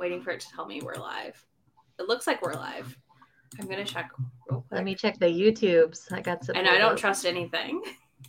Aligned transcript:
waiting 0.00 0.22
for 0.22 0.30
it 0.30 0.40
to 0.40 0.48
tell 0.48 0.64
me 0.64 0.80
we're 0.82 0.94
live. 0.94 1.44
It 1.98 2.08
looks 2.08 2.26
like 2.26 2.40
we're 2.40 2.54
live. 2.54 2.96
I'm 3.60 3.68
gonna 3.68 3.84
check 3.84 4.10
real 4.48 4.62
quick. 4.62 4.72
Let 4.72 4.84
me 4.84 4.94
check 4.94 5.18
the 5.18 5.26
YouTubes. 5.26 6.10
I 6.10 6.22
got 6.22 6.42
some. 6.42 6.56
And 6.56 6.66
I 6.66 6.78
don't 6.78 6.96
trust 6.96 7.26
anything. 7.26 7.82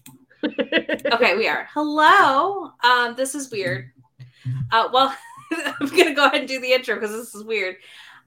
okay, 0.43 1.37
we 1.37 1.47
are. 1.47 1.69
Hello. 1.73 2.71
Um, 2.83 3.15
this 3.15 3.35
is 3.35 3.49
weird. 3.49 3.89
Uh, 4.71 4.89
well, 4.91 5.15
I'm 5.51 5.87
gonna 5.87 6.13
go 6.13 6.25
ahead 6.25 6.41
and 6.41 6.47
do 6.47 6.59
the 6.59 6.73
intro 6.73 6.95
because 6.95 7.11
this 7.11 7.33
is 7.33 7.45
weird. 7.45 7.77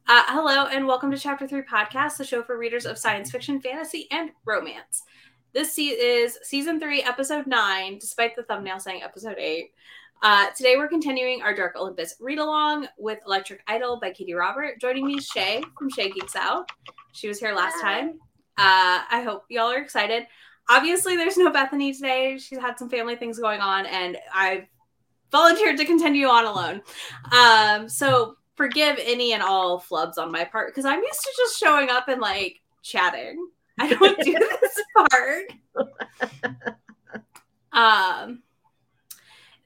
Uh, 0.09 0.23
hello 0.29 0.67
and 0.67 0.87
welcome 0.87 1.11
to 1.11 1.19
Chapter 1.19 1.47
Three 1.47 1.63
Podcast, 1.63 2.17
the 2.17 2.25
show 2.25 2.43
for 2.43 2.57
readers 2.57 2.87
of 2.87 2.97
science 2.97 3.31
fiction, 3.31 3.61
fantasy, 3.61 4.09
and 4.11 4.31
romance. 4.47 5.03
This 5.53 5.75
se- 5.75 5.83
is 5.83 6.39
season 6.43 6.81
three, 6.81 7.03
episode 7.03 7.47
nine, 7.47 7.99
despite 7.99 8.37
the 8.37 8.43
thumbnail 8.45 8.81
saying 8.81 9.03
episode 9.03 9.37
eight. 9.39 9.73
Uh, 10.25 10.47
today 10.57 10.77
we're 10.79 10.89
continuing 10.89 11.43
our 11.43 11.55
Dark 11.55 11.77
Olympus 11.77 12.15
read 12.19 12.39
along 12.39 12.89
with 12.97 13.19
Electric 13.27 13.61
Idol 13.69 13.99
by 14.01 14.11
Katee 14.11 14.35
Robert. 14.35 14.81
Joining 14.81 15.05
me 15.07 15.17
is 15.17 15.27
Shay 15.27 15.63
from 15.77 15.91
Shay 15.91 16.09
Geeks 16.09 16.35
Out. 16.35 16.67
She 17.13 17.29
was 17.29 17.39
here 17.39 17.53
last 17.53 17.79
time. 17.83 18.19
Uh, 18.57 19.05
I 19.11 19.21
hope 19.23 19.45
y'all 19.51 19.71
are 19.71 19.83
excited. 19.83 20.27
Obviously, 20.71 21.15
there's 21.19 21.37
no 21.37 21.53
Bethany 21.53 21.93
today. 21.93 22.39
She's 22.39 22.59
had 22.59 22.79
some 22.79 22.89
family 22.89 23.17
things 23.17 23.39
going 23.39 23.61
on, 23.61 23.85
and 23.85 24.17
I 24.33 24.67
volunteered 25.31 25.77
to 25.77 25.85
continue 25.85 26.27
on 26.27 26.47
alone. 26.47 26.81
Um, 27.31 27.87
so 27.87 28.37
forgive 28.55 28.99
any 29.05 29.35
and 29.35 29.43
all 29.43 29.79
flubs 29.79 30.17
on 30.17 30.33
my 30.33 30.45
part 30.47 30.69
because 30.69 30.87
I'm 30.87 31.03
used 31.03 31.21
to 31.21 31.33
just 31.37 31.61
showing 31.61 31.91
up 31.91 32.09
and 32.09 32.23
like 32.23 32.63
chatting. 32.83 33.47
I 33.79 33.93
don't 33.93 34.19
do 34.21 34.33
this 34.63 34.83
part. 34.97 35.53
Um, 37.75 38.44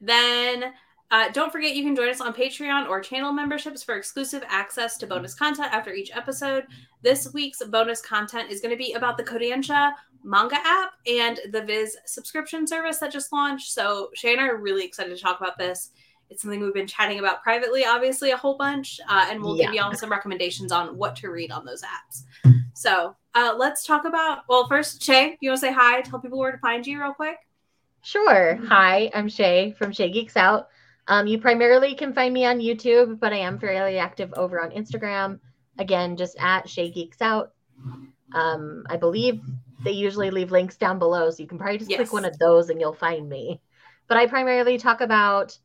then 0.01 0.73
uh, 1.11 1.29
don't 1.31 1.51
forget 1.51 1.75
you 1.75 1.83
can 1.83 1.95
join 1.95 2.09
us 2.09 2.21
on 2.21 2.33
Patreon 2.33 2.87
or 2.87 3.01
channel 3.01 3.31
memberships 3.33 3.81
for 3.83 3.95
exclusive 3.95 4.43
access 4.47 4.97
to 4.97 5.07
bonus 5.07 5.33
content 5.33 5.73
after 5.73 5.91
each 5.93 6.11
episode. 6.15 6.65
This 7.01 7.33
week's 7.33 7.63
bonus 7.63 8.01
content 8.01 8.51
is 8.51 8.61
going 8.61 8.71
to 8.71 8.77
be 8.77 8.93
about 8.93 9.17
the 9.17 9.23
Kodansha 9.23 9.93
manga 10.23 10.57
app 10.63 10.91
and 11.07 11.39
the 11.51 11.63
Viz 11.63 11.97
subscription 12.05 12.67
service 12.67 12.99
that 12.99 13.11
just 13.11 13.33
launched. 13.33 13.71
So 13.71 14.09
Shay 14.13 14.33
and 14.33 14.41
I 14.41 14.49
are 14.49 14.57
really 14.57 14.85
excited 14.85 15.15
to 15.15 15.21
talk 15.21 15.39
about 15.39 15.57
this. 15.57 15.91
It's 16.29 16.43
something 16.43 16.59
we've 16.61 16.73
been 16.75 16.85
chatting 16.85 17.17
about 17.17 17.41
privately, 17.41 17.85
obviously, 17.85 18.29
a 18.29 18.37
whole 18.37 18.55
bunch, 18.55 18.99
uh, 19.09 19.25
and 19.31 19.41
we'll 19.41 19.57
Yeah. 19.57 19.65
give 19.65 19.73
y'all 19.73 19.93
some 19.95 20.11
recommendations 20.11 20.71
on 20.71 20.95
what 20.95 21.15
to 21.17 21.31
read 21.31 21.51
on 21.51 21.65
those 21.65 21.81
apps. 21.81 22.23
So 22.75 23.15
uh, 23.33 23.55
let's 23.57 23.83
talk 23.83 24.05
about. 24.05 24.43
Well, 24.47 24.67
first, 24.67 25.01
Shay, 25.01 25.37
you 25.41 25.49
want 25.49 25.59
to 25.59 25.67
say 25.67 25.73
hi? 25.73 26.01
Tell 26.01 26.19
people 26.19 26.37
where 26.37 26.51
to 26.51 26.59
find 26.59 26.85
you, 26.85 27.01
real 27.01 27.13
quick. 27.15 27.37
Sure. 28.01 28.55
Hi, 28.67 29.11
I'm 29.13 29.27
Shay 29.29 29.73
from 29.77 29.91
Shay 29.91 30.09
Geeks 30.09 30.37
Out. 30.37 30.69
Um, 31.07 31.27
you 31.27 31.39
primarily 31.39 31.95
can 31.95 32.13
find 32.13 32.33
me 32.33 32.45
on 32.45 32.59
YouTube, 32.59 33.19
but 33.19 33.33
I 33.33 33.37
am 33.37 33.59
fairly 33.59 33.97
active 33.97 34.33
over 34.35 34.61
on 34.61 34.71
Instagram. 34.71 35.39
Again, 35.79 36.15
just 36.17 36.37
at 36.39 36.69
Shay 36.69 36.91
Geeks 36.91 37.21
Out. 37.21 37.51
Um, 38.33 38.83
I 38.89 38.97
believe 38.97 39.41
they 39.83 39.91
usually 39.91 40.29
leave 40.29 40.51
links 40.51 40.77
down 40.77 40.99
below, 40.99 41.29
so 41.29 41.41
you 41.41 41.47
can 41.47 41.57
probably 41.57 41.77
just 41.77 41.89
Yes. 41.89 41.97
click 41.97 42.13
one 42.13 42.25
of 42.25 42.37
those 42.37 42.69
and 42.69 42.79
you'll 42.79 42.93
find 42.93 43.27
me. 43.27 43.59
But 44.07 44.17
I 44.17 44.27
primarily 44.27 44.77
talk 44.77 45.01
about 45.01 45.57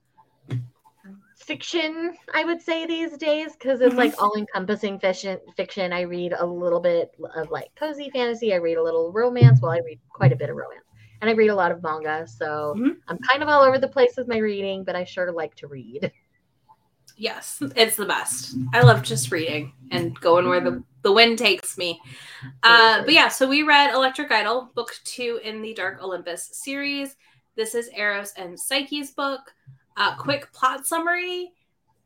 fiction, 1.36 2.16
I 2.32 2.44
would 2.44 2.62
say 2.62 2.86
these 2.86 3.16
days, 3.18 3.52
because 3.52 3.80
it's 3.80 3.96
like 3.96 4.14
all-encompassing 4.22 4.98
fiction. 4.98 5.38
Fiction. 5.56 5.92
I 5.92 6.02
read 6.02 6.32
a 6.32 6.46
little 6.46 6.80
bit 6.80 7.14
of 7.36 7.50
like 7.50 7.70
cozy 7.76 8.10
fantasy. 8.10 8.54
I 8.54 8.56
read 8.56 8.78
a 8.78 8.82
little 8.82 9.12
romance. 9.12 9.60
Well, 9.60 9.72
I 9.72 9.78
read 9.84 10.00
quite 10.08 10.32
a 10.32 10.36
bit 10.36 10.48
of 10.48 10.56
romance, 10.56 10.84
and 11.24 11.30
I 11.30 11.32
read 11.32 11.48
a 11.48 11.54
lot 11.54 11.72
of 11.72 11.82
manga. 11.82 12.26
So 12.26 12.74
Mhm. 12.76 12.98
I'm 13.08 13.16
kind 13.18 13.42
of 13.42 13.48
all 13.48 13.62
over 13.62 13.78
the 13.78 13.88
place 13.88 14.14
with 14.14 14.28
my 14.28 14.36
reading, 14.36 14.84
but 14.84 14.94
I 14.94 15.04
sure 15.04 15.32
like 15.32 15.54
to 15.56 15.66
read. 15.68 16.12
Yes, 17.16 17.62
it's 17.76 17.94
the 17.94 18.06
best. 18.06 18.56
I 18.72 18.82
love 18.82 19.02
just 19.04 19.30
reading 19.30 19.72
and 19.92 20.18
going 20.18 20.48
where 20.48 20.60
the, 20.60 20.82
the 21.02 21.12
wind 21.12 21.38
takes 21.38 21.78
me. 21.78 22.00
Uh, 22.64 23.04
but 23.04 23.12
yeah, 23.14 23.28
so 23.28 23.46
we 23.48 23.62
read 23.62 23.94
Electric 23.94 24.32
Idol, 24.32 24.72
book 24.74 24.90
two 25.04 25.38
in 25.44 25.62
the 25.62 25.72
Dark 25.74 26.02
Olympus 26.02 26.50
series. 26.52 27.14
This 27.54 27.76
is 27.76 27.88
Eros 27.96 28.32
and 28.36 28.58
Psyche's 28.58 29.12
book. 29.12 29.54
Uh, 29.96 30.16
quick 30.16 30.52
plot 30.52 30.88
summary 30.88 31.52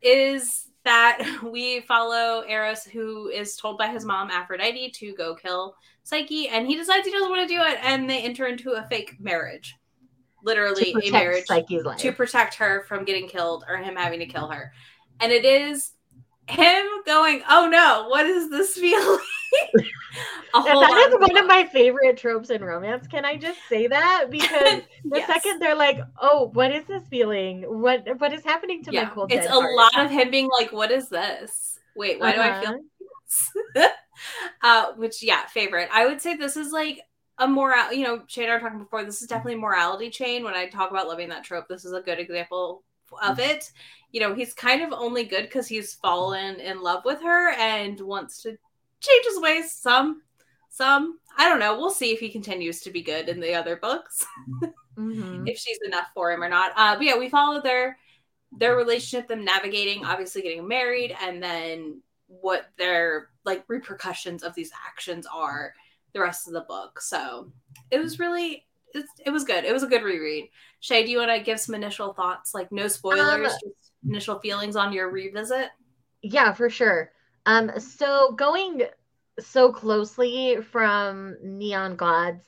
is 0.02 0.68
that 0.84 1.26
we 1.42 1.80
follow 1.80 2.44
Eros, 2.46 2.84
who 2.84 3.28
is 3.28 3.56
told 3.56 3.78
by 3.78 3.88
his 3.88 4.04
mom 4.04 4.30
Aphrodite 4.30 4.90
to 4.90 5.14
go 5.14 5.34
kill 5.34 5.74
Psyche, 6.08 6.48
and 6.48 6.66
he 6.66 6.74
decides 6.74 7.04
he 7.06 7.12
doesn't 7.12 7.28
want 7.28 7.46
to 7.46 7.54
do 7.54 7.60
it, 7.60 7.78
and 7.82 8.08
they 8.08 8.22
enter 8.22 8.46
into 8.46 8.72
a 8.72 8.82
fake 8.88 9.16
marriage. 9.20 9.76
Literally, 10.42 10.94
a 11.04 11.10
marriage 11.10 11.44
Psyche's 11.46 11.84
life. 11.84 11.98
to 11.98 12.12
protect 12.12 12.54
her 12.54 12.84
from 12.88 13.04
getting 13.04 13.28
killed 13.28 13.64
or 13.68 13.76
him 13.76 13.94
having 13.94 14.20
to 14.20 14.26
kill 14.26 14.48
her. 14.48 14.72
And 15.20 15.32
it 15.32 15.44
is 15.44 15.92
him 16.48 16.86
going, 17.04 17.42
Oh 17.50 17.68
no, 17.68 18.06
what 18.08 18.24
is 18.24 18.48
this 18.48 18.74
feeling? 18.74 19.18
a 20.54 20.56
And 20.56 20.68
whole 20.68 20.80
that 20.80 21.08
is 21.10 21.28
one 21.28 21.36
of 21.36 21.46
my 21.46 21.64
favorite 21.66 22.16
tropes 22.16 22.48
in 22.48 22.64
romance. 22.64 23.06
Can 23.06 23.26
I 23.26 23.36
just 23.36 23.58
say 23.68 23.86
that? 23.88 24.26
Because 24.30 24.82
the 25.04 25.18
Yes. 25.18 25.26
second 25.26 25.60
they're 25.60 25.74
like, 25.74 25.98
"Oh, 26.22 26.50
what 26.54 26.72
is 26.72 26.86
this 26.86 27.02
feeling? 27.08 27.62
What 27.62 28.06
what 28.18 28.32
is 28.32 28.44
happening 28.44 28.82
to 28.84 28.92
yeah, 28.92 29.04
my 29.04 29.10
cold?" 29.10 29.32
it's 29.32 29.46
a 29.46 29.50
heart?" 29.50 29.76
lot 29.76 29.98
of 29.98 30.10
him 30.10 30.30
being 30.30 30.48
like, 30.58 30.72
What 30.72 30.90
is 30.90 31.08
this? 31.08 31.78
Wait, 31.94 32.18
why 32.18 32.32
do 32.32 32.40
I 32.40 32.60
feel 32.60 32.70
uh-huh. 32.70 32.78
this? 33.74 33.88
uh, 34.62 34.92
which 34.96 35.22
yeah, 35.22 35.46
favorite. 35.46 35.88
I 35.92 36.06
would 36.06 36.20
say 36.20 36.36
this 36.36 36.56
is 36.56 36.72
like 36.72 37.00
a 37.38 37.46
moral, 37.46 37.92
you 37.92 38.04
know, 38.04 38.22
Shane 38.26 38.44
and 38.44 38.52
I 38.52 38.56
were 38.56 38.60
talking 38.60 38.78
before. 38.78 39.04
This 39.04 39.22
is 39.22 39.28
definitely 39.28 39.54
a 39.54 39.58
morality 39.58 40.10
chain. 40.10 40.44
When 40.44 40.54
I 40.54 40.66
talk 40.66 40.90
about 40.90 41.06
loving 41.08 41.28
that 41.30 41.44
trope, 41.44 41.68
this 41.68 41.84
is 41.84 41.92
a 41.92 42.00
good 42.00 42.18
example 42.18 42.82
of 43.22 43.38
it. 43.38 43.70
You 44.10 44.20
know, 44.20 44.34
he's 44.34 44.54
kind 44.54 44.82
of 44.82 44.92
only 44.92 45.24
good 45.24 45.42
because 45.44 45.68
he's 45.68 45.94
fallen 45.94 46.56
in 46.60 46.82
love 46.82 47.04
with 47.04 47.20
her 47.22 47.50
and 47.52 48.00
wants 48.00 48.42
to 48.42 48.50
change 49.00 49.24
his 49.24 49.40
ways. 49.40 49.72
Some, 49.72 50.22
some, 50.70 51.18
I 51.36 51.48
don't 51.48 51.60
know. 51.60 51.78
We'll 51.78 51.90
see 51.90 52.10
if 52.12 52.18
he 52.20 52.30
continues 52.30 52.80
to 52.80 52.90
be 52.90 53.02
good 53.02 53.28
in 53.28 53.40
the 53.40 53.54
other 53.54 53.76
books 53.76 54.26
Mhm. 54.98 55.46
if 55.48 55.58
she's 55.58 55.78
enough 55.86 56.08
for 56.14 56.32
him 56.32 56.42
or 56.42 56.48
not. 56.48 56.72
Uh, 56.76 56.96
but 56.96 57.04
yeah, 57.04 57.16
we 57.18 57.28
follow 57.28 57.60
their 57.62 57.98
their 58.52 58.76
relationship, 58.76 59.28
them 59.28 59.44
navigating, 59.44 60.04
obviously 60.06 60.40
getting 60.42 60.66
married, 60.66 61.14
and 61.20 61.42
then 61.42 62.00
what 62.28 62.66
their 62.76 63.30
like 63.44 63.64
repercussions 63.68 64.42
of 64.42 64.54
these 64.54 64.70
actions 64.86 65.26
are 65.26 65.74
the 66.12 66.20
rest 66.20 66.46
of 66.46 66.52
the 66.54 66.60
book. 66.62 67.00
So 67.00 67.50
it 67.90 67.98
was 67.98 68.18
really 68.18 68.66
it's, 68.94 69.10
it 69.24 69.30
was 69.30 69.44
good. 69.44 69.64
It 69.64 69.72
was 69.72 69.82
a 69.82 69.88
good 69.88 70.02
reread. 70.02 70.48
Shay, 70.80 71.04
do 71.04 71.10
you 71.10 71.18
want 71.18 71.30
to 71.30 71.44
give 71.44 71.60
some 71.60 71.74
initial 71.74 72.14
thoughts, 72.14 72.54
like 72.54 72.72
no 72.72 72.88
spoilers, 72.88 73.34
Um, 73.34 73.42
just 73.42 73.92
initial 74.06 74.38
feelings 74.38 74.76
on 74.76 74.92
your 74.92 75.10
revisit? 75.10 75.70
Yeah, 76.22 76.52
for 76.52 76.70
sure. 76.70 77.12
Um, 77.46 77.70
so 77.78 78.32
going 78.32 78.82
so 79.40 79.72
closely 79.72 80.58
from 80.62 81.36
Neon 81.42 81.96
Gods 81.96 82.44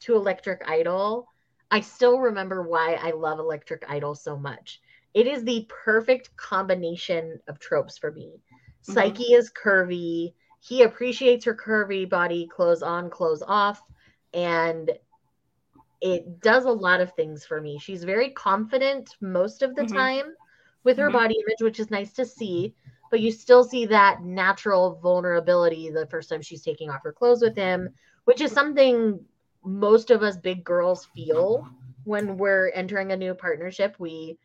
to 0.00 0.14
Electric 0.14 0.62
Idol, 0.68 1.28
I 1.70 1.80
still 1.80 2.18
remember 2.20 2.62
why 2.62 2.94
I 2.94 3.10
love 3.10 3.38
Electric 3.38 3.84
Idol 3.88 4.14
so 4.14 4.36
much. 4.36 4.80
It 5.14 5.26
is 5.26 5.44
the 5.44 5.66
perfect 5.68 6.36
combination 6.36 7.40
of 7.48 7.58
tropes 7.58 7.98
for 7.98 8.12
me. 8.12 8.40
Mhm. 8.88 8.94
Psyche 8.94 9.34
is 9.34 9.52
curvy. 9.52 10.34
He 10.60 10.82
appreciates 10.82 11.44
her 11.44 11.54
curvy 11.54 12.08
body, 12.08 12.46
clothes 12.48 12.82
on, 12.82 13.10
clothes 13.10 13.42
off, 13.46 13.82
and 14.34 14.90
it 16.00 16.40
does 16.40 16.64
a 16.64 16.70
lot 16.70 17.00
of 17.00 17.12
things 17.12 17.44
for 17.44 17.60
me. 17.60 17.78
She's 17.78 18.04
very 18.04 18.30
confident 18.30 19.16
most 19.20 19.62
of 19.62 19.74
the 19.74 19.82
Mhm. 19.82 19.94
time 19.94 20.36
with 20.84 20.96
her 20.98 21.08
Mhm. 21.08 21.12
body 21.12 21.34
image, 21.34 21.60
which 21.62 21.80
is 21.80 21.90
nice 21.90 22.12
to 22.14 22.24
see, 22.24 22.74
but 23.10 23.20
you 23.20 23.32
still 23.32 23.64
see 23.64 23.86
that 23.86 24.22
natural 24.22 24.94
vulnerability 24.96 25.90
the 25.90 26.06
first 26.06 26.28
time 26.30 26.42
she's 26.42 26.62
taking 26.62 26.90
off 26.90 27.02
her 27.02 27.12
clothes 27.12 27.42
with 27.42 27.56
him, 27.56 27.94
which 28.24 28.40
is 28.40 28.52
something 28.52 29.24
most 29.64 30.10
of 30.10 30.22
us 30.22 30.36
big 30.36 30.64
girls 30.64 31.04
feel 31.06 31.66
when 32.04 32.36
we're 32.36 32.70
entering 32.70 33.12
a 33.12 33.16
new 33.16 33.34
partnership. 33.34 33.96
We, 33.98 34.38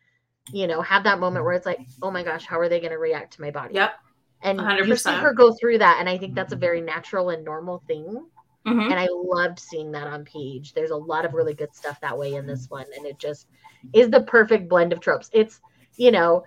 you 0.52 0.66
know, 0.66 0.82
have 0.82 1.04
that 1.04 1.20
moment 1.20 1.44
where 1.44 1.54
it's 1.54 1.66
like, 1.66 1.80
oh 2.02 2.10
my 2.10 2.22
gosh, 2.24 2.44
how 2.44 2.58
are 2.58 2.68
they 2.68 2.80
going 2.80 2.92
to 2.92 2.98
react 2.98 3.34
to 3.34 3.40
my 3.40 3.50
body? 3.50 3.74
Yep. 3.74 4.03
And 4.44 4.60
you 4.86 4.94
see 4.96 5.10
her 5.10 5.32
go 5.32 5.52
through 5.54 5.78
that, 5.78 5.96
and 5.98 6.08
I 6.08 6.16
think 6.18 6.34
that's 6.34 6.52
a 6.52 6.56
very 6.56 6.80
natural 6.80 7.30
and 7.30 7.44
normal 7.44 7.82
thing. 7.88 8.26
Mhm. 8.66 8.90
And 8.90 8.94
I 8.94 9.08
loved 9.10 9.58
seeing 9.58 9.90
that 9.92 10.06
on 10.06 10.24
page. 10.24 10.72
There's 10.72 10.90
a 10.90 10.96
lot 10.96 11.24
of 11.24 11.34
really 11.34 11.54
good 11.54 11.74
stuff 11.74 12.00
that 12.00 12.16
way 12.16 12.34
in 12.34 12.46
this 12.46 12.68
one, 12.70 12.86
and 12.96 13.04
it 13.06 13.18
just 13.18 13.48
is 13.92 14.10
the 14.10 14.22
perfect 14.22 14.68
blend 14.68 14.92
of 14.92 15.00
tropes. 15.00 15.28
It's 15.32 15.60
you 15.96 16.10
know, 16.10 16.44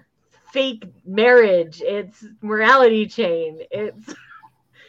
fake 0.51 0.83
marriage, 1.05 1.81
it's 1.81 2.25
morality 2.41 3.05
chain, 3.05 3.61
it's 3.71 4.13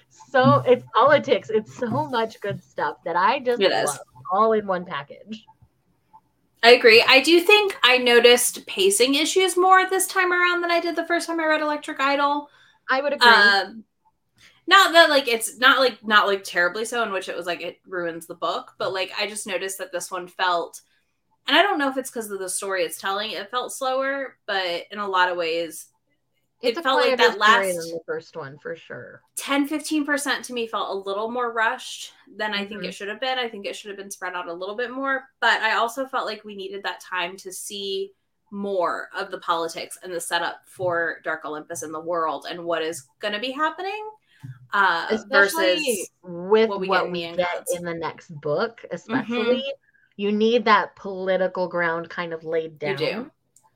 so 0.31 0.63
it's 0.67 0.85
politics, 0.95 1.51
it's 1.51 1.75
so 1.75 2.07
much 2.09 2.41
good 2.41 2.63
stuff 2.63 2.97
that 3.05 3.17
I 3.17 3.39
just 3.41 3.61
It 3.61 3.73
is. 3.73 3.87
love 3.87 3.99
all 4.33 4.53
in 4.53 4.67
one 4.67 4.85
package. 4.85 5.47
I 6.63 6.71
agree. 6.71 7.05
I 7.07 7.21
do 7.21 7.41
think 7.41 7.79
I 7.85 7.99
noticed 7.99 8.67
pacing 8.67 9.15
issues 9.15 9.57
more 9.57 9.89
this 9.89 10.09
time 10.09 10.33
around 10.33 10.61
than 10.61 10.73
I 10.73 10.81
did 10.81 10.97
the 10.97 11.07
first 11.07 11.29
time 11.29 11.39
I 11.39 11.47
read 11.47 11.61
Electric 11.61 12.01
Idol. 12.01 12.51
I 12.89 13.01
would 13.01 13.13
agree. 13.13 13.57
Um, 13.65 13.85
not 14.67 14.93
that 14.93 15.11
like 15.11 15.29
it's 15.29 15.59
not 15.59 15.79
like 15.81 16.07
not 16.07 16.27
like 16.27 16.45
terribly 16.45 16.85
so, 16.85 17.03
in 17.03 17.13
which 17.13 17.29
it 17.29 17.37
was 17.37 17.47
like 17.47 17.63
it 17.63 17.81
ruins 17.87 18.27
the 18.27 18.35
book, 18.35 18.75
but 18.79 18.93
like 18.93 19.13
I 19.19 19.27
just 19.27 19.47
noticed 19.47 19.79
that 19.79 19.93
this 19.93 20.11
one 20.11 20.29
felt, 20.29 20.81
and 21.49 21.57
I 21.57 21.63
don't 21.63 21.79
know 21.79 21.91
if 21.91 21.97
it's 21.99 22.11
because 22.11 22.31
of 22.31 22.39
the 22.41 22.49
story 22.51 22.85
it's 22.85 23.01
telling, 23.01 23.33
it 23.33 23.51
felt 23.51 23.73
slower, 23.73 24.39
but 24.47 24.85
in 24.91 24.99
a 24.99 25.09
lot 25.09 25.31
of 25.31 25.39
ways, 25.39 25.89
it 26.63 26.79
felt 26.83 27.01
like 27.01 27.17
that 27.19 27.39
last 27.39 27.77
the 27.77 28.01
first 28.07 28.37
one 28.37 28.59
for 28.59 28.77
sure. 28.77 29.23
10 29.37 29.67
15% 29.69 30.45
to 30.47 30.53
me 30.53 30.67
felt 30.67 30.91
a 30.91 31.09
little 31.09 31.31
more 31.31 31.53
rushed 31.53 32.13
than 32.37 32.55
I 32.55 32.65
think 32.65 32.83
Mhm. 32.83 32.89
it 32.89 32.95
should 32.95 33.09
have 33.09 33.21
been. 33.21 33.39
I 33.39 33.49
think 33.49 33.67
it 33.67 33.77
should 33.77 33.89
have 33.91 33.99
been 33.99 34.11
spread 34.11 34.35
out 34.35 34.49
a 34.49 34.53
little 34.53 34.77
bit 34.77 34.91
more, 34.91 35.25
but 35.41 35.63
I 35.63 35.77
also 35.77 36.07
felt 36.07 36.27
like 36.27 36.45
we 36.45 36.57
needed 36.57 36.83
that 36.83 37.01
time 37.01 37.37
to 37.39 37.53
see 37.53 38.13
more 38.51 39.09
of 39.17 39.31
the 39.31 39.39
politics 39.39 39.99
and 40.03 40.13
the 40.13 40.21
setup 40.21 40.63
for 40.67 41.21
Dark 41.25 41.45
Olympus 41.45 41.83
in 41.83 41.93
the 41.93 42.01
world 42.01 42.47
and 42.51 42.65
what 42.65 42.83
is 42.83 43.07
going 43.21 43.35
to 43.35 43.41
be 43.41 43.51
happening 43.51 44.11
uh 44.73 45.07
especially 45.11 45.75
versus 45.77 46.11
with 46.23 46.69
what 46.69 46.87
what 46.87 47.07
we 47.07 47.11
we, 47.13 47.21
get 47.21 47.31
in 47.31 47.37
get 47.37 47.67
in 47.77 47.83
the 47.85 47.95
next 47.95 48.29
book, 48.41 48.85
especially. 48.93 49.65
You 50.17 50.33
need 50.33 50.65
that 50.65 50.95
political 50.97 51.69
ground 51.69 52.09
kind 52.11 52.33
of 52.33 52.43
laid 52.45 52.73
you 52.73 52.79
down 52.79 52.97
do. 52.97 53.31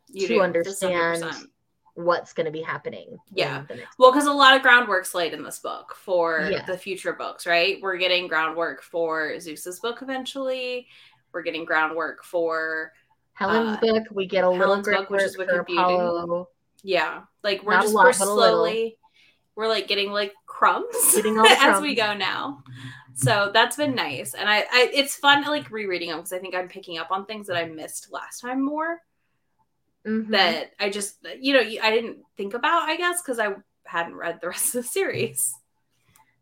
You 0.09 0.27
to 0.27 0.35
do, 0.35 0.41
understand 0.43 1.23
100%. 1.23 1.47
what's 1.95 2.33
going 2.33 2.47
to 2.47 2.53
be 2.53 2.63
happening. 2.63 3.17
Yeah. 3.33 3.61
in 3.61 3.67
the 3.69 3.75
next 3.77 3.99
Well, 3.99 4.11
because 4.13 4.27
a 4.27 4.33
lot 4.33 4.57
of 4.57 4.63
groundwork's 4.63 5.15
laid 5.15 5.35
in 5.35 5.43
this 5.43 5.59
book 5.61 5.95
for 5.97 6.49
Yeah. 6.51 6.65
the 6.65 6.77
future 6.77 7.13
books, 7.13 7.47
right? 7.47 7.79
We're 7.81 7.97
getting 7.97 8.27
groundwork 8.29 8.83
for 8.83 9.39
Zeus's 9.41 9.81
book 9.81 10.03
eventually. 10.03 10.89
We're 11.33 11.43
getting 11.43 11.65
groundwork 11.65 12.25
for 12.25 12.93
Helen's 13.35 13.79
uh, 13.79 13.81
book, 13.81 14.05
we 14.13 14.27
get 14.27 14.45
a 14.45 14.51
little 14.51 14.81
great 14.83 14.99
book, 14.99 15.11
which 15.11 15.23
is 15.23 15.39
Wicked 15.39 15.67
Beauty. 15.67 15.81
Apollo. 15.81 16.49
Yeah, 16.83 17.23
like 17.43 17.63
we're 17.63 17.73
Not 17.73 17.83
just 17.83 17.95
lot, 17.95 18.05
we're 18.05 18.13
but 18.13 18.21
a 18.21 18.25
little. 18.33 18.37
slowly 18.65 18.99
we're 19.55 19.69
like 19.69 19.87
getting 19.89 20.11
like 20.13 20.33
crumbs 20.47 20.87
Getting 21.15 21.39
all 21.39 21.45
the 21.49 21.51
as 21.61 21.81
we 21.83 21.95
go 21.95 22.15
now. 22.15 22.63
So 23.15 23.51
that's 23.53 23.77
been 23.77 23.95
nice, 23.95 24.35
and 24.35 24.49
I, 24.49 24.61
I 24.61 24.91
it's 24.93 25.17
fun 25.17 25.43
like 25.45 25.71
rereading 25.71 26.09
them 26.09 26.19
because 26.19 26.33
I 26.33 26.39
think 26.39 26.55
I'm 26.55 26.69
picking 26.69 26.99
up 26.99 27.11
on 27.11 27.27
things 27.27 27.47
that 27.49 27.57
I 27.57 27.65
missed 27.67 28.11
last 28.13 28.41
time 28.41 28.65
more 28.65 29.01
Mhm. 30.07 30.29
that 30.31 30.73
I 30.81 30.91
just 30.91 31.19
you 31.41 31.53
know 31.55 31.61
I 31.61 31.91
didn't 31.93 32.19
think 32.37 32.55
about 32.55 32.83
I 32.89 32.97
guess 32.97 33.23
because 33.23 33.39
I 33.39 33.55
hadn't 33.85 34.17
read 34.17 34.41
the 34.41 34.49
rest 34.49 34.75
of 34.75 34.83
the 34.83 34.89
series. 34.89 35.55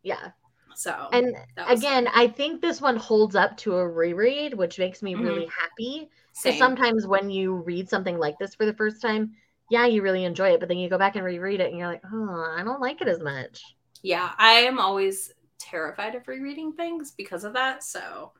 yeah. 0.01 0.31
So 0.75 0.91
And 1.11 1.35
again, 1.67 2.07
fun. 2.07 2.13
I 2.13 2.27
think 2.27 2.61
this 2.61 2.81
one 2.81 2.95
holds 2.97 3.35
up 3.35 3.57
to 3.57 3.75
a 3.77 3.87
reread, 3.87 4.53
which 4.53 4.79
makes 4.79 5.01
me 5.01 5.15
Mhm. 5.15 5.21
really 5.23 5.45
happy. 5.47 6.09
Because 6.41 6.57
sometimes 6.57 7.05
when 7.07 7.29
you 7.29 7.55
read 7.55 7.89
something 7.89 8.17
like 8.17 8.37
this 8.39 8.55
for 8.55 8.65
the 8.65 8.73
first 8.73 9.01
time, 9.01 9.35
yeah, 9.69 9.85
you 9.85 10.01
really 10.01 10.23
enjoy 10.25 10.49
it, 10.53 10.59
but 10.59 10.69
then 10.69 10.77
you 10.79 10.89
go 10.89 10.97
back 10.97 11.15
and 11.15 11.23
reread 11.25 11.59
it 11.61 11.69
and 11.69 11.77
you're 11.77 11.87
like, 11.87 12.01
oh, 12.11 12.55
I 12.57 12.63
don't 12.63 12.81
like 12.81 13.01
it 13.01 13.07
as 13.07 13.19
much. 13.19 13.75
yeah, 14.03 14.31
I 14.37 14.53
am 14.61 14.79
always 14.79 15.31
terrified 15.59 16.15
of 16.15 16.27
rereading 16.27 16.73
things 16.73 17.11
because 17.11 17.43
of 17.43 17.53
that. 17.53 17.83
So 17.83 18.31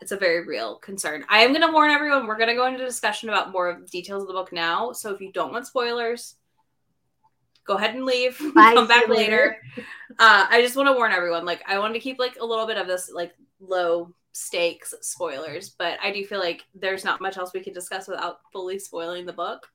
it's 0.00 0.12
a 0.12 0.16
very 0.16 0.46
real 0.46 0.76
concern. 0.78 1.24
I 1.28 1.40
am 1.40 1.52
going 1.52 1.66
to 1.66 1.72
warn 1.72 1.90
everyone. 1.90 2.26
We're 2.26 2.36
going 2.38 2.48
to 2.50 2.54
go 2.56 2.66
into 2.66 2.84
discussion 2.84 3.28
about 3.30 3.52
more 3.52 3.80
details 3.90 4.22
of 4.22 4.28
the 4.28 4.34
book 4.34 4.52
now. 4.52 4.92
So 4.92 5.14
if 5.14 5.20
you 5.20 5.32
don't 5.32 5.52
want 5.52 5.66
spoilers, 5.66 6.36
go 7.68 7.74
ahead 7.74 7.94
and 7.94 8.04
leave. 8.04 8.36
Bye, 8.54 8.74
Come 8.74 8.88
back 8.88 9.08
later. 9.08 9.58
Uh, 10.18 10.46
I 10.50 10.60
just 10.62 10.74
want 10.74 10.88
to 10.88 10.94
warn 10.94 11.12
everyone. 11.12 11.44
Like 11.44 11.62
I 11.68 11.78
wanted 11.78 11.94
to 11.94 12.00
keep 12.00 12.18
like 12.18 12.36
a 12.40 12.44
little 12.44 12.66
bit 12.66 12.78
of 12.78 12.88
this 12.88 13.12
like 13.14 13.32
low 13.60 14.12
stakes 14.32 14.94
spoilers, 15.02 15.68
but 15.68 15.98
I 16.02 16.10
do 16.10 16.24
feel 16.24 16.40
like 16.40 16.64
there's 16.74 17.04
not 17.04 17.20
much 17.20 17.36
else 17.36 17.52
we 17.52 17.60
can 17.60 17.74
discuss 17.74 18.08
without 18.08 18.40
fully 18.52 18.78
spoiling 18.78 19.26
the 19.26 19.32
book. 19.32 19.68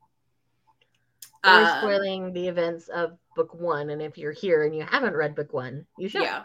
We're 1.46 1.52
Um, 1.52 1.78
spoiling 1.80 2.34
the 2.34 2.48
events 2.48 2.88
of 2.88 3.18
book 3.36 3.54
one. 3.54 3.92
And 3.92 4.02
if 4.02 4.18
you're 4.18 4.32
here 4.32 4.64
and 4.64 4.76
you 4.76 4.84
haven't 4.84 5.16
read 5.16 5.36
book 5.36 5.54
one, 5.54 5.86
you 5.98 6.10
should. 6.10 6.24
Yeah, 6.24 6.44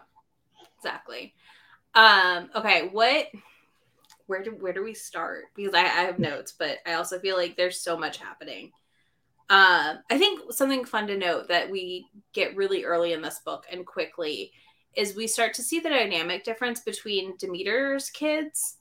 exactly. 0.76 1.34
Um, 1.94 2.50
okay, 2.54 2.88
what? 2.92 3.28
Where 4.26 4.42
do 4.42 4.50
where 4.50 4.74
do 4.74 4.84
we 4.84 4.92
start? 4.92 5.44
Because 5.56 5.72
I, 5.72 5.82
I 5.82 6.04
have 6.04 6.18
notes, 6.18 6.52
but 6.52 6.78
I 6.84 6.94
also 6.94 7.18
feel 7.18 7.36
like 7.36 7.56
there's 7.56 7.80
so 7.80 7.96
much 7.96 8.18
happening. 8.18 8.72
Um, 9.50 10.00
I 10.10 10.18
think 10.18 10.52
something 10.52 10.84
fun 10.84 11.06
to 11.06 11.16
note 11.16 11.48
that 11.48 11.70
we 11.70 12.06
get 12.34 12.56
really 12.56 12.84
early 12.84 13.14
in 13.14 13.22
this 13.22 13.40
book 13.44 13.64
and 13.72 13.86
quickly 13.86 14.52
is 14.94 15.16
we 15.16 15.26
start 15.26 15.54
to 15.54 15.62
see 15.62 15.80
the 15.80 15.88
dynamic 15.88 16.44
difference 16.44 16.80
between 16.80 17.36
Demeter's 17.38 18.10
kids, 18.10 18.76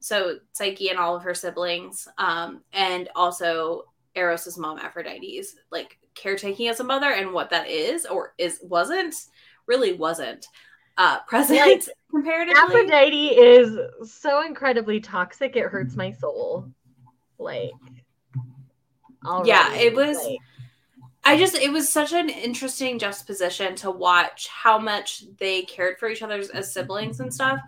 so 0.00 0.38
Psyche 0.52 0.88
and 0.88 0.98
all 0.98 1.14
of 1.14 1.22
her 1.22 1.34
siblings, 1.34 2.08
um, 2.18 2.62
and 2.72 3.08
also 3.14 3.84
Eros's 4.16 4.58
mom 4.58 4.78
Aphrodite's 4.78 5.54
like 5.70 5.98
caretaking 6.14 6.68
as 6.68 6.80
a 6.80 6.84
mother 6.84 7.12
and 7.12 7.32
what 7.32 7.50
that 7.50 7.68
is 7.68 8.04
or 8.06 8.34
is 8.38 8.58
wasn't 8.62 9.14
really 9.66 9.92
wasn't 9.92 10.48
uh 10.98 11.20
present 11.28 11.60
Like, 11.60 11.88
comparatively. 12.10 12.60
Aphrodite 12.60 13.28
is 13.28 13.78
so 14.10 14.44
incredibly 14.44 15.00
toxic, 15.00 15.56
it 15.56 15.66
hurts 15.66 15.94
my 15.94 16.10
soul. 16.12 16.68
Like, 17.38 17.70
Yeah, 19.44 19.74
it 19.74 19.94
was- 19.94 20.16
like- 20.24 20.38
I 21.22 21.36
just 21.36 21.54
it 21.54 21.70
was 21.70 21.86
such 21.88 22.12
an 22.14 22.30
interesting 22.30 22.98
juxtaposition 22.98 23.74
to 23.76 23.90
watch 23.90 24.48
how 24.48 24.78
much 24.78 25.24
they 25.38 25.62
cared 25.62 25.98
for 25.98 26.08
each 26.08 26.22
other 26.22 26.42
as 26.54 26.72
siblings 26.72 27.20
and 27.20 27.32
stuff, 27.32 27.60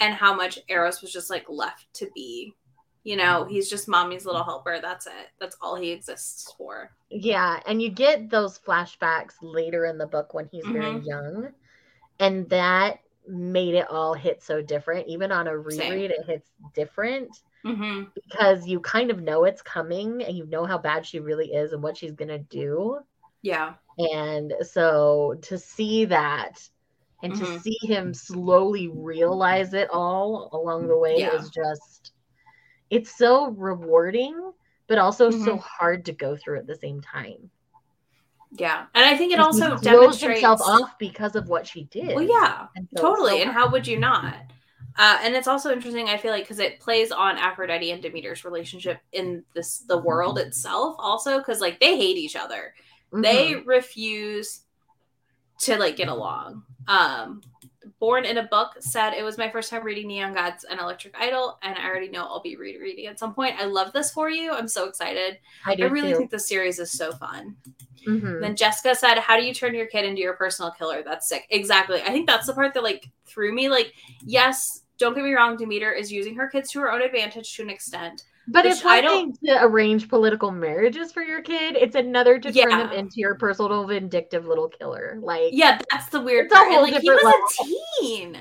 and 0.00 0.12
how 0.12 0.34
much 0.34 0.58
Eros 0.68 1.02
was 1.02 1.12
just 1.12 1.30
like 1.30 1.44
left 1.48 1.86
to 1.94 2.10
be. 2.14 2.52
You 3.04 3.14
know, 3.16 3.44
he's 3.44 3.70
just 3.70 3.86
mommy's 3.86 4.26
little 4.26 4.42
helper. 4.42 4.80
That's 4.82 5.06
it. 5.06 5.28
That's 5.38 5.56
all 5.60 5.76
he 5.76 5.92
exists 5.92 6.52
for. 6.58 6.90
Yeah, 7.08 7.60
and 7.66 7.80
you 7.80 7.90
get 7.90 8.28
those 8.28 8.58
flashbacks 8.58 9.34
later 9.40 9.84
in 9.86 9.98
the 9.98 10.08
book 10.08 10.34
when 10.34 10.48
he's 10.50 10.66
very 10.66 10.94
Mhm. 10.94 11.06
young, 11.06 11.52
and 12.18 12.48
that 12.50 12.98
made 13.28 13.74
it 13.74 13.88
all 13.88 14.14
hit 14.14 14.42
so 14.42 14.60
different. 14.60 15.06
Even 15.06 15.30
on 15.30 15.46
a 15.46 15.70
Same. 15.70 15.92
reread, 15.92 16.10
it 16.10 16.26
hits 16.26 16.50
different 16.74 17.30
Mm-hmm. 17.66 18.04
because 18.14 18.66
you 18.66 18.80
kind 18.80 19.10
of 19.10 19.20
know 19.20 19.44
it's 19.44 19.60
coming 19.62 20.22
and 20.22 20.36
you 20.36 20.46
know 20.46 20.64
how 20.64 20.78
bad 20.78 21.04
she 21.04 21.18
really 21.20 21.52
is 21.52 21.72
and 21.72 21.82
what 21.82 21.96
she's 21.96 22.12
gonna 22.12 22.38
do. 22.38 23.00
Yeah. 23.42 23.74
And 23.98 24.54
so 24.62 25.36
to 25.42 25.58
see 25.58 26.04
that 26.06 26.60
and 27.22 27.34
to 27.34 27.44
Mhm. 27.44 27.60
see 27.60 27.78
him 27.82 28.14
slowly 28.14 28.88
realize 28.88 29.74
it 29.74 29.88
all 29.90 30.50
along 30.52 30.86
the 30.86 30.96
way 30.96 31.18
Yeah. 31.18 31.34
is 31.34 31.50
just 31.50 32.12
it's 32.90 33.16
so 33.16 33.48
rewarding, 33.50 34.52
but 34.86 34.98
also 34.98 35.30
so 35.30 35.56
Mhm. 35.56 35.60
hard 35.60 36.04
to 36.04 36.12
go 36.12 36.36
through 36.36 36.58
at 36.58 36.66
the 36.68 36.76
same 36.76 37.00
time. 37.00 37.50
Yeah. 38.52 38.86
And 38.94 39.04
I 39.04 39.16
think 39.16 39.32
it 39.32 39.38
he 39.38 39.44
also 39.44 39.70
blows 39.70 39.80
demonstrates 39.80 40.40
himself 40.40 40.60
off 40.62 40.98
because 40.98 41.34
of 41.34 41.48
what 41.48 41.66
she 41.66 41.84
did. 41.84 42.14
Well, 42.14 42.22
yeah. 42.24 42.68
And 42.76 42.88
so 42.96 43.02
totally 43.02 43.38
so 43.38 43.42
and 43.42 43.50
how 43.50 43.68
would 43.70 43.86
you 43.86 43.98
not 43.98 44.36
uh, 44.98 45.18
and 45.22 45.34
it's 45.34 45.48
also 45.48 45.72
interesting 45.72 46.08
i 46.08 46.16
feel 46.16 46.30
like 46.32 46.44
because 46.44 46.58
it 46.58 46.80
plays 46.80 47.10
on 47.12 47.36
aphrodite 47.38 47.90
and 47.90 48.02
demeter's 48.02 48.44
relationship 48.44 48.98
in 49.12 49.42
this 49.54 49.78
the 49.88 49.98
world 49.98 50.38
itself 50.38 50.96
also 50.98 51.38
because 51.38 51.60
like 51.60 51.78
they 51.80 51.96
hate 51.96 52.16
each 52.16 52.36
other 52.36 52.74
Mhm. 53.12 53.22
they 53.22 53.54
refuse 53.56 54.62
to 55.60 55.76
like 55.78 55.96
get 55.96 56.08
along 56.08 56.62
um 56.88 57.40
born 58.00 58.24
in 58.24 58.38
a 58.38 58.42
book 58.48 58.72
said 58.80 59.12
it 59.12 59.22
was 59.22 59.38
my 59.38 59.48
first 59.48 59.70
time 59.70 59.84
reading 59.84 60.08
neon 60.08 60.34
gods 60.34 60.64
and 60.64 60.80
electric 60.80 61.14
idol 61.18 61.58
and 61.62 61.78
i 61.78 61.86
already 61.88 62.08
know 62.08 62.24
i'll 62.24 62.42
be 62.42 62.56
rereading 62.56 63.06
at 63.06 63.18
some 63.18 63.32
point 63.32 63.54
i 63.58 63.64
love 63.64 63.92
this 63.92 64.10
for 64.10 64.28
you 64.28 64.52
i'm 64.52 64.68
so 64.68 64.88
excited 64.88 65.38
I 65.64 65.76
i 65.80 65.84
really 65.84 66.10
too. 66.12 66.18
think 66.18 66.30
the 66.30 66.38
series 66.38 66.78
is 66.78 66.90
so 66.90 67.12
fun 67.12 67.56
Mhm. 68.06 68.40
then 68.40 68.54
Jessica 68.54 68.94
said, 68.94 69.18
How 69.18 69.36
do 69.36 69.44
you 69.44 69.52
turn 69.52 69.74
your 69.74 69.86
kid 69.86 70.04
into 70.04 70.20
your 70.22 70.34
personal 70.34 70.70
killer? 70.70 71.02
That's 71.04 71.28
sick. 71.28 71.44
Exactly. 71.50 72.00
I 72.02 72.10
think 72.10 72.28
that's 72.28 72.46
the 72.46 72.54
part 72.54 72.72
that 72.74 72.84
like 72.84 73.08
threw 73.24 73.52
me. 73.52 73.68
Like, 73.68 73.94
yes, 74.24 74.82
don't 74.98 75.14
get 75.14 75.24
me 75.24 75.32
wrong, 75.34 75.56
Demeter 75.56 75.92
is 75.92 76.10
using 76.12 76.34
her 76.36 76.48
kids 76.48 76.70
to 76.72 76.80
her 76.80 76.90
own 76.92 77.02
advantage 77.02 77.54
to 77.56 77.62
an 77.62 77.70
extent. 77.70 78.24
But 78.48 78.64
it's 78.64 78.84
I 78.84 79.00
don't- 79.00 79.36
to 79.44 79.62
arrange 79.64 80.08
political 80.08 80.52
marriages 80.52 81.10
for 81.12 81.22
your 81.22 81.42
kid. 81.42 81.74
It's 81.76 81.96
another 81.96 82.38
to 82.38 82.52
turn 82.52 82.68
them 82.70 82.92
into 82.92 83.16
your 83.16 83.34
personal 83.34 83.84
vindictive 83.86 84.46
little 84.46 84.68
killer. 84.68 85.18
Like 85.20 85.50
Yeah, 85.52 85.80
that's 85.90 86.08
the 86.10 86.20
weird 86.20 86.48
part. 86.48 86.68
And, 86.70 86.82
like 86.82 87.02
he 87.02 87.10
was 87.10 87.34
a 87.60 87.64
teen. 88.00 88.38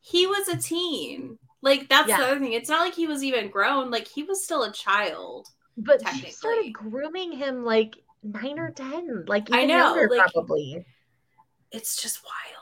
He 0.00 0.26
was 0.28 0.46
a 0.48 0.56
teen. 0.56 1.38
Like 1.60 1.88
that's 1.88 2.08
Yeah. 2.08 2.18
the 2.18 2.24
other 2.26 2.38
thing. 2.40 2.52
It's 2.52 2.68
not 2.68 2.80
like 2.82 2.94
he 2.94 3.06
was 3.08 3.24
even 3.24 3.50
grown. 3.50 3.90
Like 3.90 4.06
he 4.06 4.22
was 4.22 4.44
still 4.44 4.62
a 4.62 4.72
child. 4.72 5.48
but 5.76 6.06
she 6.14 6.30
started 6.30 6.72
grooming 6.72 7.32
him 7.32 7.64
like 7.64 7.96
nine 8.22 8.58
or 8.60 8.70
ten. 8.70 9.24
Like 9.26 9.48
I 9.50 9.64
know, 9.64 9.94
younger 9.96 10.08
like- 10.16 10.30
probably. 10.32 10.84
It's 11.72 12.00
just 12.00 12.22
wild. 12.22 12.61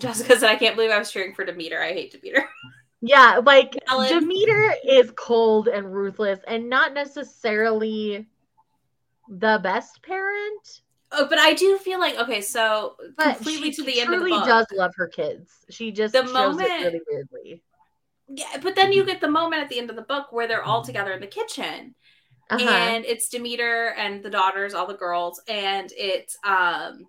Jessica 0.00 0.38
said, 0.38 0.50
I 0.50 0.56
can't 0.56 0.74
believe 0.76 0.90
I 0.90 0.98
was 0.98 1.10
cheering 1.12 1.34
for 1.34 1.44
Demeter. 1.44 1.80
I 1.80 1.92
hate 1.92 2.12
Demeter. 2.12 2.48
Yeah, 3.02 3.40
like 3.44 3.74
Ellen. 3.88 4.08
Demeter 4.10 4.74
is 4.86 5.10
cold 5.16 5.68
and 5.68 5.90
ruthless 5.90 6.38
and 6.46 6.68
not 6.68 6.92
necessarily 6.92 8.26
the 9.28 9.58
best 9.62 10.02
parent. 10.02 10.82
Oh, 11.12 11.26
but 11.28 11.38
I 11.38 11.54
do 11.54 11.78
feel 11.78 11.98
like 11.98 12.18
okay, 12.18 12.40
so 12.40 12.96
But 13.16 13.36
completely 13.36 13.70
she 13.72 13.76
to 13.76 13.82
the 13.84 14.00
end 14.00 14.12
of 14.14 14.22
the 14.22 14.28
book. 14.28 14.44
does 14.46 14.66
love 14.72 14.92
her 14.96 15.08
kids. 15.08 15.50
She 15.70 15.92
just 15.92 16.12
The 16.12 16.24
shows 16.24 16.32
moment- 16.32 16.68
it 16.70 16.84
really 16.84 17.00
weirdly. 17.08 17.62
Yeah, 18.28 18.58
but 18.62 18.76
then 18.76 18.92
you 18.92 19.02
get 19.04 19.20
the 19.20 19.28
moment 19.30 19.62
at 19.62 19.68
the 19.70 19.78
end 19.78 19.90
of 19.90 19.96
the 19.96 20.02
book 20.02 20.30
where 20.30 20.46
they're 20.46 20.62
all 20.62 20.82
together 20.84 21.12
in 21.12 21.20
the 21.20 21.26
kitchen, 21.26 21.94
Uh-huh. 22.50 22.68
and 22.68 23.04
it's 23.04 23.28
Demeter 23.28 23.94
and 23.96 24.22
the 24.22 24.30
daughters, 24.30 24.72
all 24.74 24.86
the 24.86 24.94
girls, 24.94 25.40
and 25.48 25.90
it's 25.96 26.36
um, 26.44 27.08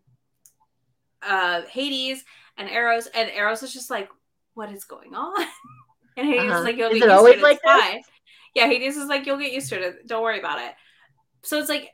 uh, 1.21 1.61
Hades 1.63 2.23
and 2.61 2.69
Eros, 2.69 3.07
and 3.07 3.29
Eros 3.29 3.63
is 3.63 3.73
just 3.73 3.89
like, 3.89 4.09
"What 4.53 4.71
is 4.71 4.83
going 4.85 5.13
on?" 5.15 5.35
And 6.17 6.27
Hades 6.27 6.51
Uh-huh. 6.51 6.59
is 6.59 6.65
like, 6.65 6.75
"You'll 6.77 6.91
Is 6.91 6.99
get 6.99 7.09
used 7.09 7.25
to 7.25 7.31
it. 7.39 7.41
like 7.41 7.61
fine." 7.63 8.01
Yeah, 8.53 8.67
Hades 8.67 8.97
is 8.97 9.07
like, 9.07 9.25
"You'll 9.25 9.37
get 9.37 9.53
used 9.53 9.69
to 9.69 9.79
it. 9.81 10.07
Don't 10.07 10.21
worry 10.23 10.39
about 10.39 10.59
it." 10.59 10.73
So 11.43 11.57
it's 11.57 11.69
like, 11.69 11.89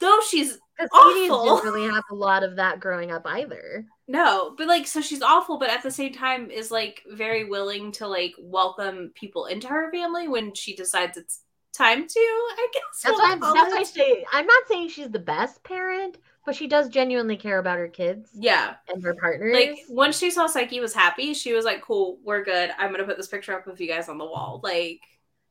though 0.00 0.20
she's 0.28 0.58
awful. 0.92 1.56
didn't 1.56 1.64
really 1.64 1.90
have 1.90 2.04
a 2.10 2.14
lot 2.14 2.42
of 2.44 2.56
that 2.56 2.80
growing 2.80 3.10
up 3.10 3.26
either. 3.26 3.86
No, 4.06 4.54
but 4.58 4.68
like, 4.68 4.86
so 4.86 5.00
she's 5.00 5.22
awful, 5.22 5.58
but 5.58 5.70
at 5.70 5.82
the 5.82 5.90
same 5.90 6.12
time 6.12 6.50
is 6.50 6.70
like 6.70 7.02
very 7.10 7.44
willing 7.48 7.92
to 7.92 8.06
like 8.06 8.34
welcome 8.38 9.10
people 9.14 9.46
into 9.46 9.68
her 9.68 9.90
family 9.90 10.28
when 10.28 10.54
she 10.54 10.76
decides 10.76 11.16
it's 11.16 11.40
time 11.72 12.06
to. 12.06 12.20
I 12.20 12.68
guess 12.72 12.82
That's 13.02 13.16
we'll 13.16 13.24
why 13.26 13.32
I'm, 13.32 13.40
that's 13.40 13.72
why 13.72 13.78
I 13.80 13.82
say 13.84 14.24
I'm 14.32 14.46
not 14.46 14.68
saying 14.68 14.88
she's 14.90 15.10
the 15.10 15.18
best 15.18 15.64
parent, 15.64 16.18
but 16.46 16.54
she 16.56 16.66
does 16.66 16.88
genuinely 16.88 17.36
care 17.36 17.58
about 17.58 17.76
her 17.78 17.88
kids 17.88 18.30
Yeah, 18.32 18.76
and 18.92 19.02
her 19.02 19.14
partners. 19.20 19.54
like 19.54 19.78
once 19.90 20.16
she 20.18 20.30
saw 20.30 20.46
Psyche 20.46 20.80
was 20.80 20.94
happy, 20.94 21.34
she 21.34 21.52
was 21.52 21.64
like, 21.64 21.82
"Cool, 21.82 22.18
we're 22.24 22.44
good. 22.44 22.70
I'm 22.78 22.90
gonna 22.92 23.04
put 23.04 23.16
this 23.18 23.28
picture 23.28 23.52
up 23.52 23.66
of 23.66 23.80
you 23.80 23.88
guys 23.88 24.08
on 24.08 24.16
the 24.16 24.24
wall." 24.24 24.60
Like, 24.62 25.00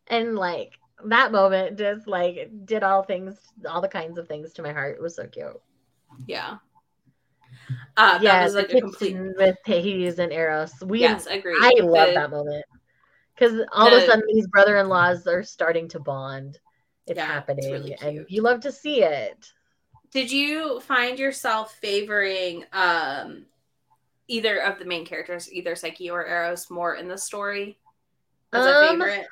and 0.07 0.35
like 0.35 0.79
that 1.05 1.31
moment 1.31 1.77
just 1.77 2.07
like 2.07 2.49
did 2.65 2.81
all 2.81 3.03
things 3.03 3.37
all 3.69 3.81
the 3.81 3.87
kinds 3.87 4.17
of 4.17 4.27
things 4.27 4.53
to 4.53 4.61
my 4.63 4.71
heart. 4.71 4.95
It 4.95 5.01
was 5.01 5.15
so 5.15 5.27
cute. 5.27 5.61
yeah, 6.25 6.57
uh, 7.97 8.19
yeah, 8.21 8.39
that 8.39 8.43
was 8.45 8.55
like 8.55 8.69
the 8.69 8.77
a 8.77 8.81
complete. 8.81 9.17
with 9.37 9.57
Hades 9.65 10.19
and 10.19 10.31
Eros. 10.31 10.73
We 10.81 11.01
Yes, 11.01 11.25
agreed. 11.27 11.57
I 11.59 11.73
love 11.81 12.07
The- 12.07 12.13
that 12.13 12.31
moment. 12.31 12.65
Because 13.33 13.59
all 13.73 13.87
of 13.87 13.93
a 14.01 14.05
sudden 14.05 14.23
these 14.29 14.47
brother 14.47 14.77
in 14.77 14.87
laws 14.87 15.27
are 15.27 15.43
starting 15.43 15.89
to 15.89 15.99
bond. 15.99 16.57
It's 17.05 17.17
Yeah, 17.17 17.23
it's 17.25 17.31
happening. 17.33 17.71
really 17.71 17.93
and 17.95 18.25
you 18.29 18.41
love 18.41 18.61
to 18.61 18.71
see 18.71 19.03
it. 19.03 19.51
Did 20.11 20.31
you 20.31 20.79
find 20.81 21.19
yourself 21.19 21.75
favoring 21.75 22.65
um 22.73 23.45
either 24.27 24.59
of 24.59 24.79
the 24.79 24.85
main 24.85 25.05
characters, 25.05 25.51
either 25.51 25.75
Psyche 25.75 26.09
or 26.09 26.25
Eros, 26.25 26.69
more 26.69 26.95
in 26.95 27.07
the 27.07 27.17
story 27.17 27.77
as 28.53 28.65
a 28.65 28.69
Um, 28.69 28.77
favorite? 28.79 29.27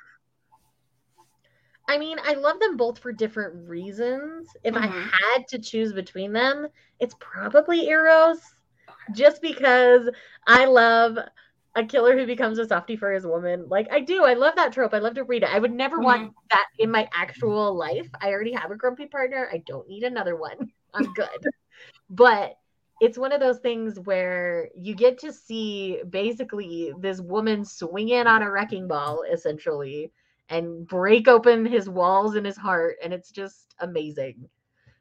I 1.87 1.97
mean, 1.97 2.17
I 2.23 2.33
love 2.33 2.59
them 2.59 2.77
both 2.77 2.99
for 2.99 3.11
different 3.11 3.67
reasons. 3.67 4.55
If 4.63 4.75
I 4.75 4.87
Mhm. 4.87 5.09
had 5.11 5.47
to 5.49 5.59
choose 5.59 5.93
between 5.93 6.31
them, 6.31 6.67
it's 6.99 7.15
probably 7.19 7.87
Eros. 7.89 8.39
Just 9.11 9.41
because 9.41 10.09
I 10.47 10.65
love 10.65 11.17
a 11.75 11.83
killer 11.83 12.17
who 12.17 12.25
becomes 12.25 12.59
a 12.59 12.67
softie 12.67 12.95
for 12.95 13.11
his 13.11 13.25
woman. 13.25 13.67
Like 13.67 13.87
I 13.91 13.99
do. 13.99 14.23
I 14.23 14.33
love 14.33 14.55
that 14.55 14.73
trope. 14.73 14.93
I 14.93 14.99
love 14.99 15.15
to 15.15 15.23
read 15.23 15.43
it. 15.43 15.49
I 15.49 15.59
would 15.59 15.73
never 15.73 15.99
want 15.99 16.21
mm-hmm. 16.21 16.47
that 16.51 16.65
in 16.77 16.91
my 16.91 17.07
actual 17.13 17.75
life. 17.75 18.07
I 18.21 18.29
already 18.29 18.53
have 18.53 18.71
a 18.71 18.75
grumpy 18.75 19.07
partner. 19.07 19.49
I 19.51 19.57
don't 19.65 19.87
need 19.87 20.03
another 20.03 20.35
one. 20.35 20.71
I'm 20.93 21.11
good. 21.13 21.27
but 22.09 22.57
it's 23.01 23.17
one 23.17 23.31
of 23.31 23.39
those 23.39 23.59
things 23.59 23.99
where 23.99 24.69
you 24.79 24.95
get 24.95 25.19
to 25.19 25.33
see 25.33 26.01
basically 26.09 26.93
this 26.99 27.19
woman 27.19 27.65
swing 27.65 28.09
in 28.09 28.27
on 28.27 28.43
a 28.43 28.51
wrecking 28.51 28.87
ball 28.87 29.23
essentially 29.31 30.11
and 30.49 30.87
break 30.87 31.27
open 31.27 31.65
his 31.65 31.89
walls 31.89 32.35
in 32.35 32.45
his 32.45 32.57
heart 32.57 32.97
and 33.03 33.13
it's 33.13 33.31
just 33.31 33.73
amazing 33.79 34.47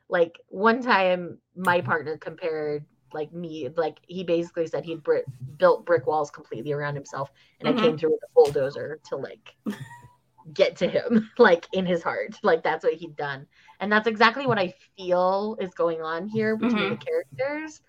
like 0.09 0.41
one 0.49 0.83
time 0.83 1.39
my 1.57 1.81
partner 1.81 2.17
compared 2.17 2.85
like 3.15 3.33
me 3.33 3.69
like 3.77 3.99
he 4.07 4.25
basically 4.25 4.67
said 4.67 4.85
he'd 4.85 5.03
bri- 5.03 5.23
built 5.59 5.85
brick 5.87 6.07
walls 6.07 6.31
completely 6.31 6.73
around 6.73 6.95
himself 6.95 7.31
and 7.61 7.69
Mhm. 7.69 7.79
i 7.79 7.81
came 7.81 7.99
through 7.99 8.11
with 8.11 8.23
a 8.25 8.33
bulldozer 8.35 8.99
to 9.09 9.17
like 9.17 9.55
get 10.55 10.77
to 10.77 10.89
him 10.89 11.31
like 11.39 11.67
in 11.73 11.87
his 11.87 12.03
heart 12.03 12.35
like 12.43 12.63
that's 12.63 12.85
what 12.85 12.95
he'd 12.95 13.17
done 13.17 13.47
and 13.81 13.91
that's 13.93 14.09
exactly 14.09 14.47
what 14.47 14.59
i 14.59 14.73
feel 14.97 15.57
is 15.61 15.73
going 15.75 16.03
on 16.03 16.27
here 16.27 16.57
between 16.57 16.91
the 16.91 16.97
characters 16.97 17.81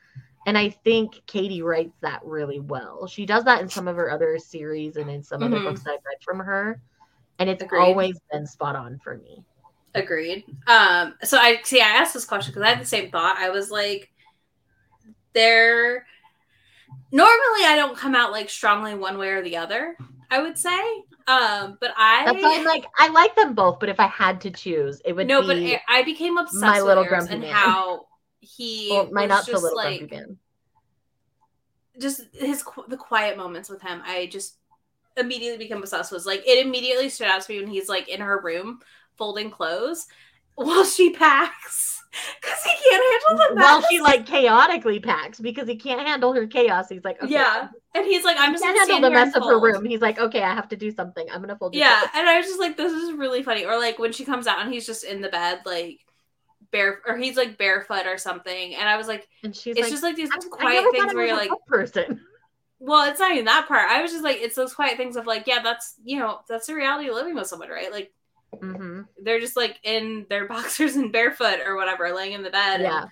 and 0.45 0.57
i 0.57 0.69
think 0.69 1.21
katee 1.27 1.63
writes 1.63 1.97
that 2.01 2.21
really 2.23 2.59
well 2.59 3.07
she 3.07 3.25
does 3.25 3.43
that 3.43 3.61
in 3.61 3.67
some 3.69 3.87
of 3.87 3.95
her 3.95 4.11
other 4.11 4.37
series 4.37 4.97
and 4.97 5.09
in 5.09 5.23
some 5.23 5.41
other 5.41 5.59
Mhm. 5.59 5.63
books 5.63 5.83
that 5.83 5.91
i've 5.93 6.05
read 6.05 6.21
from 6.21 6.39
her 6.39 6.79
and 7.39 7.49
it's 7.49 7.63
Agreed. 7.63 7.79
always 7.81 8.19
been 8.31 8.45
spot 8.45 8.75
on 8.75 8.99
for 8.99 9.17
me 9.17 9.43
Agreed. 9.95 10.43
Um, 10.65 11.13
so 11.23 11.37
I 11.37 11.59
see. 11.63 11.79
I 11.79 11.85
asked 11.87 12.15
this 12.15 12.25
question 12.25 12.51
because 12.51 12.63
I 12.65 12.69
had 12.73 12.81
the 12.81 12.85
same 12.87 13.11
thought. 13.11 13.37
I 13.37 13.51
was 13.51 13.69
like, 13.69 14.11
"They're 15.33 16.05
normally 17.11 17.65
I 17.65 17.75
don't 17.75 17.97
come 17.97 18.15
out 18.15 18.31
like 18.31 18.49
strongly 18.49 18.95
one 18.95 19.17
way 19.17 19.29
or 19.29 19.41
the 19.41 19.57
other. 19.57 19.97
I 20.29 20.41
would 20.41 20.57
say, 20.57 20.79
um, 21.27 21.77
but 21.79 21.91
I 21.95 22.25
that's 22.25 22.41
why 22.41 22.55
i'm 22.57 22.65
like 22.65 22.85
i 22.97 23.07
like 23.09 23.35
them 23.35 23.53
both 23.53 23.79
but 23.79 23.87
if 23.87 23.99
i 23.99 24.07
had 24.07 24.41
to 24.41 24.49
choose 24.49 24.99
it 25.05 25.13
would 25.13 25.27
be 25.27 25.33
no, 25.33 25.41
be 25.41 25.47
but 25.47 25.81
I- 25.87 26.03
became 26.03 26.37
obsessed 26.37 26.59
my 26.59 26.79
with 26.79 26.87
little 26.87 27.05
grumpy 27.05 27.33
and 27.33 27.41
man. 27.43 27.53
how 27.53 28.07
he 28.39 28.89
well, 28.89 29.09
my 29.11 29.25
not 29.27 29.45
so 29.45 29.59
little 29.59 29.75
like 29.75 29.99
grumpy 29.99 30.15
man 30.15 30.37
just 31.99 32.23
his 32.33 32.63
the 32.87 32.97
quiet 32.97 33.37
moments 33.37 33.69
with 33.69 33.81
him. 33.81 34.01
I 34.03 34.27
just 34.27 34.57
immediately 35.17 35.57
became 35.57 35.77
obsessed. 35.77 36.11
Was 36.11 36.25
like 36.25 36.43
it 36.45 36.65
immediately 36.65 37.09
stood 37.09 37.27
out 37.27 37.41
to 37.41 37.51
me 37.51 37.59
when 37.59 37.69
he's 37.69 37.89
like 37.89 38.09
in 38.09 38.21
her 38.21 38.39
room 38.41 38.79
folding 39.15 39.51
clothes 39.51 40.07
while 40.55 40.83
she 40.85 41.11
packs 41.11 42.02
because 42.41 42.63
he 42.63 42.89
can't 42.89 43.03
handle 43.27 43.47
the 43.47 43.55
mess. 43.55 43.63
Well, 43.63 43.81
she 43.89 44.01
like 44.01 44.25
chaotically 44.25 44.99
packs 44.99 45.39
because 45.39 45.67
he 45.67 45.75
can't 45.75 46.05
handle 46.05 46.33
her 46.33 46.47
chaos. 46.47 46.89
He's 46.89 47.03
like, 47.03 47.21
okay, 47.21 47.33
Yeah, 47.33 47.69
and 47.95 48.05
he's 48.05 48.23
like, 48.23 48.37
I'm 48.39 48.53
just 48.53 48.63
can't 48.63 48.75
gonna 48.75 48.93
handle 48.93 49.09
the 49.09 49.15
mess 49.15 49.35
of 49.35 49.43
her 49.43 49.59
room. 49.59 49.85
He's 49.85 50.01
like, 50.01 50.19
okay, 50.19 50.43
I 50.43 50.53
have 50.53 50.69
to 50.69 50.75
do 50.75 50.91
something. 50.91 51.27
I'm 51.31 51.41
gonna 51.41 51.57
fold. 51.57 51.75
Yeah, 51.75 51.99
clothes." 51.99 52.11
and 52.15 52.29
I 52.29 52.37
was 52.37 52.45
just 52.45 52.59
like, 52.59 52.77
this 52.77 52.91
is 52.91 53.13
really 53.13 53.43
funny. 53.43 53.65
Or 53.65 53.77
like 53.77 53.99
when 53.99 54.11
she 54.11 54.25
comes 54.25 54.47
out 54.47 54.59
and 54.59 54.73
he's 54.73 54.85
just 54.85 55.03
in 55.03 55.21
the 55.21 55.29
bed, 55.29 55.61
like 55.65 55.99
bare, 56.71 56.99
or 57.07 57.17
he's 57.17 57.37
like 57.37 57.57
barefoot 57.57 58.05
or 58.05 58.17
something. 58.17 58.75
And 58.75 58.87
I 58.87 58.97
was 58.97 59.07
like, 59.07 59.27
and 59.43 59.55
she's 59.55 59.75
it's 59.75 59.83
like, 59.83 59.91
just 59.91 60.03
like 60.03 60.15
these 60.15 60.29
quiet 60.51 60.85
things 60.91 61.13
where 61.13 61.25
you're 61.25 61.35
like, 61.35 61.51
person. 61.67 62.21
well, 62.79 63.09
it's 63.09 63.19
not 63.19 63.31
even 63.31 63.45
that 63.45 63.67
part. 63.67 63.89
I 63.89 64.01
was 64.01 64.11
just 64.11 64.23
like, 64.23 64.37
it's 64.37 64.55
those 64.55 64.73
quiet 64.73 64.97
things 64.97 65.15
of 65.15 65.25
like, 65.25 65.47
yeah, 65.47 65.61
that's 65.63 65.95
you 66.03 66.19
know, 66.19 66.39
that's 66.49 66.67
the 66.67 66.75
reality 66.75 67.09
of 67.09 67.15
living 67.15 67.35
with 67.35 67.47
someone, 67.47 67.69
right? 67.69 67.91
Like 67.91 68.11
hmm 68.61 69.01
they're 69.21 69.39
just 69.39 69.55
like 69.57 69.79
in 69.83 70.25
their 70.29 70.47
boxers 70.53 70.95
and 70.95 71.11
barefoot 71.11 71.59
or 71.65 71.75
whatever, 71.75 72.13
laying 72.13 72.33
in 72.33 72.43
the 72.43 72.49
bed. 72.49 72.75
and, 72.81 72.83
Yeah, 72.83 73.05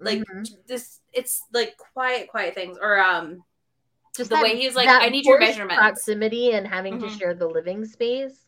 like 0.00 0.18
Mhm. 0.20 0.48
this, 0.66 1.00
it's 1.12 1.42
like 1.52 1.76
quiet, 1.76 2.28
quiet 2.28 2.54
things. 2.54 2.78
Or 2.80 2.98
um, 2.98 3.42
just 4.16 4.30
the 4.30 4.36
that- 4.36 4.42
way 4.42 4.56
he's 4.56 4.74
like, 4.74 4.88
I 4.88 5.08
need 5.08 5.24
your 5.26 5.38
forced 5.38 5.50
measurements. 5.52 5.76
proximity 5.78 6.52
and 6.52 6.66
having 6.66 6.98
to 7.00 7.06
Mhm. 7.06 7.18
share 7.18 7.34
the 7.34 7.46
living 7.48 7.84
space. 7.84 8.46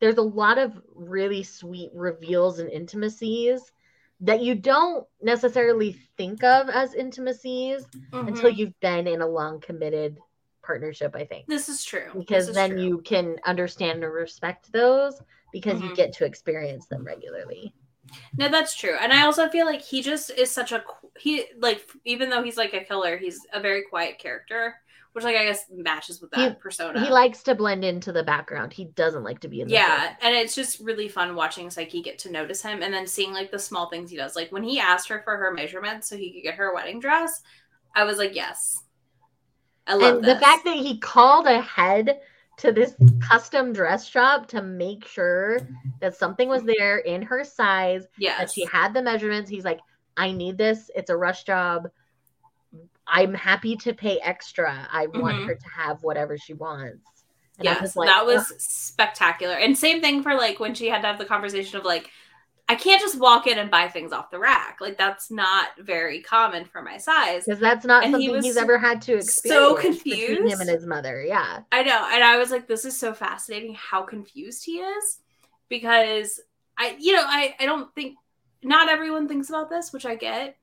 There's 0.00 0.18
a 0.18 0.22
lot 0.22 0.58
of 0.58 0.80
really 0.94 1.42
sweet 1.42 1.90
reveals 1.94 2.58
and 2.58 2.70
intimacies 2.70 3.72
that 4.20 4.40
you 4.42 4.54
don't 4.54 5.06
necessarily 5.22 5.92
think 6.16 6.42
of 6.42 6.68
as 6.70 6.94
intimacies 6.94 7.86
until 8.12 8.50
Mhm. 8.50 8.56
you've 8.56 8.80
been 8.80 9.06
in 9.06 9.20
a 9.22 9.26
long 9.26 9.60
committed 9.60 10.18
partnership. 10.62 11.14
I 11.14 11.24
think. 11.24 11.46
this 11.46 11.68
is 11.68 11.84
true 11.84 12.10
because 12.16 12.48
is 12.48 12.54
then 12.54 12.70
true. 12.72 12.80
you 12.82 12.98
can 13.02 13.38
understand 13.44 14.02
and 14.02 14.12
respect 14.12 14.72
those 14.72 15.20
because 15.52 15.80
you 15.80 15.90
Mhm. 15.90 15.96
get 15.96 16.12
to 16.14 16.24
experience 16.24 16.86
them 16.86 17.04
regularly. 17.04 17.72
No, 18.38 18.48
that's 18.48 18.76
true. 18.76 18.96
And 19.00 19.12
I 19.12 19.24
also 19.24 19.48
feel 19.48 19.66
like 19.66 19.82
he 19.82 20.00
just 20.02 20.30
is 20.30 20.50
such 20.50 20.72
a 20.72 20.84
he 21.18 21.44
like 21.58 21.82
even 22.04 22.30
though 22.30 22.42
he's 22.42 22.56
like 22.56 22.74
a 22.74 22.84
killer, 22.84 23.16
he's 23.16 23.40
a 23.52 23.60
very 23.60 23.82
quiet 23.82 24.18
character, 24.18 24.76
which 25.12 25.24
like 25.24 25.34
I 25.36 25.44
guess 25.44 25.64
matches 25.72 26.20
with 26.20 26.30
that 26.32 26.52
He- 26.52 26.58
persona. 26.60 27.02
He 27.04 27.10
likes 27.10 27.42
to 27.44 27.54
blend 27.56 27.84
into 27.84 28.12
the 28.12 28.22
background. 28.22 28.72
He 28.72 28.84
doesn't 28.84 29.24
like 29.24 29.40
to 29.40 29.48
be 29.48 29.60
in 29.60 29.66
the 29.68 29.74
yeah, 29.74 30.14
and 30.20 30.34
it's 30.36 30.54
just 30.54 30.78
really 30.80 31.08
fun 31.08 31.34
watching 31.34 31.68
Psyche 31.70 32.00
get 32.02 32.18
to 32.20 32.30
notice 32.30 32.62
him 32.62 32.82
and 32.82 32.94
then 32.94 33.06
seeing 33.06 33.32
like 33.32 33.50
the 33.50 33.58
small 33.58 33.88
things 33.88 34.10
he 34.10 34.16
does. 34.16 34.36
Like 34.36 34.52
when 34.52 34.62
he 34.62 34.78
asked 34.78 35.08
her 35.08 35.22
for 35.24 35.36
her 35.36 35.52
measurements 35.52 36.08
so 36.08 36.16
he 36.16 36.32
could 36.32 36.42
get 36.42 36.54
her 36.54 36.70
a 36.70 36.74
wedding 36.74 37.00
dress, 37.00 37.42
I 37.96 38.04
was 38.04 38.18
like, 38.18 38.34
yes. 38.36 38.82
I 39.88 39.94
love 39.94 40.16
And 40.16 40.24
the 40.24 40.38
fact 40.38 40.64
that 40.64 40.76
he 40.76 40.98
called 40.98 41.46
ahead 41.46 42.20
to 42.58 42.72
this 42.72 42.94
custom 43.20 43.72
dress 43.72 44.06
shop 44.06 44.46
to 44.48 44.62
make 44.62 45.06
sure 45.06 45.60
that 46.00 46.16
something 46.16 46.48
was 46.48 46.62
there 46.62 46.98
in 46.98 47.22
her 47.22 47.44
size, 47.44 48.06
that 48.38 48.50
she 48.50 48.64
had 48.64 48.94
the 48.94 49.02
measurements. 49.02 49.50
He's 49.50 49.64
like, 49.64 49.80
I 50.16 50.32
need 50.32 50.56
this. 50.56 50.90
It's 50.94 51.10
a 51.10 51.16
rush 51.16 51.44
job. 51.44 51.88
I'm 53.06 53.34
happy 53.34 53.76
to 53.76 53.92
pay 53.92 54.18
extra. 54.20 54.88
I 54.90 55.06
want 55.06 55.36
Mhm. 55.38 55.46
her 55.46 55.54
to 55.54 55.68
have 55.68 56.02
whatever 56.02 56.36
she 56.38 56.54
wants. 56.54 57.24
And 57.58 57.64
yes, 57.64 57.80
was 57.80 57.96
like, 57.96 58.08
that 58.08 58.26
was 58.26 58.50
"Ugh." 58.50 58.60
spectacular. 58.60 59.54
And 59.54 59.76
same 59.76 60.00
thing 60.00 60.22
for 60.22 60.34
like 60.34 60.58
when 60.60 60.74
she 60.74 60.88
had 60.88 61.00
to 61.02 61.06
have 61.06 61.18
the 61.18 61.24
conversation 61.24 61.78
of 61.78 61.84
like, 61.84 62.10
I 62.68 62.74
can't 62.74 63.00
just 63.00 63.18
walk 63.20 63.46
in 63.46 63.58
and 63.58 63.70
buy 63.70 63.86
things 63.88 64.12
off 64.12 64.30
the 64.30 64.40
rack. 64.40 64.78
Like 64.80 64.98
that's 64.98 65.30
not 65.30 65.68
very 65.78 66.20
common 66.20 66.64
for 66.64 66.82
my 66.82 66.96
size. 66.98 67.44
because 67.44 67.60
that's 67.60 67.84
not 67.86 68.02
And 68.04 68.16
he 68.16 68.26
something 68.26 68.32
was 68.36 68.44
he's 68.44 68.56
ever 68.56 68.76
had 68.76 69.00
to 69.02 69.14
experience. 69.14 69.66
so 69.68 69.74
confused. 69.76 70.28
between 70.30 70.48
him 70.48 70.60
and 70.60 70.68
his 70.70 70.84
mother. 70.84 71.22
Yeah, 71.22 71.60
I 71.70 71.82
know, 71.84 72.08
and 72.12 72.24
I 72.24 72.38
was 72.38 72.50
like, 72.50 72.66
this 72.66 72.84
is 72.84 72.98
so 72.98 73.14
fascinating 73.14 73.74
how 73.74 74.02
confused 74.02 74.64
he 74.64 74.78
is 74.78 75.18
because 75.68 76.40
I, 76.78 76.96
you 76.98 77.12
know, 77.14 77.22
I 77.24 77.54
I 77.60 77.66
don't 77.66 77.94
think 77.94 78.16
not 78.62 78.88
everyone 78.88 79.28
thinks 79.28 79.48
about 79.48 79.70
this, 79.70 79.92
which 79.92 80.04
I 80.06 80.16
get. 80.16 80.56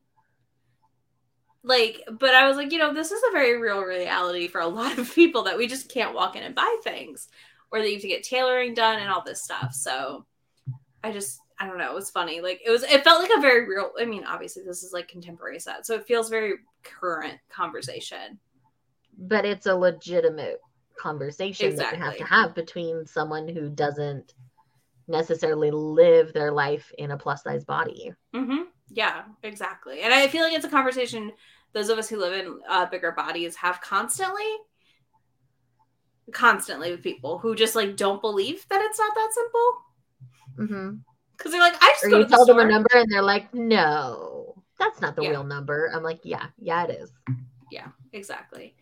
Like, 1.63 2.01
but 2.19 2.36
I 2.36 2.45
was 2.48 2.57
like, 2.57 2.74
you 2.74 2.77
know, 2.79 2.93
this 2.93 3.12
is 3.12 3.22
a 3.29 3.31
very 3.31 3.57
real 3.57 3.81
reality 3.81 4.50
for 4.50 4.60
a 4.60 4.67
lot 4.79 4.98
of 4.98 5.13
people 5.15 5.43
that 5.43 5.57
we 5.57 5.67
just 5.67 5.89
can't 5.89 6.13
walk 6.13 6.36
in 6.36 6.43
and 6.43 6.53
buy 6.55 6.77
things, 6.83 7.29
or 7.72 7.79
that 7.79 7.88
you 7.88 7.93
have 7.93 8.01
to 8.01 8.07
get 8.10 8.24
tailoring 8.24 8.74
done 8.74 9.00
and 9.00 9.10
all 9.10 9.24
this 9.24 9.41
stuff. 9.41 9.74
So, 9.74 10.25
I 11.01 11.12
just, 11.13 11.39
I 11.60 11.67
don't 11.67 11.77
know, 11.77 11.91
it 11.91 11.95
was 11.95 12.10
funny. 12.10 12.41
Like, 12.41 12.62
it 12.65 12.69
was, 12.69 12.83
it 12.83 13.03
felt 13.03 13.22
like 13.22 13.31
a 13.38 13.41
very 13.41 13.67
real. 13.67 13.91
I 14.00 14.05
mean, 14.05 14.24
obviously, 14.25 14.63
this 14.63 14.83
is 14.83 14.93
like 14.93 15.07
contemporary 15.07 15.60
set, 15.60 15.86
so 15.86 15.95
it 15.95 16.07
feels 16.07 16.29
very 16.29 16.53
current 16.83 17.39
conversation. 17.50 18.39
but 19.17 19.45
it's 19.45 19.65
a 19.67 19.75
legitimate 19.75 20.60
conversation 20.98 21.75
that 21.75 21.93
you 21.93 22.03
have 22.03 22.17
to 22.17 22.24
have 22.24 22.55
between 22.55 23.05
someone 23.05 23.48
who 23.48 23.69
doesn't 23.69 24.33
necessarily 25.07 25.69
live 25.72 26.33
their 26.33 26.51
life 26.51 26.91
in 26.98 27.12
a 27.12 27.17
plus 27.17 27.43
size 27.43 27.65
body. 27.65 28.13
Mm-hmm. 28.36 28.63
Yeah, 28.89 29.24
exactly. 29.43 30.01
And 30.01 30.13
I 30.13 30.27
feel 30.27 30.43
like 30.43 30.53
it's 30.53 30.65
a 30.65 30.69
conversation 30.69 31.31
those 31.74 31.89
of 31.89 31.98
us 31.98 32.07
who 32.07 32.17
live 32.17 32.33
in 32.33 32.60
uh, 32.69 32.86
bigger 32.86 33.12
bodies 33.12 33.55
have 33.55 33.81
constantly 33.81 34.45
constantly 36.31 36.91
with 36.91 37.03
people 37.03 37.38
who 37.39 37.55
just 37.55 37.75
like 37.75 37.98
don't 37.98 38.22
believe 38.22 38.65
that 38.69 38.81
it's 38.81 39.00
not 39.00 39.13
that 39.15 39.29
simple 39.33 39.83
Mm-hmm. 40.57 40.98
Because 41.37 41.51
they're 41.51 41.61
like 41.61 41.75
i 41.81 41.91
just 41.91 42.05
Or 42.05 42.09
go 42.09 42.17
you 42.17 42.23
to 42.23 42.29
the 42.29 42.35
tell 42.35 42.45
them 42.45 42.59
a 42.59 42.65
number 42.65 42.89
and 42.93 43.11
they're 43.11 43.21
like, 43.21 43.53
no, 43.53 44.55
that's 44.79 45.01
not 45.01 45.15
the 45.15 45.23
Yeah. 45.23 45.29
real 45.31 45.43
number. 45.43 45.91
I'm 45.93 46.03
like, 46.03 46.19
yeah, 46.23 46.47
yeah, 46.59 46.83
it 46.85 46.91
is. 47.01 47.11
Yeah, 47.71 47.87
exactly 48.11 48.75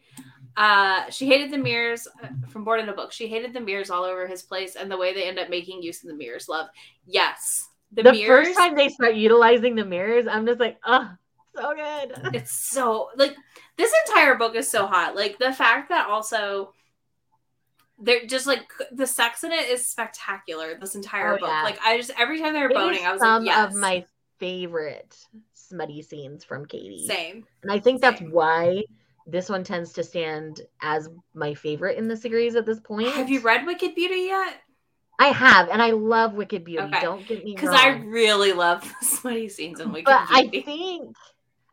uh 0.58 1.10
she 1.10 1.28
hated 1.28 1.50
the 1.50 1.58
mirrors 1.58 2.08
uh, 2.22 2.28
from 2.50 2.66
board 2.66 2.82
in 2.82 2.90
a 2.90 2.94
book 2.94 3.14
she 3.14 3.26
hated 3.26 3.54
the 3.54 3.60
mirrors 3.62 3.90
all 3.90 4.04
over 4.04 4.28
his 4.28 4.42
place 4.44 4.76
and 4.76 4.92
the 4.92 4.98
way 4.98 5.14
they 5.14 5.24
end 5.24 5.40
up 5.40 5.50
making 5.50 5.82
use 5.82 6.04
of 6.04 6.10
the 6.10 6.14
mirrors 6.16 6.50
love 6.50 6.68
yes 7.06 7.70
the, 7.94 8.04
The, 8.04 8.12
mirrors 8.12 8.48
first 8.48 8.60
time 8.60 8.76
they 8.76 8.90
start 8.90 9.16
utilizing 9.16 9.76
the 9.76 9.86
mirrors, 9.86 10.28
I'm 10.28 10.46
just 10.46 10.60
like, 10.60 10.78
oh, 10.86 11.10
so 11.56 11.74
good. 11.74 12.34
it's 12.34 12.52
so 12.52 13.10
like 13.16 13.36
this 13.78 13.92
entire 14.08 14.36
book 14.36 14.56
is 14.56 14.68
so 14.70 14.88
hot 14.88 15.16
like 15.16 15.38
the 15.40 15.54
fact 15.54 15.90
that 15.90 16.08
also 16.08 16.74
they're 18.02 18.26
just 18.26 18.48
like 18.48 18.72
the 18.92 19.06
sex 19.08 19.44
in 19.44 19.52
it 19.52 19.70
is 19.70 19.86
spectacular 19.86 20.76
this 20.80 20.96
entire 20.96 21.36
Oh, 21.36 21.38
book 21.38 21.48
yeah. 21.50 21.64
like 21.64 21.80
i 21.84 21.98
just 21.98 22.12
every 22.18 22.40
time 22.40 22.54
they 22.54 22.60
were 22.62 22.70
It 22.70 22.74
is 22.74 22.78
boning 22.78 23.06
i 23.06 23.12
was 23.12 23.22
some 23.22 23.46
like 23.46 23.56
yes 23.56 23.70
of 23.74 23.76
my 23.80 24.06
favorite 24.40 25.16
smutty 25.54 26.02
scenes 26.02 26.44
from 26.44 26.66
Katee. 26.66 27.06
same 27.08 27.46
And 27.64 27.72
I 27.72 27.80
think 27.80 28.02
that's 28.02 28.20
why 28.22 28.84
this 29.28 29.50
one 29.50 29.64
tends 29.64 29.94
to 29.94 30.04
stand 30.04 30.62
as 30.82 31.08
my 31.36 31.54
favorite 31.54 31.98
in 31.98 32.08
the 32.08 32.18
series 32.18 32.56
at 32.56 32.66
this 32.66 32.80
point. 32.80 33.10
have 33.10 33.30
you 33.30 33.40
read 33.40 33.66
wicked 33.66 33.96
beauty 33.96 34.26
yet 34.28 34.56
I 35.20 35.28
have, 35.28 35.70
and 35.70 35.84
I 35.84 35.92
love 35.92 36.34
Wicked 36.34 36.64
Beauty. 36.66 36.82
Okay. 36.88 37.00
Don't 37.02 37.28
get 37.28 37.44
me 37.46 37.52
wrong. 37.52 37.56
because 37.56 37.76
i 37.80 37.90
really 37.90 38.54
love 38.54 38.82
the 39.00 39.06
smutty 39.06 39.48
scenes 39.50 39.80
in 39.80 39.92
wicked 39.92 40.06
but 40.06 40.22
I 40.32 40.48
think 40.48 41.16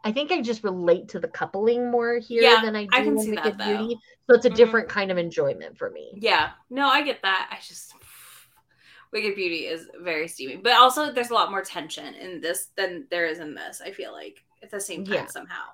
I 0.04 0.12
think 0.12 0.30
I 0.30 0.42
just 0.42 0.62
relate 0.62 1.08
to 1.08 1.18
the 1.18 1.28
coupling 1.28 1.90
more 1.90 2.18
here 2.18 2.42
Yeah, 2.42 2.60
than 2.62 2.76
I 2.76 2.82
do 2.84 2.88
I 2.92 3.02
can 3.02 3.14
in 3.14 3.18
see 3.18 3.34
that, 3.34 3.44
Wicked 3.46 3.58
though. 3.58 3.78
Beauty. 3.78 3.98
So 4.28 4.34
it's 4.34 4.44
a 4.44 4.50
Mhm. 4.50 4.56
different 4.56 4.88
kind 4.90 5.10
of 5.10 5.16
enjoyment 5.18 5.76
for 5.78 5.90
me. 5.90 6.12
yeah 6.16 6.50
no 6.70 6.86
i 6.86 7.00
get 7.02 7.22
that 7.22 7.48
i 7.50 7.56
just 7.66 7.94
wicked 9.12 9.34
beauty 9.34 9.66
is 9.66 9.88
very 10.02 10.28
steamy 10.28 10.56
but 10.56 10.72
also 10.74 11.10
there's 11.12 11.30
a 11.30 11.34
lot 11.34 11.50
more 11.50 11.62
tension 11.62 12.14
in 12.14 12.40
this 12.40 12.68
than 12.76 13.06
there 13.10 13.26
is 13.26 13.38
in 13.38 13.54
this 13.54 13.80
i 13.84 13.90
feel 13.90 14.12
like 14.12 14.44
at 14.62 14.70
the 14.70 14.80
same 14.80 15.04
time 15.04 15.14
Yeah. 15.14 15.26
somehow 15.26 15.64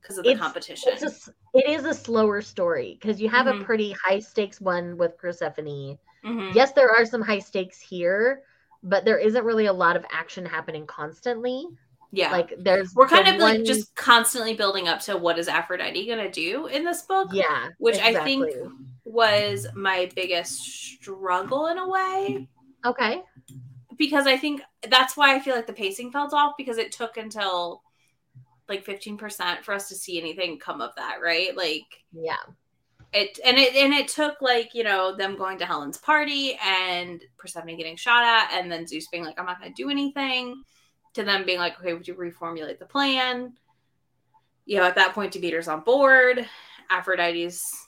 because 0.00 0.18
of 0.18 0.24
the 0.24 0.30
It's- 0.30 0.42
competition 0.44 0.92
It's 0.92 1.28
a, 1.28 1.32
it 1.54 1.68
is 1.68 1.84
a 1.84 1.94
slower 1.94 2.42
story 2.42 2.98
because 3.00 3.20
you 3.20 3.28
have 3.28 3.46
Mhm. 3.46 3.60
a 3.60 3.64
pretty 3.64 3.92
high 3.92 4.18
stakes 4.18 4.60
one 4.60 4.96
with 4.98 5.16
Persephone. 5.16 5.98
Mhm. 6.24 6.54
Yes, 6.54 6.72
there 6.72 6.90
are 6.90 7.06
some 7.06 7.22
high 7.22 7.38
stakes 7.38 7.80
here, 7.80 8.42
but 8.82 9.04
there 9.06 9.16
isn't 9.18 9.44
really 9.44 9.64
a 9.66 9.72
lot 9.72 9.96
of 9.96 10.04
action 10.10 10.44
happening 10.44 10.86
constantly. 10.86 11.66
Yeah. 12.14 12.32
Like 12.32 12.54
there's 12.58 12.94
we're 12.94 13.08
kind 13.08 13.26
the 13.26 13.34
of 13.34 13.40
like 13.40 13.64
just 13.64 13.94
constantly 13.96 14.54
building 14.54 14.88
up 14.88 15.00
to 15.02 15.16
what 15.16 15.38
is 15.38 15.48
Aphrodite 15.48 16.06
gonna 16.06 16.30
do 16.30 16.66
in 16.66 16.84
this 16.84 17.02
book, 17.02 17.28
yeah, 17.32 17.68
which 17.78 17.98
I 17.98 18.22
think 18.24 18.50
was 19.04 19.66
my 19.74 20.10
biggest 20.14 20.62
struggle 20.62 21.66
in 21.68 21.78
a 21.78 21.88
way. 21.88 22.48
Okay. 22.86 23.22
because 23.96 24.26
I 24.26 24.36
think 24.36 24.60
that's 24.88 25.16
why 25.16 25.34
I 25.34 25.40
feel 25.40 25.54
like 25.54 25.66
the 25.66 25.72
pacing 25.72 26.12
felt 26.12 26.34
off 26.34 26.54
because 26.58 26.78
it 26.78 26.92
took 26.92 27.16
until 27.16 27.82
like 28.68 28.84
15% 28.84 29.62
for 29.62 29.74
us 29.74 29.88
to 29.88 29.94
see 29.94 30.18
anything 30.20 30.58
come 30.58 30.80
of 30.80 30.94
that, 30.96 31.18
right? 31.22 31.56
Like 31.56 31.84
Yeah, 32.12 32.36
it 33.12 33.38
and 33.44 33.56
it 33.58 33.74
and 33.76 33.94
it 33.94 34.08
took 34.08 34.40
like, 34.42 34.74
you 34.74 34.84
know, 34.84 35.16
them 35.16 35.36
going 35.36 35.58
to 35.58 35.66
Helen's 35.66 35.98
party 35.98 36.58
and 36.64 37.22
Persephone 37.38 37.76
getting 37.76 37.96
shot 37.96 38.24
at 38.24 38.50
and 38.52 38.70
then 38.70 38.86
Zeus 38.86 39.08
being 39.08 39.24
like 39.24 39.38
I'm 39.38 39.46
not 39.46 39.60
going 39.60 39.72
to 39.72 39.82
do 39.82 39.90
anything 39.90 40.62
to 41.14 41.24
them 41.24 41.44
being 41.44 41.58
like, 41.58 41.78
okay, 41.80 41.94
would 41.94 42.06
you 42.06 42.14
reformulate 42.14 42.78
the 42.78 42.86
plan? 42.86 43.54
You 44.66 44.78
know, 44.78 44.84
at 44.84 44.94
that 44.96 45.14
point, 45.14 45.32
Demeter's 45.32 45.68
on 45.68 45.80
board. 45.80 46.46
Aphrodite's 46.90 47.86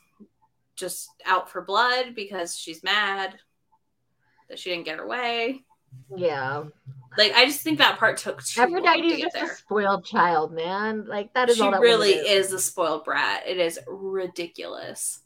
just 0.75 1.09
out 1.25 1.51
for 1.51 1.63
blood 1.63 2.15
because 2.15 2.57
she's 2.57 2.83
mad 2.83 3.37
that 4.49 4.59
she 4.59 4.71
didn't 4.71 4.85
get 4.85 4.99
her 4.99 5.07
way. 5.07 5.65
yeah. 6.15 6.65
Like, 7.17 7.33
I 7.35 7.47
just 7.47 7.63
think 7.63 7.79
that 7.79 7.99
part 7.99 8.19
took 8.19 8.43
too 8.45 8.61
long 8.61 8.71
to 8.71 8.77
Aphrodite's 8.77 9.17
get 9.17 9.33
just 9.33 9.53
a 9.53 9.57
spoiled 9.57 10.05
child, 10.05 10.53
man. 10.53 11.07
Like 11.07 11.33
that 11.33 11.49
is 11.49 11.57
She 11.57 11.63
that 11.63 11.81
really 11.81 12.17
woman 12.17 12.27
is 12.27 12.53
a 12.53 12.59
spoiled 12.59 13.05
brat. 13.05 13.45
It 13.47 13.57
is 13.57 13.81
ridiculous. 13.87 15.21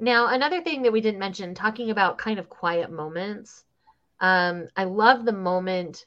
Now, 0.00 0.26
another 0.26 0.60
thing 0.60 0.82
that 0.82 0.92
we 0.92 1.00
didn't 1.00 1.20
mention, 1.20 1.54
talking 1.54 1.90
about 1.90 2.18
kind 2.18 2.40
of 2.40 2.48
quiet 2.48 2.90
moments. 2.90 3.64
Um, 4.18 4.66
I 4.76 4.84
love 4.84 5.24
the 5.24 5.32
moment 5.32 6.06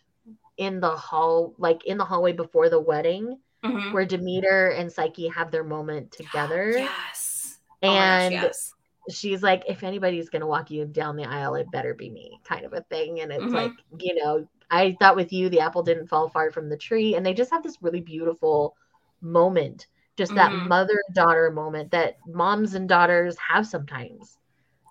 in 0.58 0.80
the 0.80 0.96
hall, 0.96 1.54
like 1.58 1.86
in 1.86 1.98
the 1.98 2.06
hallway 2.06 2.32
before 2.32 2.70
the 2.70 2.80
wedding, 2.80 3.38
Mhm. 3.64 3.94
where 3.94 4.06
Demeter 4.06 4.70
and 4.70 4.92
Psyche 4.92 5.28
have 5.28 5.52
their 5.52 5.64
moment 5.64 6.12
together. 6.12 6.72
Yes. 6.78 7.60
Oh 7.84 7.88
gosh, 7.88 7.96
And 7.98 8.34
yes. 8.34 8.74
she's 9.10 9.44
like, 9.44 9.64
if 9.68 9.84
anybody's 9.84 10.30
gonna 10.30 10.48
walk 10.48 10.72
you 10.72 10.86
down 10.86 11.16
the 11.16 11.26
aisle, 11.26 11.56
it 11.56 11.70
better 11.72 11.94
be 11.94 12.10
me, 12.10 12.40
kind 12.44 12.66
of 12.66 12.74
a 12.74 12.82
thing. 12.84 13.22
And 13.22 13.32
it's 13.32 13.44
Mhm. 13.44 13.54
like, 13.54 13.72
you 14.00 14.16
know, 14.16 14.48
I 14.72 14.96
thought 15.00 15.16
with 15.16 15.32
you 15.34 15.50
the 15.50 15.60
apple 15.60 15.84
didn't 15.84 16.08
fall 16.08 16.30
far 16.30 16.52
from 16.52 16.70
the 16.70 16.78
tree. 16.78 17.16
And 17.16 17.26
they 17.26 17.34
just 17.34 17.52
have 17.52 17.64
this 17.64 17.82
really 17.82 18.02
beautiful 18.02 18.76
moment. 19.22 19.88
Just 20.18 20.34
that 20.36 20.52
Mhm. 20.52 20.68
mother 20.68 21.00
daughter 21.14 21.52
moment 21.52 21.92
that 21.92 22.18
moms 22.26 22.74
and 22.74 22.88
daughters 22.88 23.38
have 23.38 23.68
sometimes. 23.68 24.38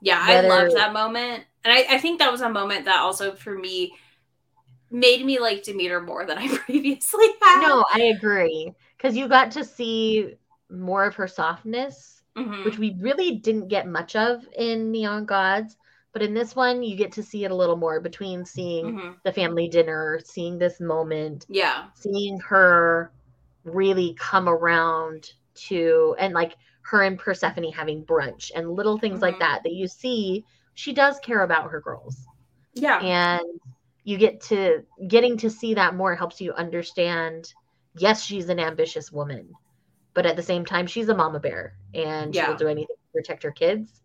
Yeah, 0.02 0.20
I 0.20 0.34
whether- 0.34 0.48
loved 0.48 0.76
that 0.76 0.92
moment. 0.92 1.44
And 1.64 1.72
I, 1.72 1.86
I 1.94 1.98
think 1.98 2.18
that 2.18 2.30
was 2.30 2.42
a 2.42 2.48
moment 2.50 2.84
that 2.84 2.98
also 3.00 3.34
for 3.34 3.56
me 3.58 3.94
made 4.94 5.26
me 5.26 5.40
like 5.40 5.64
Demeter 5.64 6.00
more 6.00 6.24
than 6.24 6.38
I 6.38 6.46
previously 6.58 7.26
had. 7.42 7.62
No, 7.62 7.84
I 7.92 8.14
agree. 8.16 8.72
Because 8.96 9.16
you 9.16 9.26
got 9.28 9.50
to 9.52 9.64
see 9.64 10.36
more 10.70 11.04
of 11.04 11.14
her 11.16 11.26
softness, 11.28 12.22
Mhm. 12.36 12.64
which 12.64 12.78
we 12.78 12.96
really 13.00 13.32
didn't 13.36 13.68
get 13.68 13.86
much 13.88 14.16
of 14.16 14.46
in 14.56 14.90
Neon 14.92 15.24
Gods. 15.24 15.76
But 16.12 16.22
in 16.22 16.32
this 16.32 16.54
one, 16.54 16.82
you 16.84 16.96
get 16.96 17.10
to 17.12 17.22
see 17.24 17.44
it 17.44 17.50
a 17.50 17.54
little 17.54 17.76
more 17.76 17.98
between 18.00 18.44
seeing 18.44 18.86
Mhm. 18.94 19.16
the 19.24 19.32
family 19.32 19.68
dinner, 19.68 20.20
seeing 20.24 20.58
this 20.58 20.80
moment, 20.80 21.44
Yeah. 21.48 21.86
seeing 21.94 22.38
her 22.40 23.10
really 23.64 24.14
come 24.14 24.48
around 24.48 25.32
to, 25.54 26.14
and 26.20 26.34
like 26.34 26.56
her 26.82 27.02
and 27.02 27.18
Persephone 27.18 27.72
having 27.72 28.04
brunch 28.04 28.52
and 28.54 28.70
little 28.70 28.98
things 28.98 29.22
like 29.22 29.36
Mhm. 29.36 29.40
that 29.40 29.62
that 29.64 29.72
you 29.72 29.88
see. 29.88 30.44
She 30.74 30.92
does 30.92 31.18
care 31.20 31.42
about 31.42 31.70
her 31.70 31.80
girls 31.80 32.26
Yeah. 32.74 33.00
and 33.00 33.60
you 34.04 34.18
get 34.18 34.40
to 34.42 34.84
getting 35.08 35.36
to 35.38 35.50
see 35.50 35.74
that 35.74 35.94
more 35.96 36.14
helps 36.14 36.40
you 36.40 36.52
understand 36.54 37.54
yes 37.94 38.22
she's 38.24 38.48
an 38.48 38.60
ambitious 38.60 39.10
woman 39.12 39.56
but 40.14 40.26
at 40.26 40.36
the 40.36 40.42
same 40.42 40.64
time 40.64 40.86
she's 40.86 41.08
a 41.08 41.16
mama 41.16 41.40
bear 41.40 41.74
and 41.94 42.34
she'll 42.36 42.54
do 42.54 42.68
anything 42.68 42.96
to 42.96 43.12
protect 43.20 43.42
her 43.42 43.52
kids 43.52 44.02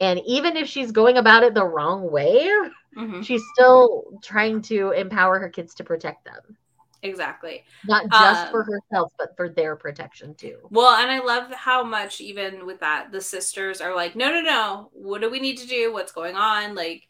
and 0.00 0.20
even 0.26 0.56
if 0.56 0.68
she's 0.68 0.92
going 0.92 1.18
about 1.18 1.44
it 1.44 1.54
the 1.54 1.64
wrong 1.66 2.10
way 2.10 2.50
Mhm. 2.96 3.22
she's 3.22 3.42
still 3.54 4.04
trying 4.22 4.62
to 4.62 4.90
empower 4.92 5.38
her 5.40 5.48
kids 5.50 5.74
to 5.74 5.84
protect 5.84 6.24
them 6.24 6.58
Exactly. 7.02 7.64
not 7.84 8.10
just 8.10 8.48
Um, 8.48 8.50
for 8.50 8.64
herself 8.64 9.12
but 9.18 9.36
for 9.36 9.48
their 9.48 9.76
protection 9.76 10.34
too 10.34 10.70
Well, 10.70 10.94
and 10.94 11.10
I 11.10 11.20
love 11.20 11.52
how 11.52 11.84
much 11.84 12.20
even 12.20 12.64
with 12.66 12.80
that 12.80 13.12
the 13.12 13.20
sisters 13.20 13.80
are 13.80 13.94
like, 13.94 14.16
no, 14.16 14.30
no, 14.30 14.40
no. 14.40 14.90
What 14.92 15.20
do 15.20 15.30
we 15.30 15.38
need 15.40 15.58
to 15.58 15.66
do? 15.66 15.92
What's 15.92 16.12
going 16.12 16.34
on? 16.34 16.74
Like, 16.74 17.06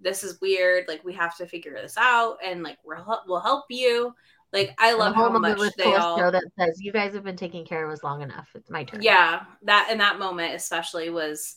this 0.00 0.24
is 0.24 0.40
weird. 0.40 0.86
Like, 0.88 1.04
we 1.04 1.14
have 1.14 1.36
to 1.38 1.46
figure 1.46 1.72
this 1.74 1.96
out, 1.96 2.38
and 2.44 2.62
like 2.62 2.78
we'll 2.84 3.02
help, 3.04 3.22
we'll 3.26 3.40
help 3.40 3.64
you. 3.70 4.14
Like, 4.52 4.74
I 4.78 4.94
love 4.94 5.14
how 5.14 5.30
much 5.30 5.58
they 5.76 5.94
all. 5.94 6.16
that 6.30 6.44
says 6.58 6.80
you 6.80 6.92
guys 6.92 7.12
have 7.14 7.24
been 7.24 7.36
taking 7.36 7.64
care 7.64 7.84
of 7.84 7.90
us 7.90 8.04
long 8.04 8.22
enough 8.22 8.48
it's 8.54 8.70
my 8.70 8.84
turn 8.84 9.00
Yeah, 9.02 9.42
that 9.62 9.88
and 9.90 10.00
that 10.00 10.18
moment 10.18 10.54
especially 10.54 11.10
was 11.10 11.56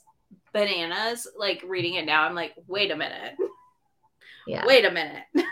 bananas. 0.54 1.28
Like 1.38 1.64
reading 1.66 1.96
it 1.96 2.06
now, 2.06 2.24
I'm 2.24 2.36
like, 2.36 2.54
wait 2.68 2.92
a 2.92 2.96
minute, 2.96 3.36
yeah 4.48 4.66
wait 4.66 4.86
a 4.86 4.92
minute. 4.92 5.24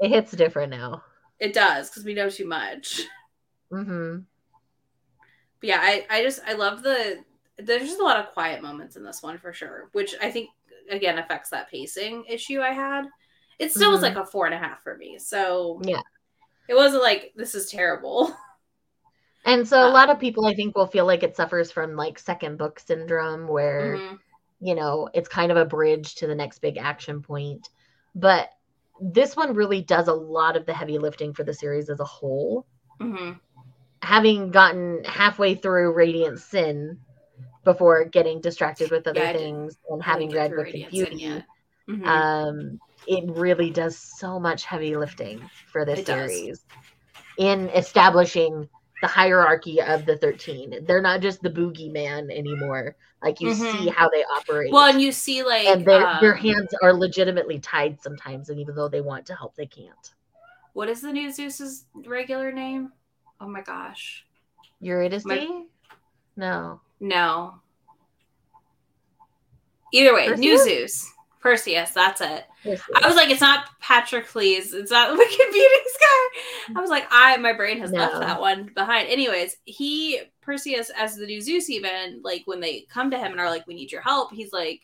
it 0.00 0.08
hits 0.10 0.32
different 0.32 0.70
now 0.70 1.02
It 1.40 1.52
does 1.52 1.88
because 1.90 2.04
we 2.04 2.14
know 2.14 2.30
too 2.30 2.46
much. 2.46 3.02
hmm 3.70 4.26
But 5.60 5.68
yeah, 5.68 5.80
I, 5.82 6.06
I 6.10 6.22
just 6.22 6.40
I 6.46 6.52
love 6.54 6.82
the 6.82 7.24
there's 7.58 7.88
just 7.88 8.00
a 8.00 8.04
lot 8.04 8.20
of 8.20 8.32
quiet 8.32 8.62
moments 8.62 8.96
in 8.96 9.02
this 9.02 9.22
one 9.22 9.38
for 9.38 9.52
sure, 9.52 9.88
which 9.92 10.14
I 10.22 10.30
think 10.30 10.50
again 10.90 11.18
affects 11.18 11.50
that 11.50 11.70
pacing 11.70 12.24
issue 12.28 12.60
I 12.60 12.70
had. 12.72 13.06
It 13.58 13.72
still 13.72 13.90
was 13.90 14.00
Mhm. 14.00 14.04
like 14.04 14.16
a 14.16 14.24
four 14.26 14.46
and 14.46 14.54
a 14.54 14.58
half 14.58 14.82
for 14.82 14.96
me. 14.96 15.18
So 15.18 15.80
Yeah. 15.84 16.02
It 16.68 16.74
wasn't 16.74 17.02
like 17.02 17.32
this 17.36 17.54
is 17.54 17.70
terrible. 17.70 18.34
And 19.44 19.66
so 19.66 19.80
a 19.80 19.88
Uh, 19.88 19.92
lot 19.92 20.10
of 20.10 20.18
people 20.18 20.44
I 20.46 20.52
think 20.54 20.76
will 20.76 20.86
feel 20.86 21.06
like 21.06 21.22
it 21.22 21.34
suffers 21.34 21.72
from 21.72 21.96
like 21.96 22.18
second 22.18 22.58
book 22.58 22.78
syndrome 22.78 23.48
where, 23.48 23.96
Mhm. 23.96 24.18
you 24.60 24.74
know, 24.74 25.08
it's 25.14 25.28
kind 25.28 25.50
of 25.50 25.56
a 25.56 25.64
bridge 25.64 26.16
to 26.16 26.26
the 26.26 26.34
next 26.34 26.58
big 26.58 26.76
action 26.76 27.22
point. 27.22 27.70
But 28.14 28.50
this 29.00 29.36
one 29.36 29.54
really 29.54 29.80
does 29.80 30.08
a 30.08 30.12
lot 30.12 30.56
of 30.56 30.66
the 30.66 30.74
heavy 30.74 30.98
lifting 30.98 31.32
for 31.32 31.44
the 31.44 31.54
series 31.54 31.88
as 31.88 32.00
a 32.00 32.04
whole. 32.04 32.66
Mhm. 33.00 33.38
Having 34.02 34.50
gotten 34.50 35.02
halfway 35.04 35.54
through 35.54 35.92
Radiant 35.94 36.40
Sin 36.40 37.00
before 37.64 38.04
getting 38.04 38.40
distracted 38.40 38.90
with 38.90 39.06
other 39.06 39.20
Yeah, 39.20 39.32
things 39.32 39.76
and 39.90 40.02
having 40.02 40.30
read 40.30 40.52
Radiant 40.52 40.94
Sin 40.94 41.16
Beauty. 41.16 41.44
Mhm. 41.88 42.06
um, 42.06 42.80
it 43.06 43.24
really 43.38 43.70
does 43.70 43.96
so 43.98 44.38
much 44.38 44.64
heavy 44.64 44.96
lifting 44.96 45.48
for 45.72 45.84
this 45.84 46.00
It 46.00 46.06
does. 46.06 46.30
series 46.30 46.64
in 47.38 47.68
establishing 47.70 48.68
the 49.00 49.06
hierarchy 49.06 49.80
of 49.80 50.04
the 50.04 50.16
13. 50.18 50.84
They're 50.84 51.00
not 51.00 51.20
just 51.20 51.40
the 51.40 51.50
boogeyman 51.50 52.30
anymore. 52.36 52.96
Like 53.22 53.40
you 53.40 53.50
Mhm. 53.50 53.72
see 53.72 53.88
how 53.88 54.08
they 54.10 54.24
operate. 54.24 54.72
Well, 54.72 54.90
and 54.90 55.00
you 55.00 55.12
see 55.12 55.42
like 55.42 55.66
and 55.66 55.84
their 55.84 56.18
their 56.20 56.34
um, 56.34 56.40
hands 56.40 56.74
are 56.82 56.92
legitimately 56.92 57.58
tied 57.60 58.00
sometimes, 58.00 58.48
and 58.50 58.60
even 58.60 58.74
though 58.74 58.88
they 58.88 59.00
want 59.00 59.26
to 59.26 59.34
help, 59.34 59.54
they 59.56 59.66
can't. 59.66 60.14
What 60.72 60.88
is 60.88 61.00
the 61.00 61.12
new 61.12 61.30
Zeus's 61.30 61.86
regular 61.94 62.52
name? 62.52 62.92
Oh 63.40 63.48
my 63.48 63.62
gosh. 63.62 64.26
Eurydice? 64.80 65.24
My- 65.24 65.64
No. 66.36 66.80
No. 67.00 67.60
Either 69.92 70.14
way, 70.14 70.28
new 70.28 70.58
Zeus. 70.58 71.10
Perseus, 71.40 71.90
that's 71.90 72.20
it. 72.20 72.44
Perseus. 72.62 72.82
I 72.94 73.06
was 73.06 73.16
like, 73.16 73.30
it's 73.30 73.40
not 73.40 73.68
Patroclus. 73.80 74.74
It's 74.74 74.90
not 74.90 75.10
the 75.12 75.16
Wicked 75.16 75.52
Beauty 75.52 75.84
Sky. 75.86 76.74
I 76.76 76.80
was 76.80 76.90
like, 76.90 77.06
I 77.10 77.36
my 77.38 77.52
brain 77.52 77.78
has 77.78 77.92
left 77.92 78.18
that 78.20 78.40
one 78.40 78.70
behind. 78.74 79.08
Anyways, 79.08 79.56
he 79.64 80.20
Perseus 80.42 80.90
as 80.96 81.16
the 81.16 81.26
new 81.26 81.40
Zeus, 81.40 81.70
even 81.70 82.20
like 82.22 82.42
when 82.46 82.60
they 82.60 82.86
come 82.90 83.10
to 83.10 83.18
him 83.18 83.32
and 83.32 83.40
are 83.40 83.50
like, 83.50 83.66
we 83.66 83.74
need 83.74 83.92
your 83.92 84.02
help. 84.02 84.32
He's 84.32 84.52
like, 84.52 84.82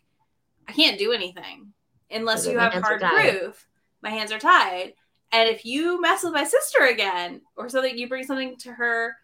I 0.68 0.72
can't 0.72 0.98
do 0.98 1.12
anything 1.12 1.72
unless 2.10 2.46
you 2.46 2.58
have 2.58 2.72
hard 2.72 3.02
hands 3.02 3.02
are 3.02 3.16
tied." 3.16 3.38
proof. 3.38 3.66
My 4.02 4.10
hands 4.10 4.32
are 4.32 4.38
tied. 4.38 4.94
And 5.32 5.48
if 5.48 5.64
you 5.64 6.00
mess 6.00 6.22
with 6.22 6.32
my 6.32 6.44
sister 6.44 6.84
again 6.84 7.40
or 7.56 7.68
something, 7.68 7.98
you 7.98 8.08
bring 8.08 8.24
something 8.24 8.56
to 8.58 8.72
her. 8.72 9.16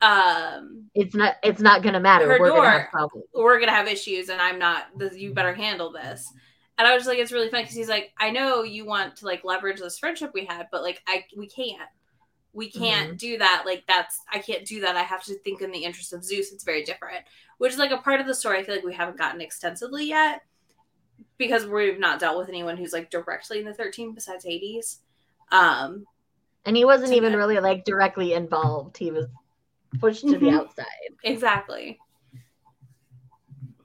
Um, 0.00 0.84
it's 0.94 1.14
not 1.14 1.36
it's 1.42 1.60
not 1.60 1.82
gonna 1.82 1.98
matter. 2.00 2.28
We're 2.28 2.38
gonna 2.50 2.70
have 2.70 2.90
problems. 2.90 3.26
we're 3.34 3.58
gonna 3.58 3.72
have 3.72 3.88
issues 3.88 4.28
and 4.28 4.40
i'm 4.40 4.58
not 4.58 4.84
you 5.14 5.34
better 5.34 5.52
handle 5.52 5.90
this 5.90 6.32
and 6.78 6.86
i 6.86 6.94
was 6.94 7.00
just 7.00 7.08
like 7.08 7.18
it's 7.18 7.32
really 7.32 7.48
funny 7.50 7.64
because 7.64 7.74
he's 7.76 7.88
like 7.88 8.12
i 8.18 8.30
know 8.30 8.62
you 8.62 8.84
want 8.86 9.16
to 9.16 9.26
like 9.26 9.42
leverage 9.42 9.80
this 9.80 9.98
friendship 9.98 10.30
we 10.34 10.44
had 10.44 10.68
but 10.70 10.82
like 10.82 11.02
i 11.08 11.24
we 11.36 11.48
can't 11.48 11.88
we 12.52 12.70
can't 12.70 13.18
do 13.18 13.38
that 13.38 13.64
like 13.66 13.82
that's 13.88 14.20
i 14.32 14.38
can't 14.38 14.64
do 14.64 14.80
that 14.80 14.94
i 14.96 15.02
have 15.02 15.24
to 15.24 15.34
think 15.40 15.62
in 15.62 15.72
the 15.72 15.82
interest 15.84 16.12
of 16.12 16.22
zeus 16.24 16.52
it's 16.52 16.62
very 16.64 16.84
different 16.84 17.24
which 17.58 17.72
is 17.72 17.78
like 17.78 17.90
a 17.90 17.98
part 17.98 18.20
of 18.20 18.26
the 18.28 18.34
story 18.34 18.58
i 18.58 18.62
feel 18.62 18.76
like 18.76 18.84
we 18.84 18.94
haven't 18.94 19.18
gotten 19.18 19.40
extensively 19.40 20.06
yet 20.06 20.42
because 21.38 21.66
we've 21.66 21.98
not 21.98 22.20
dealt 22.20 22.38
with 22.38 22.48
anyone 22.48 22.76
who's 22.76 22.92
like 22.92 23.10
directly 23.10 23.58
in 23.58 23.64
the 23.64 23.74
13 23.74 24.14
besides 24.14 24.44
hades 24.44 25.00
um 25.50 26.04
And 26.64 26.76
he 26.76 26.84
wasn't 26.84 27.12
even 27.14 27.32
that. 27.32 27.38
really 27.38 27.58
like 27.58 27.84
directly 27.84 28.34
involved. 28.34 28.96
He 28.96 29.10
was 29.10 29.26
pushed 30.00 30.22
to 30.28 30.38
the 30.38 30.46
Mhm. 30.46 30.58
outside. 30.60 30.86
exactly 31.24 31.98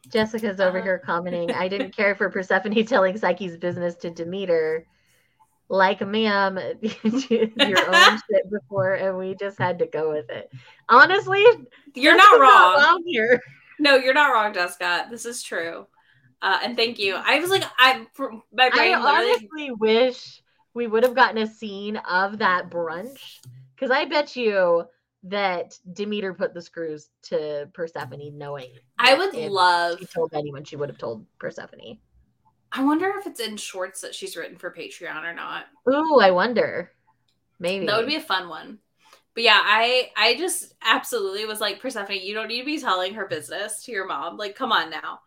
Jessica's 0.09 0.59
over 0.59 0.79
Uh. 0.79 0.83
here 0.83 0.99
commenting, 0.99 1.51
I 1.51 1.67
didn't 1.67 1.95
care 1.95 2.13
for 2.15 2.29
Persephone 2.29 2.85
telling 2.85 3.17
Psyche's 3.17 3.57
business 3.57 3.95
to 3.97 4.09
Demeter. 4.11 4.85
Like, 5.69 6.01
ma'am, 6.01 6.59
your 6.81 7.95
own 7.95 8.19
shit 8.29 8.51
before, 8.51 8.93
and 8.93 9.17
we 9.17 9.33
just 9.33 9.57
had 9.57 9.79
to 9.79 9.87
go 9.87 10.11
with 10.11 10.29
it. 10.29 10.51
Honestly, 10.87 11.41
you're 11.95 12.15
Jessica's 12.15 12.39
not 12.39 12.39
wrong 12.39 13.03
here. 13.07 13.41
No, 13.79 13.95
you're 13.95 14.13
not 14.13 14.31
wrong, 14.33 14.53
Jessica. 14.53 15.07
This 15.09 15.25
is 15.25 15.41
true. 15.41 15.87
Uh, 16.43 16.59
and 16.61 16.75
thank 16.75 16.99
you. 16.99 17.15
I 17.15 17.39
was 17.39 17.49
like, 17.49 17.63
I'm 17.79 18.05
for 18.13 18.31
my 18.51 18.65
I 18.65 18.69
brain 18.69 19.01
literally. 19.01 19.31
honestly 19.31 19.71
wish 19.71 20.43
we 20.75 20.85
would 20.85 21.01
have 21.03 21.15
gotten 21.15 21.39
a 21.39 21.47
scene 21.47 21.95
of 21.97 22.37
that 22.39 22.69
brunch 22.69 23.39
because 23.73 23.89
I 23.89 24.05
bet 24.05 24.35
you 24.35 24.83
that 25.23 25.77
Demeter 25.93 26.33
put 26.33 26.53
the 26.53 26.61
screws 26.61 27.09
to 27.23 27.69
Persephone, 27.73 28.37
knowing 28.37 28.73
I 28.99 29.13
would 29.13 29.33
love. 29.33 29.99
she 29.99 30.05
told 30.05 30.33
anyone, 30.33 30.63
she 30.63 30.75
would 30.75 30.89
have 30.89 30.97
told 30.97 31.25
Persephone. 31.39 31.97
I 32.71 32.83
wonder 32.83 33.13
if 33.19 33.27
it's 33.27 33.39
in 33.39 33.55
shorts 33.57 34.01
that 34.01 34.15
she's 34.15 34.35
written 34.35 34.57
for 34.57 34.71
Patreon 34.71 35.23
or 35.23 35.33
not. 35.33 35.65
Ooh, 35.89 36.19
I 36.19 36.31
wonder. 36.31 36.91
Maybe 37.59 37.85
That 37.85 37.97
would 37.97 38.07
be 38.07 38.15
a 38.15 38.21
fun 38.21 38.49
one. 38.49 38.79
But 39.35 39.43
yeah, 39.43 39.59
I 39.63 40.11
I 40.15 40.35
just 40.35 40.73
absolutely 40.83 41.45
was 41.45 41.61
like 41.61 41.79
Persephone. 41.79 42.17
You 42.21 42.33
don't 42.33 42.47
need 42.47 42.59
to 42.59 42.65
be 42.65 42.79
telling 42.79 43.13
her 43.13 43.25
business 43.27 43.83
to 43.85 43.91
your 43.91 44.07
mom. 44.07 44.37
Like, 44.37 44.55
come 44.55 44.71
on 44.71 44.89
now. 44.89 45.21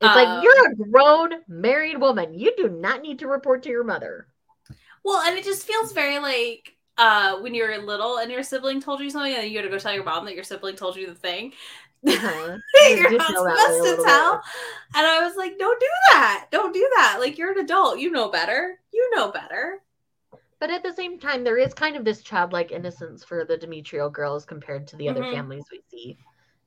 It's 0.00 0.08
Um, 0.08 0.14
like 0.16 0.42
you're 0.42 0.72
a 0.72 0.74
grown 0.90 1.40
married 1.48 2.00
woman. 2.00 2.34
You 2.34 2.52
do 2.56 2.68
not 2.68 3.02
need 3.02 3.20
to 3.20 3.28
report 3.28 3.62
to 3.64 3.70
your 3.70 3.84
mother. 3.84 4.28
Well, 5.04 5.20
and 5.20 5.36
it 5.38 5.44
just 5.44 5.66
feels 5.66 5.92
very 5.92 6.18
like 6.18 6.76
uh 6.96 7.38
when 7.40 7.54
you're 7.54 7.76
little 7.84 8.18
and 8.18 8.30
your 8.30 8.42
sibling 8.42 8.80
told 8.80 9.00
you 9.00 9.10
something 9.10 9.34
and 9.34 9.50
you 9.50 9.56
had 9.58 9.64
to 9.64 9.68
go 9.68 9.78
tell 9.78 9.92
your 9.94 10.04
mom 10.04 10.24
that 10.24 10.34
your 10.34 10.44
sibling 10.44 10.76
told 10.76 10.96
you 10.96 11.06
the 11.06 11.14
thing. 11.14 11.52
Uh-huh. 12.06 12.58
you're 12.96 13.18
not 13.18 13.32
feel 13.32 13.44
that 13.44 13.66
way 13.68 13.78
a 13.78 13.82
supposed 13.82 14.00
to 14.00 14.02
tell. 14.04 14.32
bit. 14.32 14.40
And 14.96 15.06
I 15.06 15.24
was 15.24 15.36
like, 15.36 15.58
don't 15.58 15.80
do 15.80 15.86
that. 16.12 16.46
Don't 16.50 16.72
do 16.74 16.88
that. 16.96 17.16
Like 17.18 17.38
you're 17.38 17.52
an 17.52 17.58
adult. 17.58 17.98
You 17.98 18.10
know 18.10 18.30
better. 18.30 18.78
You 18.92 19.10
know 19.16 19.30
better. 19.32 19.80
But 20.60 20.70
at 20.70 20.82
the 20.82 20.92
same 20.92 21.18
time, 21.18 21.44
there 21.44 21.58
is 21.58 21.74
kind 21.74 21.96
of 21.96 22.04
this 22.04 22.22
childlike 22.22 22.72
innocence 22.72 23.24
for 23.24 23.44
the 23.44 23.56
Dimitriou 23.58 24.12
girls 24.12 24.44
compared 24.44 24.86
to 24.88 24.96
the 24.96 25.08
other 25.08 25.22
Mhm. 25.22 25.30
families 25.30 25.64
we 25.70 25.82
see. 25.90 26.16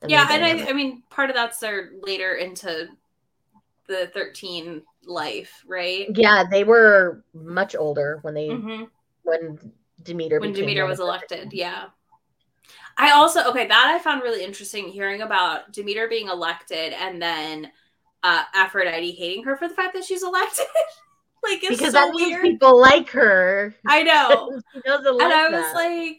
in 0.04 0.10
yeah, 0.10 0.28
and 0.30 0.44
I. 0.46 0.70
I 0.70 0.74
mean, 0.74 1.04
part 1.10 1.30
of 1.30 1.36
that's 1.36 1.60
their 1.60 1.92
later 2.02 2.34
into 2.36 2.90
the 3.88 4.08
13 4.14 4.84
life, 5.06 5.64
right? 5.68 6.08
yeah, 6.16 6.44
they 6.50 6.64
were 6.64 7.24
much 7.34 7.76
older 7.76 8.20
when 8.22 8.34
they 8.34 8.50
hmm 8.50 8.84
when 9.24 9.60
Demeter 10.08 10.40
When 10.40 10.54
Demeter 10.54 10.86
was 10.86 11.00
elected, 11.00 11.52
yeah. 11.52 11.88
I 12.98 13.12
also 13.12 13.48
okay 13.50 13.68
that 13.68 13.94
I 13.94 14.00
found 14.00 14.24
really 14.24 14.44
interesting 14.44 14.88
hearing 14.88 15.22
about 15.22 15.72
Demeter 15.72 16.08
being 16.08 16.30
elected 16.30 16.94
and 16.94 17.22
then 17.22 17.72
uh 18.24 18.44
Aphrodite 18.56 19.12
hating 19.12 19.44
her 19.44 19.56
for 19.56 19.68
the 19.68 19.76
fact 19.76 19.94
that 19.94 20.06
she's 20.06 20.24
elected. 20.24 20.66
like 21.44 21.64
it's 21.64 21.70
because 21.78 21.94
so 21.94 22.00
that 22.00 22.16
means 22.16 22.42
people 22.42 22.80
like 22.80 23.10
her. 23.10 23.76
I 23.86 24.04
know. 24.04 24.60
she 24.74 24.82
doesn't 24.82 25.18
like 25.18 25.24
and 25.24 25.34
I 25.34 25.50
was 25.50 25.66
that, 25.66 25.76
like, 25.76 26.18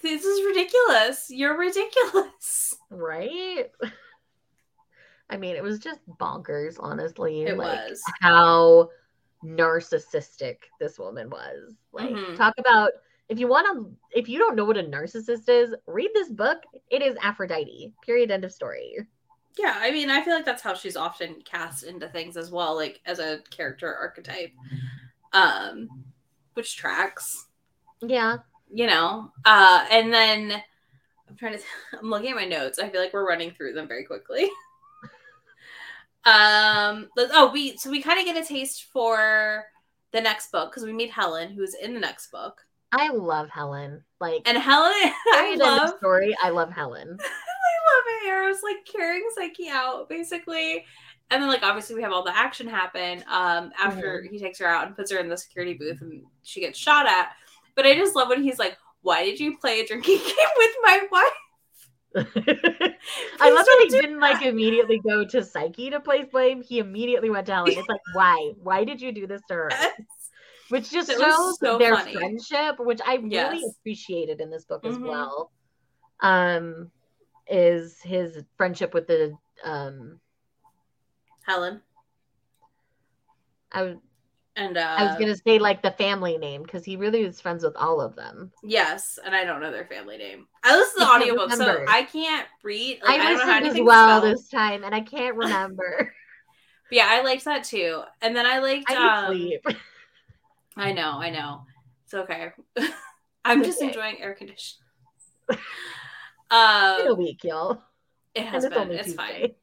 this 0.00 0.24
is 0.24 0.46
ridiculous. 0.46 1.26
You're 1.28 1.58
ridiculous. 1.58 2.76
right? 2.90 3.66
I 5.30 5.36
mean, 5.36 5.56
it 5.56 5.62
was 5.62 5.78
just 5.80 6.00
bonkers, 6.20 6.76
honestly. 6.78 7.42
It 7.42 7.58
like 7.58 7.90
was. 7.90 8.02
how 8.20 8.90
narcissistic 9.44 10.56
this 10.80 10.98
woman 10.98 11.28
was. 11.30 11.74
Like, 11.92 12.10
Mhm. 12.10 12.36
talk 12.36 12.54
about 12.58 12.90
if 13.28 13.38
you 13.38 13.48
want 13.48 13.66
to, 13.74 13.96
if 14.18 14.28
you 14.28 14.38
don't 14.38 14.54
know 14.56 14.64
what 14.64 14.76
a 14.76 14.82
narcissist 14.82 15.48
is, 15.48 15.74
read 15.86 16.10
this 16.14 16.28
book. 16.28 16.62
It 16.90 17.02
is 17.02 17.16
Aphrodite. 17.22 17.92
Period. 18.04 18.30
End 18.30 18.44
of 18.44 18.52
story. 18.52 18.98
Yeah, 19.56 19.74
I 19.78 19.90
mean, 19.92 20.10
I 20.10 20.22
feel 20.22 20.34
like 20.34 20.44
that's 20.44 20.62
how 20.62 20.74
she's 20.74 20.96
often 20.96 21.40
cast 21.42 21.84
into 21.84 22.08
things 22.08 22.36
as 22.36 22.50
well, 22.50 22.74
like 22.74 23.00
as 23.06 23.20
a 23.20 23.38
character 23.50 23.94
archetype. 23.94 24.52
Um, 25.32 25.88
which 26.54 26.76
tracks, 26.76 27.46
Yeah. 28.00 28.38
you 28.72 28.86
know. 28.86 29.32
Uh, 29.44 29.86
and 29.90 30.12
then 30.12 30.62
I'm 31.28 31.36
trying 31.36 31.58
to 31.58 31.64
I'm 31.98 32.10
looking 32.10 32.30
at 32.30 32.36
my 32.36 32.44
notes. 32.44 32.78
I 32.78 32.88
feel 32.90 33.00
like 33.00 33.12
we're 33.12 33.26
running 33.28 33.52
through 33.52 33.72
them 33.74 33.88
very 33.88 34.04
quickly. 34.04 34.48
um, 36.26 37.08
let's, 37.16 37.30
oh, 37.34 37.50
we 37.52 37.76
so 37.76 37.90
we 37.90 38.00
kind 38.02 38.18
of 38.18 38.24
get 38.24 38.42
a 38.42 38.46
taste 38.46 38.84
for 38.92 39.64
the 40.12 40.20
next 40.20 40.50
book 40.52 40.70
because 40.70 40.84
we 40.84 40.92
meet 40.92 41.10
Helen, 41.10 41.50
who's 41.52 41.74
in 41.74 41.94
the 41.94 42.00
next 42.00 42.30
book. 42.30 42.60
I 42.92 43.08
love 43.10 43.48
Helen. 43.50 44.04
Like, 44.20 44.42
And 44.46 44.56
Helen, 44.56 44.92
I 45.32 45.56
love 45.58 45.96
story. 45.98 46.34
I 46.42 46.50
love 46.50 46.70
Helen. 46.70 47.08
I 47.20 47.84
love 47.90 48.04
it. 48.06 48.28
Eros's 48.28 48.62
like 48.62 48.84
carrying 48.86 49.28
Psyche 49.34 49.68
out, 49.68 50.08
basically. 50.08 50.84
And 51.30 51.42
then, 51.42 51.48
like, 51.48 51.62
obviously, 51.62 51.96
we 51.96 52.02
have 52.02 52.12
all 52.12 52.22
the 52.22 52.36
action 52.36 52.68
happen 52.68 53.24
um, 53.28 53.72
after 53.78 54.20
Mm-hmm. 54.22 54.32
he 54.32 54.38
takes 54.38 54.58
her 54.60 54.66
out 54.66 54.86
and 54.86 54.94
puts 54.94 55.10
her 55.10 55.18
in 55.18 55.28
the 55.28 55.36
security 55.36 55.74
booth 55.74 56.00
and 56.02 56.22
she 56.42 56.60
gets 56.60 56.78
shot 56.78 57.06
at. 57.06 57.32
But 57.74 57.86
I 57.86 57.94
just 57.96 58.14
love 58.14 58.28
when 58.28 58.42
he's 58.42 58.58
like, 58.58 58.76
Why 59.02 59.24
did 59.24 59.40
you 59.40 59.56
play 59.58 59.80
a 59.80 59.86
drinking 59.86 60.18
game 60.24 60.50
with 60.56 60.70
my 60.82 61.06
wife? 61.10 61.32
I 62.16 63.50
love 63.50 63.66
that 63.66 63.86
he 63.88 63.90
didn't 64.00 64.20
like 64.20 64.40
immediately 64.42 65.00
go 65.00 65.24
to 65.24 65.42
Psyche 65.42 65.90
to 65.90 66.00
place 66.00 66.26
blame. 66.30 66.62
He 66.62 66.78
immediately 66.78 67.28
went 67.30 67.46
to 67.46 67.54
Helen. 67.54 67.76
It's 67.76 67.88
like, 67.88 68.00
why? 68.12 68.52
Why 68.62 68.84
did 68.84 69.00
you 69.00 69.12
do 69.12 69.26
this 69.26 69.42
to 69.48 69.54
her? 69.54 69.68
that." 69.70 69.96
Which 70.68 70.90
just 70.90 71.08
That 71.08 71.18
shows 71.18 71.58
so 71.58 71.78
their 71.78 71.96
funny. 71.96 72.12
friendship, 72.12 72.76
which 72.78 73.00
I 73.04 73.16
really 73.16 73.64
appreciated 73.68 74.40
in 74.40 74.50
this 74.50 74.64
book 74.64 74.84
as 74.84 74.96
Mhm. 74.96 75.08
well. 75.08 75.52
Um, 76.20 76.90
is 77.48 78.00
his 78.00 78.42
friendship 78.56 78.94
with 78.94 79.06
the 79.06 79.36
um, 79.64 80.20
Helen. 81.46 81.82
I, 83.72 83.96
And 84.56 84.76
uh, 84.76 84.94
I 84.98 85.04
was 85.04 85.16
gonna 85.18 85.36
say 85.36 85.58
like 85.58 85.82
the 85.82 85.90
family 85.92 86.38
name 86.38 86.62
because 86.62 86.84
he 86.84 86.96
really 86.96 87.24
was 87.24 87.40
friends 87.40 87.64
with 87.64 87.74
all 87.76 88.00
of 88.00 88.14
them. 88.14 88.52
yes, 88.62 89.18
and 89.24 89.34
I 89.34 89.44
don't 89.44 89.60
know 89.60 89.72
their 89.72 89.86
family 89.86 90.16
name. 90.16 90.46
I 90.62 90.76
listened 90.76 91.00
to 91.00 91.04
the 91.06 91.10
audiobook, 91.10 91.52
so. 91.52 91.84
I 91.88 92.04
can't 92.04 92.46
read. 92.62 93.00
Like, 93.04 93.20
I, 93.20 93.24
I 93.24 93.28
don't 93.30 93.38
know 93.38 93.52
how 93.52 93.60
listened 93.60 93.80
as 93.80 93.84
well 93.84 94.20
spelled. 94.20 94.34
this 94.36 94.48
time, 94.48 94.84
and 94.84 94.94
I 94.94 95.00
can't 95.00 95.36
remember. 95.36 96.12
But 96.90 96.96
yeah, 96.96 97.06
I 97.08 97.22
liked 97.22 97.46
that 97.46 97.64
too. 97.64 98.02
And 98.20 98.36
then 98.36 98.44
I 98.46 98.58
liked. 98.58 98.90
I 98.90 99.26
um, 99.26 99.34
sleep. 99.34 99.66
I 100.76 100.92
know, 100.92 101.12
I 101.18 101.30
know. 101.30 101.62
It's 102.04 102.14
okay. 102.14 102.50
I'm 103.44 103.64
just 103.64 103.78
okay. 103.78 103.88
enjoying 103.88 104.20
air 104.20 104.34
conditioning. 104.34 104.82
In 105.50 105.56
a 106.56 107.10
Um, 107.10 107.18
week, 107.18 107.42
y'all. 107.42 107.82
it 108.34 108.44
has 108.44 108.66
been. 108.68 108.90
It's 108.92 109.14
fine. 109.14 109.54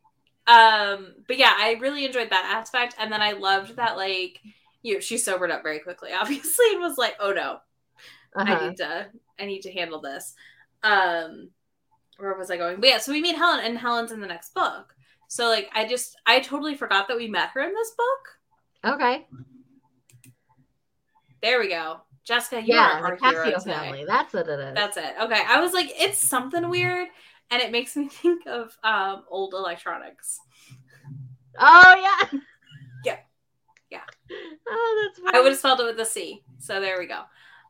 Um, 0.48 1.14
but 1.28 1.38
yeah, 1.38 1.54
I 1.56 1.78
really 1.80 2.06
enjoyed 2.06 2.32
that 2.32 2.58
aspect, 2.58 2.96
and 3.00 3.12
then 3.12 3.22
I 3.22 3.34
loved 3.34 3.76
that 3.78 3.96
like 3.98 4.40
you 4.82 4.96
know, 4.96 5.00
she 5.00 5.18
sobered 5.18 5.52
up 5.52 5.64
very 5.64 5.80
quickly, 5.80 6.12
obviously, 6.20 6.66
and 6.72 6.82
was 6.82 6.98
like, 6.98 7.16
"Oh 7.20 7.32
no, 7.32 7.60
Uh-huh. 8.36 8.54
I 8.54 8.68
need 8.70 8.78
to, 8.78 9.08
I 9.40 9.46
need 9.46 9.62
to 9.62 9.72
handle 9.72 10.02
this." 10.02 10.34
Um, 10.84 11.50
where 12.18 12.36
was 12.38 12.52
I 12.52 12.58
going? 12.58 12.80
But 12.80 12.90
yeah, 12.90 12.98
so 13.00 13.12
we 13.12 13.22
meet 13.22 13.36
Helen, 13.38 13.64
and 13.66 13.78
Helen's 13.78 14.12
in 14.12 14.22
the 14.22 14.28
next 14.28 14.54
book. 14.54 14.94
So 15.28 15.48
like, 15.48 15.70
I 15.74 15.88
just, 15.88 16.18
I 16.26 16.40
totally 16.40 16.76
forgot 16.76 17.08
that 17.08 17.18
we 17.18 17.28
met 17.28 17.50
her 17.54 17.62
in 17.62 17.74
this 17.74 17.92
book. 17.98 18.94
Okay. 18.96 19.26
There 21.42 21.60
we 21.60 21.70
go, 21.70 22.02
Jessica. 22.24 22.62
You 22.62 22.76
Yeah, 22.76 23.00
are 23.00 23.06
our 23.06 23.18
Kasios 23.18 23.64
family. 23.66 24.06
That's 24.06 24.34
what 24.34 24.48
it 24.48 24.60
is. 24.60 24.76
That's 24.76 24.98
it. 24.98 25.14
Okay, 25.22 25.42
I 25.48 25.60
was 25.62 25.74
like, 25.74 25.90
it's 25.98 26.20
something 26.20 26.70
weird, 26.70 27.08
and 27.50 27.62
it 27.62 27.72
makes 27.72 27.96
me 27.96 28.08
think 28.12 28.46
of 28.48 28.78
um 28.84 29.24
old 29.30 29.54
electronics. 29.54 30.40
oh. 31.60 31.96
Yeah. 33.06 33.18
Yeah. 33.90 34.02
Oh, 34.70 35.10
that's. 35.10 35.21
I 35.34 35.42
would 35.42 35.50
have 35.52 35.60
spelled 35.60 35.80
it 35.80 35.86
with 35.86 36.00
a 36.00 36.06
C. 36.06 36.44
So 36.60 36.80
there 36.80 37.00
we 37.00 37.08
go. 37.08 37.22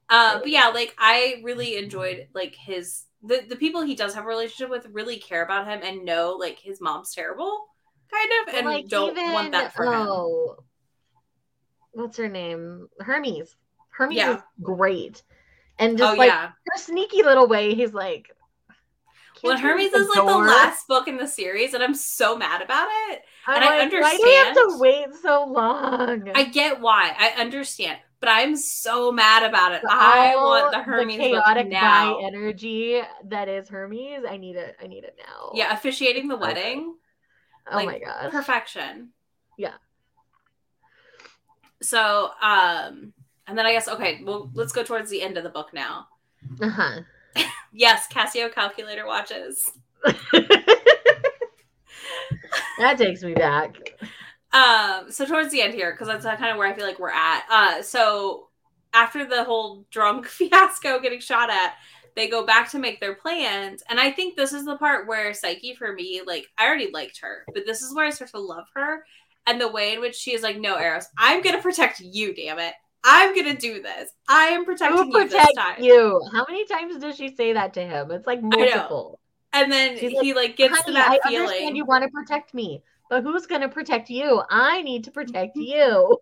Uh, 0.10 0.40
but 0.40 0.50
yeah, 0.50 0.68
like 0.70 0.94
I 0.98 1.42
really 1.44 1.78
enjoyed 1.78 2.28
like 2.34 2.56
his 2.56 3.04
the 3.24 3.44
the 3.48 3.56
people 3.56 3.82
he 3.82 3.96
does 3.96 4.14
have 4.16 4.26
a 4.26 4.28
relationship 4.28 4.70
with 4.70 4.88
really 4.92 5.18
care 5.18 5.44
about 5.44 5.68
him 5.68 5.82
and 5.84 6.06
know 6.06 6.36
like 6.40 6.60
his 6.60 6.82
mom's 6.82 7.14
terrible, 7.14 7.68
kind 8.12 8.32
of, 8.48 8.54
and 8.56 8.66
Like, 8.66 8.88
don't 8.88 9.16
want 9.32 9.52
that 9.52 9.74
for 9.74 9.86
him. 9.86 9.94
oh, 9.94 10.58
what's 11.92 12.18
her 12.18 12.28
name? 12.28 12.88
Hermes. 13.00 13.56
Hermes 13.90 14.16
Yeah. 14.18 14.36
is 14.38 14.42
great, 14.62 15.24
and 15.80 15.98
Oh 16.02 16.16
just 16.16 16.18
like 16.18 16.28
yeah. 16.28 16.52
her 16.68 16.78
sneaky 16.78 17.24
little 17.24 17.48
way, 17.48 17.74
he's 17.76 17.94
like. 17.94 18.30
When 19.42 19.58
Hermes 19.58 19.94
is 19.94 20.08
like 20.10 20.26
the 20.26 20.38
last 20.38 20.88
book 20.88 21.08
in 21.08 21.18
the 21.18 21.28
series, 21.28 21.74
and 21.74 21.84
I'm 21.84 21.96
so 21.96 22.38
mad 22.38 22.62
about 22.62 22.88
it. 23.10 23.22
I'm 23.48 23.56
and 23.56 23.66
I 23.66 23.80
understand. 23.80 24.04
Why 24.04 24.18
do 24.18 24.24
we 24.24 24.36
have 24.36 24.56
to 24.56 24.78
wait 24.80 25.22
so 25.22 25.46
long? 25.46 26.32
I 26.36 26.46
get 26.46 26.80
why. 26.80 27.16
I 27.18 27.42
understand. 27.42 28.00
But 28.20 28.30
I'm 28.30 28.56
so 28.56 29.12
mad 29.12 29.44
about 29.44 29.72
it. 29.72 29.82
I 29.90 30.36
All 30.36 30.50
want 30.50 30.72
the 30.72 30.84
Hermes 30.84 31.18
book 31.18 31.44
chaotic 31.44 31.70
now. 31.70 32.20
bi 32.20 32.28
energy 32.28 33.02
that 33.26 33.50
is 33.50 33.68
Hermes. 33.68 34.24
I 34.30 34.38
need 34.38 34.56
it. 34.58 34.76
I 34.82 34.86
need 34.86 35.04
it 35.04 35.16
now. 35.18 35.52
Yeah, 35.56 35.74
officiating 35.74 36.28
the 36.28 36.38
wedding. 36.38 36.96
Oh 37.72 37.76
like, 37.76 37.88
my 37.88 38.00
god. 38.00 38.32
perfection. 38.32 39.10
Yeah. 39.58 39.74
So, 41.82 42.30
um, 42.42 43.14
and 43.48 43.58
then 43.58 43.66
I 43.66 43.72
guess 43.72 43.88
okay, 43.88 44.22
well, 44.24 44.52
let's 44.54 44.72
go 44.72 44.84
towards 44.84 45.10
the 45.10 45.24
end 45.24 45.38
of 45.38 45.44
the 45.44 45.50
book 45.50 45.74
now. 45.74 46.08
Uh 46.62 46.70
huh. 46.70 47.00
Yes, 47.74 48.06
Casio 48.12 48.54
calculator 48.54 49.08
watches. 49.08 49.72
that 50.04 50.18
takes 52.98 53.24
me 53.24 53.34
back. 53.34 53.78
Um, 54.52 55.10
so 55.10 55.26
towards 55.26 55.52
the 55.52 55.62
end 55.62 55.74
here, 55.74 55.92
because 55.92 56.08
that's 56.08 56.26
kind 56.26 56.52
of 56.52 56.58
where 56.58 56.68
I 56.68 56.74
feel 56.74 56.86
like 56.86 57.00
we're 57.00 57.12
at. 57.12 57.46
Uh, 57.50 57.82
so 57.82 58.50
after 58.94 59.26
the 59.26 59.44
whole 59.44 59.86
drunk 59.90 60.26
fiasco 60.28 61.00
getting 61.00 61.20
shot 61.20 61.50
at, 61.50 61.76
they 62.16 62.28
go 62.28 62.46
back 62.46 62.70
to 62.72 62.80
make 62.80 63.00
their 63.00 63.16
plans, 63.16 63.84
and 63.90 64.00
I 64.00 64.12
think 64.12 64.36
this 64.36 64.52
is 64.52 64.66
the 64.66 64.76
part 64.76 65.08
where 65.08 65.34
Psyche, 65.34 65.74
for 65.74 65.94
me, 65.94 66.22
like 66.26 66.46
I 66.58 66.68
already 66.68 66.92
liked 66.92 67.20
her, 67.22 67.46
but 67.54 67.66
this 67.66 67.82
is 67.82 67.96
where 67.96 68.06
I 68.06 68.10
start 68.10 68.32
to 68.32 68.40
love 68.40 68.66
her, 68.76 69.06
and 69.48 69.62
the 69.62 69.72
way 69.72 69.94
in 69.94 70.02
which 70.02 70.18
she 70.18 70.34
is 70.34 70.42
like, 70.42 70.58
"No, 70.58 70.78
Eros, 70.78 71.08
I'm 71.18 71.42
gonna 71.42 71.62
protect 71.62 72.02
you, 72.02 72.34
damn 72.34 72.60
it." 72.60 72.74
I'm 73.04 73.36
gonna 73.36 73.56
do 73.56 73.82
this. 73.82 74.12
I 74.28 74.48
am 74.48 74.66
protecting 74.66 75.12
you 75.12 75.28
time. 75.30 75.84
you? 75.84 76.22
How 76.34 76.46
many 76.48 76.66
times 76.66 76.98
does 76.98 77.16
she 77.16 77.36
say 77.36 77.54
that 77.54 77.74
to 77.74 77.82
him? 77.82 78.12
It's 78.12 78.28
like 78.28 78.42
multiple. 78.42 79.20
And 79.54 79.72
then 79.72 79.98
She's 79.98 80.20
he 80.20 80.34
like 80.34 80.56
gets 80.56 80.78
to 80.78 80.84
Honey, 80.84 80.94
that 80.94 81.10
I 81.24 81.30
feeling. 81.30 81.42
understand 81.42 81.78
you 81.78 81.86
want 81.86 82.04
to 82.04 82.10
protect 82.10 82.54
me, 82.54 82.84
but 83.10 83.24
who's 83.24 83.46
to 83.62 83.70
protect 83.70 84.10
you? 84.10 84.42
I 84.50 84.82
need 84.84 85.04
to 85.06 85.12
protect 85.12 85.56
you. 85.58 86.18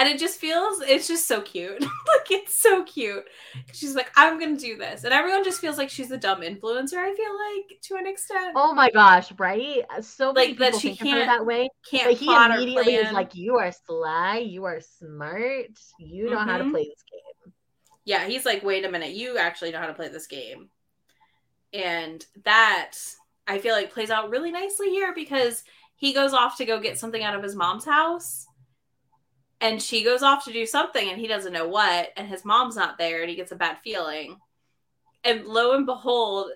And 0.00 0.08
it 0.08 0.18
just 0.18 0.40
feels 0.40 0.80
it's 0.82 1.06
just 1.08 1.28
so 1.28 1.42
cute 1.42 1.80
like 1.82 2.30
it's 2.30 2.54
so 2.54 2.82
cute 2.84 3.24
she's 3.72 3.94
like 3.94 4.10
i'm 4.16 4.40
gonna 4.40 4.56
do 4.56 4.76
this 4.76 5.04
and 5.04 5.12
everyone 5.12 5.44
just 5.44 5.60
feels 5.60 5.78
like 5.78 5.90
she's 5.90 6.10
a 6.10 6.18
dumb 6.18 6.40
influencer 6.42 6.96
i 6.98 7.14
feel 7.14 7.38
like 7.68 7.80
to 7.82 7.96
an 7.96 8.06
extent 8.06 8.56
Oh 8.56 8.74
my 8.74 8.90
gosh, 8.90 9.32
right? 9.38 9.84
So 10.02 10.32
many 10.32 10.50
Like, 10.50 10.58
that 10.58 10.74
she 10.76 10.90
think 10.90 10.98
can't 11.10 11.26
that 11.26 11.46
way. 11.46 11.68
can't 11.90 12.06
But 12.06 12.14
he 12.14 12.34
immediately 12.34 12.94
is 12.96 13.12
like, 13.12 13.34
"You 13.34 13.58
are 13.58 13.72
sly. 13.72 14.38
You 14.38 14.64
are 14.64 14.80
smart. 14.80 15.78
You 15.98 16.30
know 16.30 16.38
how 16.38 16.58
to 16.58 16.64
Mhm. 16.64 16.70
play 16.70 16.84
this 16.84 17.02
game." 17.10 17.52
yeah 18.04 18.26
he's 18.26 18.44
like 18.46 18.62
wait 18.62 18.84
a 18.84 18.90
minute 18.90 19.12
you 19.12 19.38
actually 19.38 19.70
know 19.70 19.78
how 19.80 19.86
to 19.86 19.94
play 19.94 20.08
this 20.08 20.26
game 20.26 20.70
and 21.72 22.24
that 22.44 22.92
i 23.46 23.58
feel 23.58 23.74
like 23.74 23.92
plays 23.92 24.10
out 24.10 24.30
really 24.30 24.50
nicely 24.50 24.90
here 24.90 25.12
because 25.14 25.62
he 25.96 26.12
goes 26.12 26.32
off 26.32 26.56
to 26.56 26.64
go 26.64 26.80
get 26.80 26.98
something 26.98 27.22
out 27.22 27.34
of 27.34 27.42
his 27.42 27.54
mom's 27.54 27.84
house 27.84 28.46
and 29.60 29.80
she 29.82 30.02
goes 30.04 30.22
off 30.22 30.44
to 30.44 30.52
do 30.52 30.64
something 30.66 31.08
and 31.10 31.20
he 31.20 31.26
doesn't 31.26 31.52
know 31.52 31.68
what 31.68 32.10
and 32.16 32.26
his 32.28 32.44
mom's 32.44 32.76
not 32.76 32.96
there 32.98 33.20
and 33.20 33.30
he 33.30 33.36
gets 33.36 33.52
a 33.52 33.56
bad 33.56 33.76
feeling 33.84 34.36
and 35.24 35.44
lo 35.46 35.74
and 35.74 35.86
behold 35.86 36.50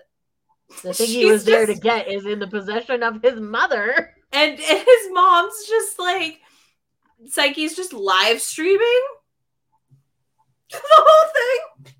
The 0.83 0.93
thing 0.93 1.07
he 1.07 1.25
was 1.25 1.45
there 1.45 1.65
to 1.65 1.75
get 1.75 2.07
is 2.07 2.25
in 2.25 2.39
the 2.39 2.47
possession 2.47 3.03
of 3.03 3.21
his 3.21 3.39
mother. 3.39 4.13
and 4.31 4.57
his 4.59 5.07
mom's 5.11 5.65
just 5.67 5.99
like 5.99 6.39
Psyche's 7.27 7.75
just 7.75 7.93
live 7.93 8.41
streaming 8.41 9.01
the 10.71 10.79
whole 10.81 11.31
thing. 11.33 11.93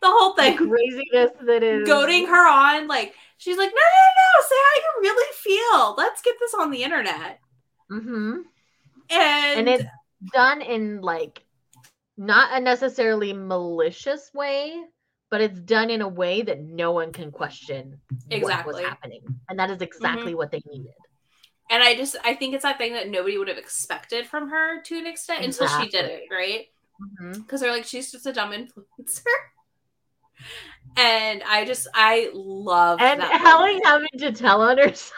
The 0.00 0.06
whole 0.10 0.34
The 0.34 0.42
thing. 0.42 0.56
craziness 0.56 1.30
that 1.46 1.62
is 1.62 1.86
Goading 1.86 2.26
her 2.26 2.48
on, 2.48 2.86
like 2.88 3.14
she's 3.38 3.56
like, 3.58 3.70
no, 3.70 3.74
no, 3.74 4.40
no, 4.40 4.46
say 4.48 4.56
how 4.56 4.80
you 4.82 5.00
really 5.02 5.32
feel. 5.34 5.94
Let's 5.96 6.22
get 6.22 6.34
this 6.40 6.54
on 6.54 6.70
the 6.70 6.82
internet. 6.82 7.40
mm-hmm 7.90 8.38
And, 9.10 9.58
And 9.60 9.68
it's 9.68 9.84
done 10.32 10.62
in 10.62 11.00
like 11.00 11.42
not 12.16 12.56
a 12.56 12.60
necessarily 12.60 13.32
malicious 13.32 14.30
way, 14.34 14.82
but 15.30 15.40
it's 15.40 15.60
done 15.60 15.90
in 15.90 16.02
a 16.02 16.08
way 16.08 16.42
that 16.42 16.60
no 16.60 16.92
one 16.92 17.12
can 17.12 17.30
question 17.30 17.98
what 18.24 18.30
Exactly. 18.30 18.74
was 18.74 18.82
happening. 18.82 19.20
And 19.48 19.58
that 19.58 19.70
is 19.70 19.82
exactly 19.82 20.34
what 20.34 20.50
they 20.50 20.62
needed. 20.66 20.92
and 21.70 21.82
I 21.82 21.94
just 21.94 22.16
I 22.24 22.34
think 22.34 22.54
it's 22.54 22.62
that 22.62 22.78
thing 22.78 22.94
that 22.94 23.08
nobody 23.08 23.38
would 23.38 23.48
have 23.48 23.58
expected 23.58 24.26
from 24.26 24.48
her 24.50 24.82
to 24.82 24.98
an 24.98 25.06
extent 25.06 25.44
until 25.44 25.66
she 25.68 25.88
did 25.88 26.04
it, 26.06 26.22
Exactly. 26.24 26.36
right? 26.36 26.66
hmm 27.18 27.32
because 27.40 27.60
they're 27.60 27.72
like 27.72 27.84
she's 27.84 28.10
just 28.10 28.26
a 28.26 28.32
dumb 28.32 28.52
influencer 28.52 29.20
and 30.96 31.42
i 31.46 31.64
just 31.66 31.86
i 31.94 32.30
love 32.32 32.98
And 33.00 33.20
that 33.20 33.38
Helen 33.38 33.80
having 33.84 34.08
to 34.18 34.32
tell 34.32 34.62
on 34.62 34.78
herself 34.78 35.12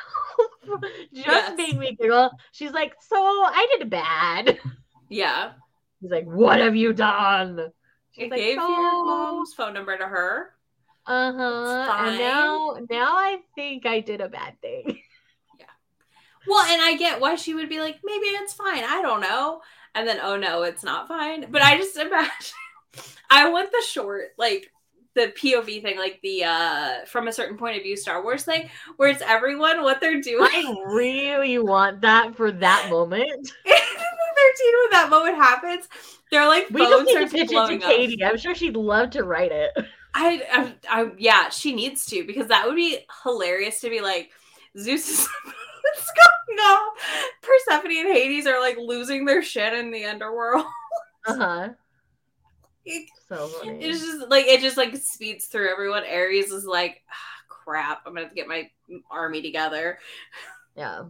just 1.12 1.12
Yes. 1.12 1.56
made 1.56 1.78
me 1.78 1.96
giggle. 2.00 2.30
She's 2.52 2.72
like, 2.72 2.94
So 3.00 3.16
I 3.16 3.66
did 3.78 3.88
bad. 3.90 4.58
yeah 5.08 5.52
He's 6.00 6.10
like, 6.10 6.26
What 6.26 6.60
have 6.60 6.76
you 6.76 6.92
done? 6.92 7.58
i 7.60 7.66
She's 8.12 8.30
like, 8.30 8.40
gave 8.40 8.58
"So, 8.58 8.68
your 8.68 9.04
mom's 9.06 9.54
phone 9.54 9.74
number 9.74 9.96
to 9.96 10.04
her 10.06 10.54
Uh-huh. 11.06 11.92
And 12.06 12.18
now 12.18 12.76
now 12.90 13.16
I 13.16 13.38
think 13.54 13.86
I 13.86 14.00
did 14.00 14.20
a 14.20 14.28
bad 14.28 14.60
thing. 14.60 14.98
Yeah. 15.58 15.64
Well 16.46 16.64
and 16.66 16.80
i 16.82 16.96
get 16.96 17.20
why 17.20 17.34
she 17.34 17.54
would 17.54 17.68
be 17.68 17.80
like 17.80 17.98
maybe 18.04 18.26
it's 18.26 18.52
fine 18.54 18.84
i 18.84 19.02
don't 19.02 19.20
know 19.20 19.60
and 19.94 20.06
then 20.06 20.18
oh 20.22 20.36
no 20.36 20.62
it's 20.62 20.84
not 20.84 21.08
fine 21.08 21.46
but 21.50 21.62
i 21.62 21.76
just 21.76 21.96
imagine 22.06 22.54
i 23.30 23.48
want 23.50 23.70
the 23.72 23.82
short 23.88 24.28
like 24.38 24.70
the 25.14 25.32
POV 25.36 25.82
thing, 25.82 25.98
like 25.98 26.20
the 26.22 26.44
uh 26.44 27.04
from 27.06 27.26
a 27.26 27.32
certain 27.32 27.56
point 27.58 27.76
of 27.76 27.82
view 27.82 27.96
Star 27.96 28.22
Wars 28.22 28.44
thing, 28.44 28.70
where 28.98 29.08
it's 29.08 29.22
everyone 29.22 29.82
what 29.82 30.00
they're 30.00 30.20
doing. 30.20 30.48
I 30.52 30.76
really 30.86 31.58
want 31.58 32.02
that 32.02 32.36
for 32.36 32.52
that 32.52 32.86
moment. 32.90 33.50
And 34.38 34.56
the 34.56 34.62
13 34.62 34.72
when 34.82 34.90
that 34.92 35.10
moment 35.10 35.36
happens, 35.36 35.88
they're 36.30 36.46
like 36.48 36.68
We 36.70 36.80
just 36.82 37.06
need 37.06 37.14
to 37.18 37.26
pitch 37.26 37.34
it 37.42 37.48
to 37.48 37.54
blowing 37.54 37.82
up. 37.82 37.90
Katee. 37.90 38.22
I'm 38.24 38.36
sure 38.38 38.54
she'd 38.54 38.76
love 38.76 39.10
to 39.10 39.24
write 39.24 39.52
it. 39.52 39.70
I, 40.14 40.74
I, 40.90 41.02
I, 41.02 41.10
yeah, 41.18 41.48
she 41.50 41.74
needs 41.74 42.06
to 42.06 42.24
because 42.26 42.48
that 42.48 42.66
would 42.66 42.76
be 42.76 42.98
hilarious 43.24 43.80
to 43.80 43.90
be 43.90 44.00
like 44.00 44.30
Zeus 44.78 45.08
is 45.08 45.28
on. 46.60 46.88
Persephone 47.42 47.90
and 47.92 48.08
Hades 48.08 48.46
are 48.46 48.60
like 48.60 48.76
losing 48.78 49.24
their 49.24 49.42
shit 49.42 49.72
in 49.74 49.90
the 49.90 50.04
underworld. 50.04 50.64
Uh-huh. 51.26 51.68
It- 52.86 53.08
So 53.28 53.48
funny. 53.48 53.84
It's 53.84 54.00
just 54.00 54.30
like 54.30 54.46
it 54.46 54.60
just 54.62 54.78
like 54.78 54.96
speeds 54.96 55.46
through 55.46 55.70
everyone. 55.70 56.04
Ares 56.04 56.50
is 56.50 56.64
like, 56.64 57.02
ah, 57.10 57.14
crap, 57.48 58.00
I'm 58.06 58.12
gonna 58.14 58.22
have 58.22 58.30
to 58.30 58.34
get 58.34 58.48
my 58.48 58.70
army 59.10 59.42
together. 59.42 59.98
yeah. 60.74 61.02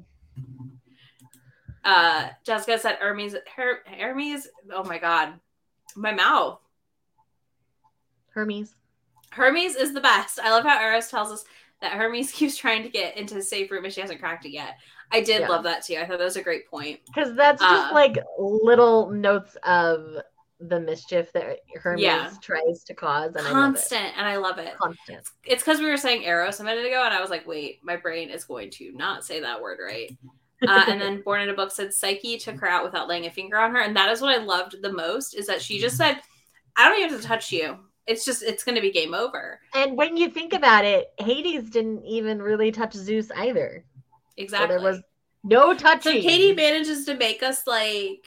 Uh, 1.84 2.28
Jessica 2.44 2.78
said 2.78 2.96
Hermes, 3.00 3.34
Her, 3.56 3.78
Hermes. 3.86 4.48
Oh 4.72 4.84
my 4.84 4.98
god, 4.98 5.34
my 5.96 6.12
mouth. 6.12 6.60
Hermes. 8.30 8.74
Hermes 9.30 9.76
is 9.76 9.92
the 9.94 10.00
best. 10.00 10.38
I 10.38 10.50
love 10.50 10.64
how 10.64 10.80
Eros 10.80 11.10
tells 11.10 11.30
us 11.30 11.44
that 11.80 11.92
Hermes 11.92 12.32
keeps 12.32 12.56
trying 12.56 12.82
to 12.82 12.88
get 12.88 13.16
into 13.16 13.34
his 13.34 13.48
safe 13.48 13.70
room 13.70 13.84
and 13.84 13.92
she 13.92 14.00
hasn't 14.00 14.20
cracked 14.20 14.44
it 14.44 14.50
yet. 14.50 14.76
I 15.10 15.20
did 15.20 15.40
Yeah. 15.40 15.48
love 15.48 15.64
that 15.64 15.84
too. 15.84 15.96
I 15.96 16.06
thought 16.06 16.18
that 16.18 16.24
was 16.24 16.36
a 16.36 16.42
great 16.42 16.68
point. 16.68 17.00
Because 17.06 17.34
that's 17.34 17.60
just 17.62 17.90
Uh, 17.90 17.94
like 17.94 18.18
little 18.38 19.10
notes 19.10 19.56
of 19.64 20.18
the 20.60 20.80
mischief 20.80 21.32
that 21.32 21.60
Hermes 21.76 22.02
Yeah. 22.02 22.30
tries 22.42 22.82
to 22.84 22.94
cause. 22.94 23.34
And 23.36 23.46
Constant, 23.46 24.16
and 24.18 24.26
I 24.26 24.36
love 24.36 24.58
I 24.58 24.62
it. 24.62 24.64
love 24.64 24.92
it. 24.92 24.96
Constant. 25.06 25.28
It's 25.44 25.62
because 25.62 25.78
we 25.78 25.86
were 25.86 25.96
saying 25.96 26.22
Eros 26.24 26.60
a 26.60 26.64
minute 26.64 26.84
ago, 26.84 27.02
and 27.04 27.14
I 27.14 27.20
was 27.20 27.30
like, 27.30 27.46
wait, 27.46 27.82
my 27.82 27.96
brain 27.96 28.28
is 28.28 28.44
going 28.44 28.70
to 28.72 28.92
not 28.92 29.24
say 29.24 29.40
that 29.40 29.62
word 29.62 29.78
right. 29.82 30.10
Uh, 30.66 30.84
and 30.88 31.00
then 31.00 31.22
Born 31.22 31.42
in 31.42 31.48
a 31.48 31.54
Book 31.54 31.70
said 31.70 31.92
Psyche 31.92 32.38
took 32.38 32.56
her 32.56 32.68
out 32.68 32.84
without 32.84 33.08
laying 33.08 33.26
a 33.26 33.30
finger 33.30 33.58
on 33.58 33.72
her, 33.72 33.80
and 33.80 33.96
that 33.96 34.10
is 34.10 34.20
what 34.20 34.38
I 34.38 34.42
loved 34.42 34.76
the 34.82 34.92
most 34.92 35.34
is 35.34 35.46
that 35.46 35.62
she 35.62 35.78
just 35.78 35.96
said, 35.96 36.20
"I 36.76 36.88
don't 36.88 36.98
even 36.98 37.10
have 37.10 37.20
to 37.20 37.26
touch 37.26 37.52
you. 37.52 37.78
It's 38.06 38.24
just 38.24 38.42
it's 38.42 38.64
going 38.64 38.74
to 38.74 38.80
be 38.80 38.90
game 38.90 39.14
over." 39.14 39.60
And 39.74 39.96
when 39.96 40.16
you 40.16 40.30
think 40.30 40.52
about 40.52 40.84
it, 40.84 41.12
Hades 41.18 41.70
didn't 41.70 42.04
even 42.04 42.40
really 42.40 42.72
touch 42.72 42.94
Zeus 42.94 43.30
either. 43.36 43.84
Exactly. 44.36 44.76
So 44.76 44.80
there 44.82 44.92
was 44.92 45.02
no 45.44 45.74
touching. 45.74 46.22
So 46.22 46.28
Katee 46.28 46.56
manages 46.56 47.04
to 47.06 47.14
make 47.14 47.42
us 47.42 47.66
like 47.66 48.26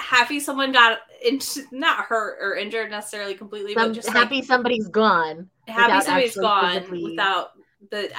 happy 0.00 0.40
someone 0.40 0.72
got 0.72 0.98
into 1.24 1.62
not 1.70 2.04
hurt 2.06 2.38
or 2.40 2.56
injured 2.56 2.90
necessarily 2.90 3.34
completely, 3.34 3.74
Some- 3.74 3.88
but 3.88 3.94
just 3.94 4.08
happy 4.08 4.36
like, 4.36 4.44
somebody's 4.44 4.88
gone 4.88 5.48
happy 5.68 6.04
somebody's 6.04 6.36
gone 6.36 6.74
physically- 6.80 7.04
without 7.04 7.52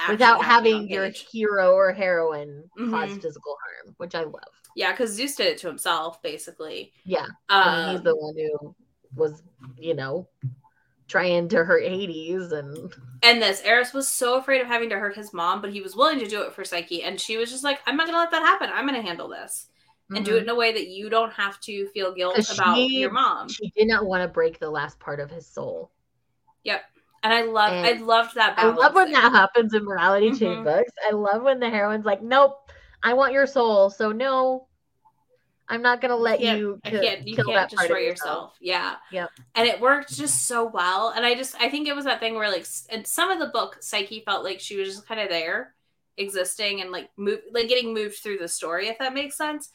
without 0.08 0.44
having 0.44 0.88
your 0.88 1.08
hero 1.08 1.72
or 1.72 1.92
heroine 1.92 2.68
cause 2.76 3.10
Mhm. 3.10 3.22
physical 3.22 3.56
harm, 3.64 3.94
which 3.98 4.14
I 4.14 4.22
love. 4.24 4.42
yeah, 4.76 4.90
because 4.92 5.10
Zeus 5.10 5.36
did 5.36 5.46
it 5.46 5.58
to 5.58 5.66
himself 5.68 6.20
basically. 6.22 6.92
Yeah, 7.04 7.26
Um, 7.48 7.90
he's 7.90 8.02
the 8.02 8.16
one 8.16 8.34
who 8.36 8.74
was, 9.14 9.42
you 9.78 9.94
know, 9.94 10.28
trying 11.06 11.48
to 11.50 11.64
hurt 11.64 11.84
Hades, 11.84 12.50
and 12.52 12.92
And 13.22 13.40
this, 13.40 13.62
Eros 13.64 13.92
was 13.92 14.08
so 14.08 14.38
afraid 14.38 14.60
of 14.60 14.66
having 14.66 14.88
to 14.90 14.98
hurt 14.98 15.14
his 15.16 15.32
mom, 15.32 15.60
but 15.60 15.70
he 15.72 15.80
was 15.80 15.94
willing 15.96 16.18
to 16.18 16.26
do 16.26 16.42
it 16.42 16.52
for 16.52 16.64
Psyche. 16.64 17.02
And 17.04 17.20
she 17.20 17.36
was 17.36 17.50
just 17.50 17.62
like, 17.64 17.80
I'm 17.86 17.96
not 17.96 18.06
going 18.06 18.14
to 18.14 18.20
let 18.20 18.30
that 18.32 18.42
happen. 18.42 18.70
I'm 18.72 18.86
going 18.86 19.00
to 19.00 19.06
handle 19.06 19.28
this 19.28 19.68
and 20.14 20.24
do 20.24 20.36
it 20.36 20.42
in 20.42 20.48
a 20.48 20.54
way 20.54 20.72
that 20.72 20.88
you 20.88 21.08
don't 21.08 21.32
have 21.32 21.58
to 21.60 21.86
feel 21.88 22.12
guilt 22.14 22.36
about 22.50 22.76
she- 22.76 22.98
your 23.00 23.10
mom. 23.10 23.48
She 23.48 23.70
did 23.76 23.88
not 23.88 24.04
want 24.06 24.22
to 24.22 24.28
break 24.28 24.58
the 24.58 24.70
last 24.70 24.98
part 25.00 25.20
of 25.20 25.30
his 25.30 25.46
soul. 25.46 25.90
And 27.24 27.32
I 27.32 27.42
love, 27.42 27.72
And 27.72 27.86
I 27.86 27.92
loved 28.04 28.34
that. 28.36 28.54
I 28.58 28.66
love 28.66 28.94
when 28.94 29.10
there. 29.10 29.20
that 29.22 29.32
happens 29.32 29.74
in 29.74 29.84
morality 29.84 30.30
chain 30.32 30.58
Mhm. 30.58 30.64
books. 30.64 30.92
I 31.08 31.10
love 31.12 31.42
when 31.42 31.58
the 31.58 31.68
heroine's 31.70 32.04
like, 32.04 32.20
"Nope, 32.22 32.70
I 33.02 33.14
want 33.14 33.32
your 33.32 33.46
soul, 33.46 33.88
so 33.90 34.12
no, 34.12 34.68
I'm 35.66 35.80
not 35.80 36.02
gonna 36.02 36.16
let 36.16 36.38
can't- 36.40 36.58
you, 36.58 36.78
I 36.84 36.90
can't, 36.90 37.26
you 37.26 37.34
kill 37.36 37.46
can't 37.46 37.70
destroy 37.70 37.96
of 37.96 38.02
yourself. 38.02 38.56
Yeah. 38.60 38.96
Yep. 39.10 39.30
And 39.54 39.66
it 39.66 39.80
worked 39.80 40.14
just 40.14 40.46
so 40.46 40.66
well. 40.66 41.08
And 41.16 41.24
I 41.24 41.34
just, 41.34 41.58
I 41.58 41.70
think 41.70 41.88
it 41.88 41.96
was 41.96 42.04
that 42.04 42.20
thing 42.20 42.34
where, 42.34 42.50
like, 42.50 42.66
in 42.90 43.06
some 43.06 43.30
of 43.30 43.38
the 43.38 43.46
book, 43.46 43.78
Psyche 43.82 44.20
felt 44.20 44.44
like 44.44 44.60
she 44.60 44.76
was 44.76 44.88
just 44.94 45.06
kind 45.08 45.20
of 45.20 45.30
there, 45.30 45.74
existing 46.18 46.82
and 46.82 46.92
like 46.92 47.08
move, 47.16 47.40
like 47.50 47.66
getting 47.68 47.94
moved 47.94 48.18
through 48.18 48.36
the 48.38 48.46
story, 48.48 48.88
if 48.88 48.98
that 48.98 49.14
makes 49.14 49.36
sense. 49.38 49.70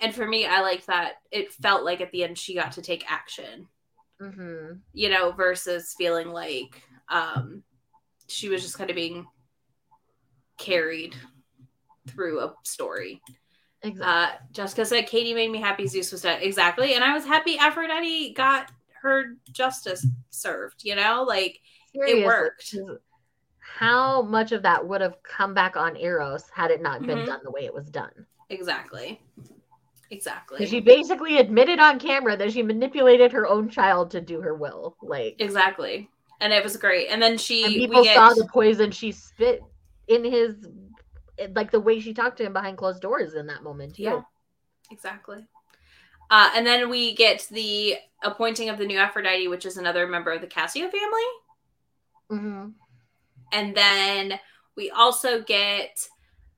And 0.00 0.14
for 0.14 0.26
me, 0.26 0.46
I 0.46 0.60
like 0.62 0.86
that 0.86 1.16
it 1.30 1.52
felt 1.52 1.84
like 1.84 2.00
at 2.00 2.10
the 2.10 2.24
end 2.24 2.38
she 2.38 2.54
got 2.54 2.72
to 2.72 2.82
take 2.82 3.04
action. 3.12 3.68
Mhm. 4.22 4.80
you 4.92 5.10
know, 5.10 5.32
versus 5.32 5.92
feeling 5.98 6.28
like 6.28 6.80
um 7.08 7.62
she 8.26 8.48
was 8.48 8.62
just 8.62 8.78
kind 8.78 8.90
of 8.90 8.96
being 8.96 9.26
carried 10.58 11.14
through 12.08 12.40
a 12.40 12.54
story. 12.62 13.20
Exactly. 13.82 14.06
Uh 14.06 14.28
Jessica 14.52 14.84
said 14.86 15.06
Katee 15.08 15.34
made 15.34 15.50
me 15.50 15.60
happy 15.60 15.86
Zeus 15.86 16.12
was 16.12 16.22
dead. 16.22 16.42
Exactly. 16.42 16.94
And 16.94 17.04
I 17.04 17.12
was 17.14 17.24
happy 17.24 17.58
Aphrodite 17.58 18.32
got 18.34 18.70
her 19.02 19.36
justice 19.52 20.06
served, 20.30 20.82
you 20.84 20.94
know? 20.96 21.24
Like 21.26 21.60
Seriously, 21.94 22.24
worked. 22.24 22.74
How 23.58 24.22
much 24.22 24.52
of 24.52 24.62
that 24.62 24.86
would 24.86 25.00
have 25.00 25.22
come 25.22 25.52
back 25.54 25.76
on 25.76 25.96
Eros 25.96 26.44
had 26.54 26.70
it 26.70 26.80
not 26.82 27.02
been 27.06 27.18
Mhm. 27.18 27.26
done 27.26 27.40
the 27.44 27.50
way 27.50 27.64
it 27.64 27.74
was 27.74 27.90
done? 27.90 28.26
exactly. 28.50 29.20
Exactly. 30.10 30.66
She 30.66 30.80
basically 30.80 31.38
admitted 31.38 31.80
on 31.80 31.98
camera 31.98 32.36
that 32.36 32.52
she 32.52 32.62
manipulated 32.62 33.32
her 33.32 33.46
own 33.46 33.68
child 33.68 34.10
to 34.12 34.20
do 34.20 34.40
her 34.42 34.54
will. 34.54 34.96
Like, 35.02 35.36
exactly. 35.40 36.08
And 36.44 36.52
it 36.52 36.62
was 36.62 36.76
great. 36.76 37.08
And 37.08 37.22
then 37.22 37.38
she 37.38 37.64
and 37.64 37.72
we 37.72 37.80
people 37.86 38.04
get- 38.04 38.16
saw 38.16 38.34
the 38.34 38.46
poison 38.52 38.90
she 38.90 39.12
spit 39.12 39.62
in 40.08 40.22
his, 40.22 40.56
like 41.54 41.70
the 41.70 41.80
way 41.80 42.00
she 42.00 42.12
talked 42.12 42.36
to 42.36 42.44
him 42.44 42.52
behind 42.52 42.76
closed 42.76 43.00
doors 43.00 43.32
in 43.32 43.46
that 43.46 43.62
moment. 43.62 43.94
Too. 43.94 44.02
Yeah, 44.02 44.20
exactly. 44.90 45.46
Uh, 46.30 46.50
and 46.54 46.66
then 46.66 46.90
we 46.90 47.14
get 47.14 47.46
the 47.50 47.96
appointing 48.22 48.68
of 48.68 48.76
the 48.76 48.84
new 48.84 48.98
Aphrodite, 48.98 49.48
which 49.48 49.64
is 49.64 49.78
another 49.78 50.06
member 50.06 50.32
of 50.32 50.42
the 50.42 50.46
Kasios 50.46 50.90
family. 50.90 51.22
hmm 52.28 52.68
And 53.50 53.74
then 53.74 54.38
we 54.76 54.90
also 54.90 55.40
get 55.40 56.06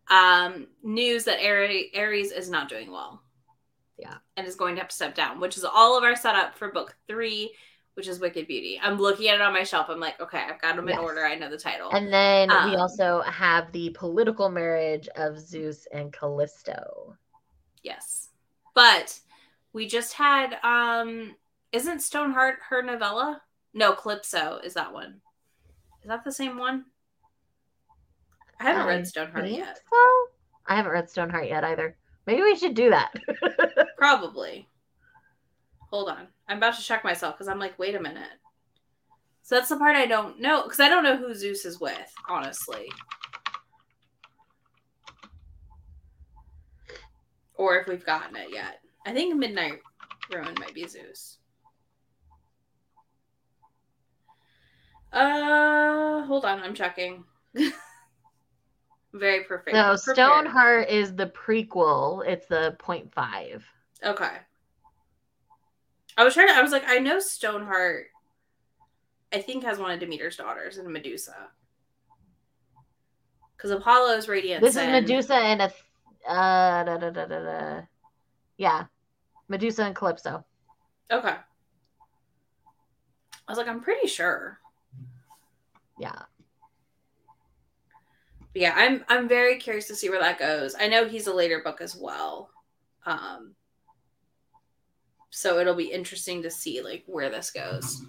um, 0.08 0.66
news 0.82 1.22
that 1.24 1.38
Ares 1.44 2.32
is 2.32 2.50
not 2.50 2.68
doing 2.68 2.90
well. 2.90 3.22
Yeah. 3.98 4.14
And 4.36 4.48
is 4.48 4.56
going 4.56 4.74
to 4.74 4.80
have 4.80 4.88
to 4.88 4.96
step 4.96 5.14
down, 5.14 5.38
which 5.38 5.56
is 5.56 5.64
all 5.64 5.96
of 5.96 6.02
our 6.02 6.16
setup 6.16 6.56
for 6.56 6.72
book 6.72 6.96
three, 7.06 7.52
which 7.96 8.08
is 8.08 8.20
Wicked 8.20 8.46
Beauty. 8.46 8.78
I'm 8.82 8.98
looking 8.98 9.28
at 9.28 9.36
it 9.36 9.40
on 9.40 9.54
my 9.54 9.62
shelf. 9.62 9.86
I'm 9.88 9.98
like, 10.00 10.20
okay, 10.20 10.38
I've 10.38 10.60
got 10.60 10.76
them 10.76 10.86
in 10.88 10.94
Yes. 10.96 11.02
order. 11.02 11.24
I 11.24 11.34
know 11.34 11.48
the 11.48 11.56
title. 11.56 11.90
And 11.92 12.12
then 12.12 12.48
we 12.50 12.74
Um, 12.74 12.76
also 12.76 13.22
have 13.22 13.72
the 13.72 13.88
political 13.90 14.50
marriage 14.50 15.08
of 15.16 15.38
Zeus 15.38 15.86
and 15.92 16.12
Callisto. 16.12 17.16
yes. 17.82 18.28
But 18.74 19.18
we 19.72 19.86
just 19.86 20.12
had, 20.12 20.58
um, 20.62 21.34
isn't 21.72 22.00
Stoneheart 22.02 22.58
her 22.68 22.82
novella? 22.82 23.40
No, 23.72 23.94
Calypso 23.94 24.58
is 24.62 24.74
that 24.74 24.92
one. 24.92 25.22
Is 26.02 26.08
that 26.08 26.22
the 26.22 26.32
same 26.32 26.58
one? 26.58 26.84
I 28.60 28.64
haven't 28.64 28.82
I 28.82 28.86
read 28.88 29.06
Stoneheart 29.06 29.48
yet. 29.48 29.80
So 29.90 29.96
I 30.66 30.76
haven't 30.76 30.92
read 30.92 31.08
Stoneheart 31.08 31.48
yet 31.48 31.64
either. 31.64 31.96
Maybe 32.26 32.42
we 32.42 32.56
should 32.56 32.74
do 32.74 32.90
that. 32.90 33.14
Probably. 33.96 34.68
Hold 35.90 36.10
on. 36.10 36.28
I'm 36.48 36.58
about 36.58 36.76
to 36.76 36.82
check 36.82 37.02
myself 37.04 37.34
because 37.34 37.48
I'm 37.48 37.58
like, 37.58 37.78
wait 37.78 37.94
a 37.94 38.00
minute. 38.00 38.28
So 39.42 39.54
that's 39.54 39.68
the 39.68 39.76
part 39.76 39.96
I 39.96 40.06
don't 40.06 40.40
know 40.40 40.62
because 40.64 40.80
I 40.80 40.88
don't 40.88 41.04
know 41.04 41.16
who 41.16 41.34
Zeus 41.34 41.64
is 41.64 41.80
with, 41.80 42.12
honestly. 42.28 42.90
Or 47.54 47.78
if 47.78 47.86
we've 47.86 48.04
gotten 48.04 48.36
it 48.36 48.48
yet. 48.52 48.80
I 49.06 49.12
think 49.12 49.34
Midnight 49.36 49.80
Ruin 50.32 50.54
might 50.58 50.74
be 50.74 50.86
Zeus. 50.86 51.38
Uh, 55.12 56.24
hold 56.24 56.44
on. 56.44 56.60
I'm 56.60 56.74
checking. 56.74 57.24
Very 59.14 59.44
perfect. 59.44 59.76
prepared. 59.76 60.00
Stoneheart 60.00 60.88
is 60.90 61.14
the 61.14 61.28
prequel. 61.28 62.26
It's 62.26 62.46
the 62.46 62.76
point 62.78 63.14
five. 63.14 63.64
Okay. 64.04 64.38
I 66.16 66.24
was 66.24 66.34
trying 66.34 66.48
to. 66.48 66.54
I 66.54 66.62
was 66.62 66.72
like, 66.72 66.84
I 66.86 66.98
know 66.98 67.20
Stoneheart. 67.20 68.06
I 69.32 69.40
think 69.40 69.64
has 69.64 69.78
one 69.78 69.90
of 69.90 70.00
Demeter's 70.00 70.36
daughters 70.36 70.78
and 70.78 70.90
Medusa. 70.92 71.48
Because 73.56 73.70
Apollo's 73.70 74.28
radiant. 74.28 74.62
This 74.62 74.76
is 74.76 74.86
Medusa 74.86 75.34
and 75.34 75.62
a 75.62 75.72
uh 76.28 76.84
da, 76.84 76.96
da, 76.96 77.10
da, 77.10 77.26
da, 77.26 77.42
da. 77.42 77.80
yeah. 78.56 78.84
Medusa 79.48 79.84
and 79.84 79.94
Calypso. 79.94 80.44
Okay. 81.10 81.34
I 83.48 83.52
was 83.52 83.58
like, 83.58 83.68
I'm 83.68 83.80
pretty 83.80 84.08
sure. 84.08 84.58
Yeah. 85.98 86.22
But 88.52 88.62
yeah, 88.62 88.74
I'm 88.76 89.04
I'm 89.08 89.28
very 89.28 89.58
curious 89.58 89.86
to 89.88 89.94
see 89.94 90.10
where 90.10 90.20
that 90.20 90.38
goes. 90.38 90.74
I 90.78 90.88
know 90.88 91.06
he's 91.06 91.26
a 91.26 91.34
later 91.34 91.60
book 91.62 91.80
as 91.80 91.96
well. 91.96 92.50
Um 93.04 93.54
so 95.36 95.58
it'll 95.58 95.74
be 95.74 95.92
interesting 95.92 96.42
to 96.42 96.50
see 96.50 96.80
like 96.80 97.04
where 97.06 97.28
this 97.28 97.50
goes. 97.50 98.02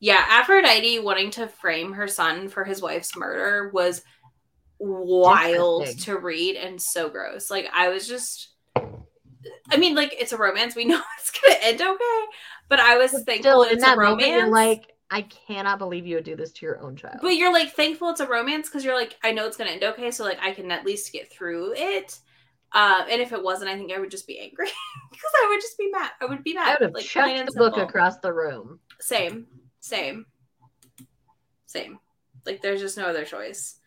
Yeah, 0.00 0.24
Aphrodite 0.26 1.00
wanting 1.00 1.30
to 1.32 1.46
frame 1.48 1.92
her 1.92 2.08
son 2.08 2.48
for 2.48 2.64
his 2.64 2.80
wife's 2.80 3.14
murder 3.14 3.70
was 3.74 4.02
wild 4.78 5.86
to 5.98 6.16
read 6.16 6.56
and 6.56 6.80
so 6.80 7.10
gross. 7.10 7.50
Like 7.50 7.68
I 7.74 7.90
was 7.90 8.08
just 8.08 8.54
I 9.70 9.76
mean, 9.76 9.94
like 9.94 10.14
it's 10.18 10.32
a 10.32 10.38
romance. 10.38 10.74
We 10.74 10.86
know 10.86 11.02
it's 11.18 11.30
gonna 11.30 11.58
end 11.60 11.82
okay, 11.82 12.24
but 12.70 12.80
I 12.80 12.96
was 12.96 13.10
thankful 13.12 13.36
Still 13.36 13.62
in 13.64 13.74
it's 13.74 13.84
a 13.84 13.88
moment, 13.88 14.00
romance. 14.00 14.28
you're 14.30 14.50
like, 14.50 14.92
I 15.10 15.22
cannot 15.22 15.78
believe 15.78 16.06
you 16.06 16.14
would 16.14 16.24
do 16.24 16.36
this 16.36 16.52
to 16.52 16.64
your 16.64 16.80
own 16.80 16.96
child. 16.96 17.18
But 17.20 17.36
you're 17.36 17.52
like 17.52 17.74
thankful 17.74 18.08
it's 18.08 18.20
a 18.20 18.26
romance 18.26 18.70
because 18.70 18.82
you're 18.82 18.96
like, 18.96 19.18
I 19.22 19.32
know 19.32 19.46
it's 19.46 19.58
gonna 19.58 19.72
end 19.72 19.84
okay, 19.84 20.10
so 20.10 20.24
like 20.24 20.38
I 20.40 20.52
can 20.52 20.70
at 20.70 20.86
least 20.86 21.12
get 21.12 21.30
through 21.30 21.74
it. 21.76 22.18
Uh, 22.74 23.04
and 23.08 23.20
if 23.22 23.32
it 23.32 23.40
wasn't, 23.42 23.70
I 23.70 23.76
think 23.76 23.92
I 23.92 24.00
would 24.00 24.10
just 24.10 24.26
be 24.26 24.40
angry 24.40 24.66
because 25.10 25.30
I 25.42 25.46
would 25.48 25.60
just 25.60 25.78
be 25.78 25.88
mad. 25.90 26.10
I 26.20 26.26
would 26.26 26.42
be 26.42 26.54
mad. 26.54 26.68
I 26.68 26.72
would 26.72 26.82
have 26.82 26.92
like 26.94 27.04
chucked 27.04 27.46
the 27.46 27.52
book 27.58 27.76
across 27.76 28.18
the 28.18 28.32
room. 28.32 28.80
Same, 29.00 29.46
same, 29.80 30.26
same. 31.66 31.98
Like 32.44 32.60
there's 32.62 32.80
just 32.80 32.96
no 32.98 33.06
other 33.06 33.24
choice. 33.24 33.78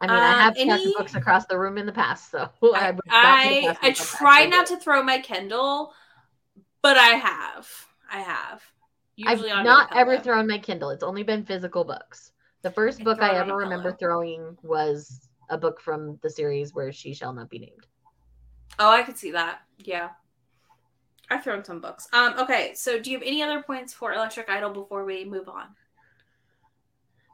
I 0.00 0.06
mean, 0.06 0.16
I 0.16 0.32
Um, 0.32 0.38
have 0.40 0.56
chucked 0.56 0.70
any- 0.70 0.94
books 0.96 1.14
across 1.14 1.44
the 1.46 1.58
room 1.58 1.76
in 1.76 1.84
the 1.84 1.92
past, 1.92 2.30
so 2.30 2.48
I 2.74 2.90
would 2.92 3.00
not 3.04 3.04
put 3.04 3.04
I, 3.12 3.62
past 3.66 3.78
I 3.82 3.92
try 3.92 4.46
not 4.46 4.66
to 4.68 4.78
throw 4.78 5.02
my 5.02 5.20
Kindle, 5.20 5.92
but 6.82 6.96
I 6.96 7.08
have. 7.10 7.68
I 8.10 8.20
have. 8.20 8.62
it. 9.18 9.26
I've 9.28 9.40
not 9.64 9.94
ever 9.94 10.18
thrown 10.18 10.46
my 10.48 10.58
Kindle. 10.58 10.88
It's 10.90 11.02
only 11.04 11.22
been 11.22 11.44
physical 11.44 11.84
books. 11.84 12.32
The 12.62 12.70
first 12.70 13.02
I 13.02 13.04
book 13.04 13.20
I 13.22 13.36
ever 13.36 13.54
remember 13.54 13.92
throwing 13.92 14.56
was 14.62 15.28
a 15.50 15.58
book 15.58 15.78
from 15.80 16.18
the 16.22 16.30
series 16.30 16.74
where 16.74 16.90
She 16.90 17.12
Shall 17.12 17.32
Not 17.34 17.50
Be 17.50 17.58
Named. 17.58 17.86
Oh, 18.78 18.90
I 18.90 19.02
could 19.02 19.16
see 19.16 19.32
that. 19.32 19.60
Yeah. 19.78 20.10
I've 21.30 21.44
thrown 21.44 21.64
some 21.64 21.80
books. 21.80 22.08
Um, 22.12 22.34
okay, 22.38 22.72
so 22.74 22.98
do 22.98 23.10
you 23.10 23.18
have 23.18 23.26
any 23.26 23.42
other 23.42 23.62
points 23.62 23.92
for 23.92 24.12
Electric 24.12 24.48
Idol 24.50 24.70
before 24.70 25.04
we 25.04 25.24
move 25.24 25.48
on? 25.48 25.66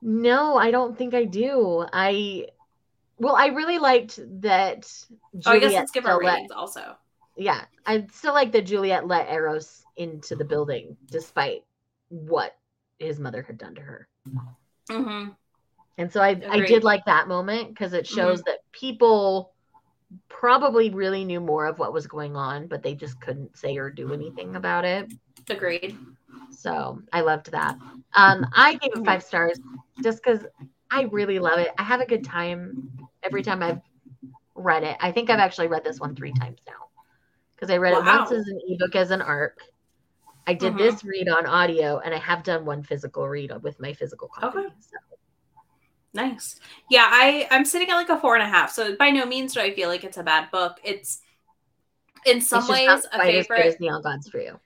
No, 0.03 0.57
I 0.57 0.71
don't 0.71 0.97
think 0.97 1.15
I 1.15 1.25
do. 1.25 1.87
I 1.93 2.47
Well, 3.19 3.35
I 3.37 3.47
really 3.47 3.79
liked 3.79 4.19
that. 4.43 4.93
oh, 5.47 5.51
I 5.51 5.59
guess 5.59 5.73
let's 5.73 5.91
give 5.91 6.05
our 6.05 6.17
still 6.17 6.27
let- 6.27 6.35
ratings 6.35 6.51
also. 6.53 6.97
yeah, 7.37 7.65
I 7.87 8.07
still 8.13 8.35
like 8.35 8.53
that 8.53 8.67
Juliet 8.67 9.07
let 9.07 9.29
Eros 9.31 9.85
into 9.97 10.37
the 10.37 10.45
building 10.45 10.97
despite 11.11 11.65
what 12.11 12.57
his 12.99 13.19
mother 13.19 13.43
had 13.43 13.57
done 13.57 13.75
to 13.77 13.81
her. 13.81 14.09
Mm-hmm. 14.91 15.31
And 15.99 16.13
so 16.13 16.21
I, 16.21 16.39
I 16.51 16.61
did 16.61 16.85
like 16.85 17.07
that 17.07 17.27
moment 17.29 17.71
because 17.71 17.95
it 17.95 18.07
shows 18.07 18.43
that 18.43 18.59
people 18.73 19.55
probably 20.29 20.91
really 20.91 21.25
knew 21.25 21.41
more 21.41 21.67
of 21.67 21.79
what 21.79 21.93
was 21.93 22.07
going 22.07 22.37
on, 22.37 22.67
but 22.67 22.83
they 22.83 22.95
just 22.95 23.21
couldn't 23.21 23.57
say 23.57 23.77
or 23.77 23.91
do 23.91 24.13
anything 24.13 24.57
about 24.57 24.85
it. 24.85 25.09
Agreed. 25.49 25.97
So 26.51 27.01
I 27.13 27.21
loved 27.21 27.53
that. 27.53 27.79
Um, 28.15 28.47
I 28.53 28.75
gave 28.75 28.93
it 28.95 29.05
five 29.05 29.23
stars 29.23 29.59
just 30.03 30.23
because 30.23 30.47
I 30.91 31.03
really 31.03 31.39
love 31.39 31.59
it. 31.59 31.71
I 31.79 31.83
have 31.83 32.01
a 32.01 32.07
good 32.07 32.25
time 32.25 32.77
every 33.23 33.43
time 33.43 33.63
I've 33.63 33.81
read 34.55 34.83
it. 34.85 34.97
I 35.01 35.13
think 35.13 35.31
I've 35.31 35.39
actually 35.41 35.69
read 35.69 35.85
this 35.85 36.01
one 36.01 36.15
three 36.15 36.33
times 36.33 36.61
now 36.67 36.89
because 37.55 37.71
I 37.71 37.77
read 37.77 37.95
it 37.95 38.05
once 38.05 38.33
as 38.33 38.47
an 38.47 38.61
ebook 38.69 38.97
as 38.97 39.11
an 39.11 39.23
arc. 39.23 39.61
I 40.47 40.55
did 40.55 40.75
Mhm. 40.75 40.79
this 40.79 41.05
read 41.05 41.29
on 41.29 41.45
audio, 41.47 41.99
and 41.99 42.15
I 42.15 42.19
have 42.19 42.45
done 42.45 42.65
one 42.65 42.83
physical 42.83 43.29
read 43.29 43.53
with 43.63 43.81
my 43.81 43.93
physical 43.93 44.29
copy. 44.29 44.59
Okay. 44.59 44.69
So. 44.79 44.97
Nice. 46.17 46.59
Yeah, 46.91 47.07
I 47.09 47.47
I'm 47.51 47.65
sitting 47.65 47.91
at 47.91 47.95
like 47.97 48.09
a 48.09 48.19
four 48.19 48.35
and 48.35 48.43
a 48.43 48.49
half. 48.49 48.73
So 48.73 48.97
by 48.97 49.11
no 49.11 49.27
means 49.27 49.55
do 49.55 49.61
I 49.61 49.75
feel 49.75 49.89
like 49.89 50.05
it's 50.05 50.17
a 50.17 50.23
bad 50.23 50.51
book. 50.51 50.79
It's 50.85 51.21
in 52.25 52.41
some 52.41 52.63
it's 52.63 52.71
ways 52.71 52.89
a 53.13 53.19
quite 53.19 53.35
as 53.35 53.47
good 53.47 53.55
favorite. 53.55 53.67
as 53.69 53.81
Neon 53.81 54.03
Gods 54.03 54.29
for 54.29 54.41
you. 54.41 54.59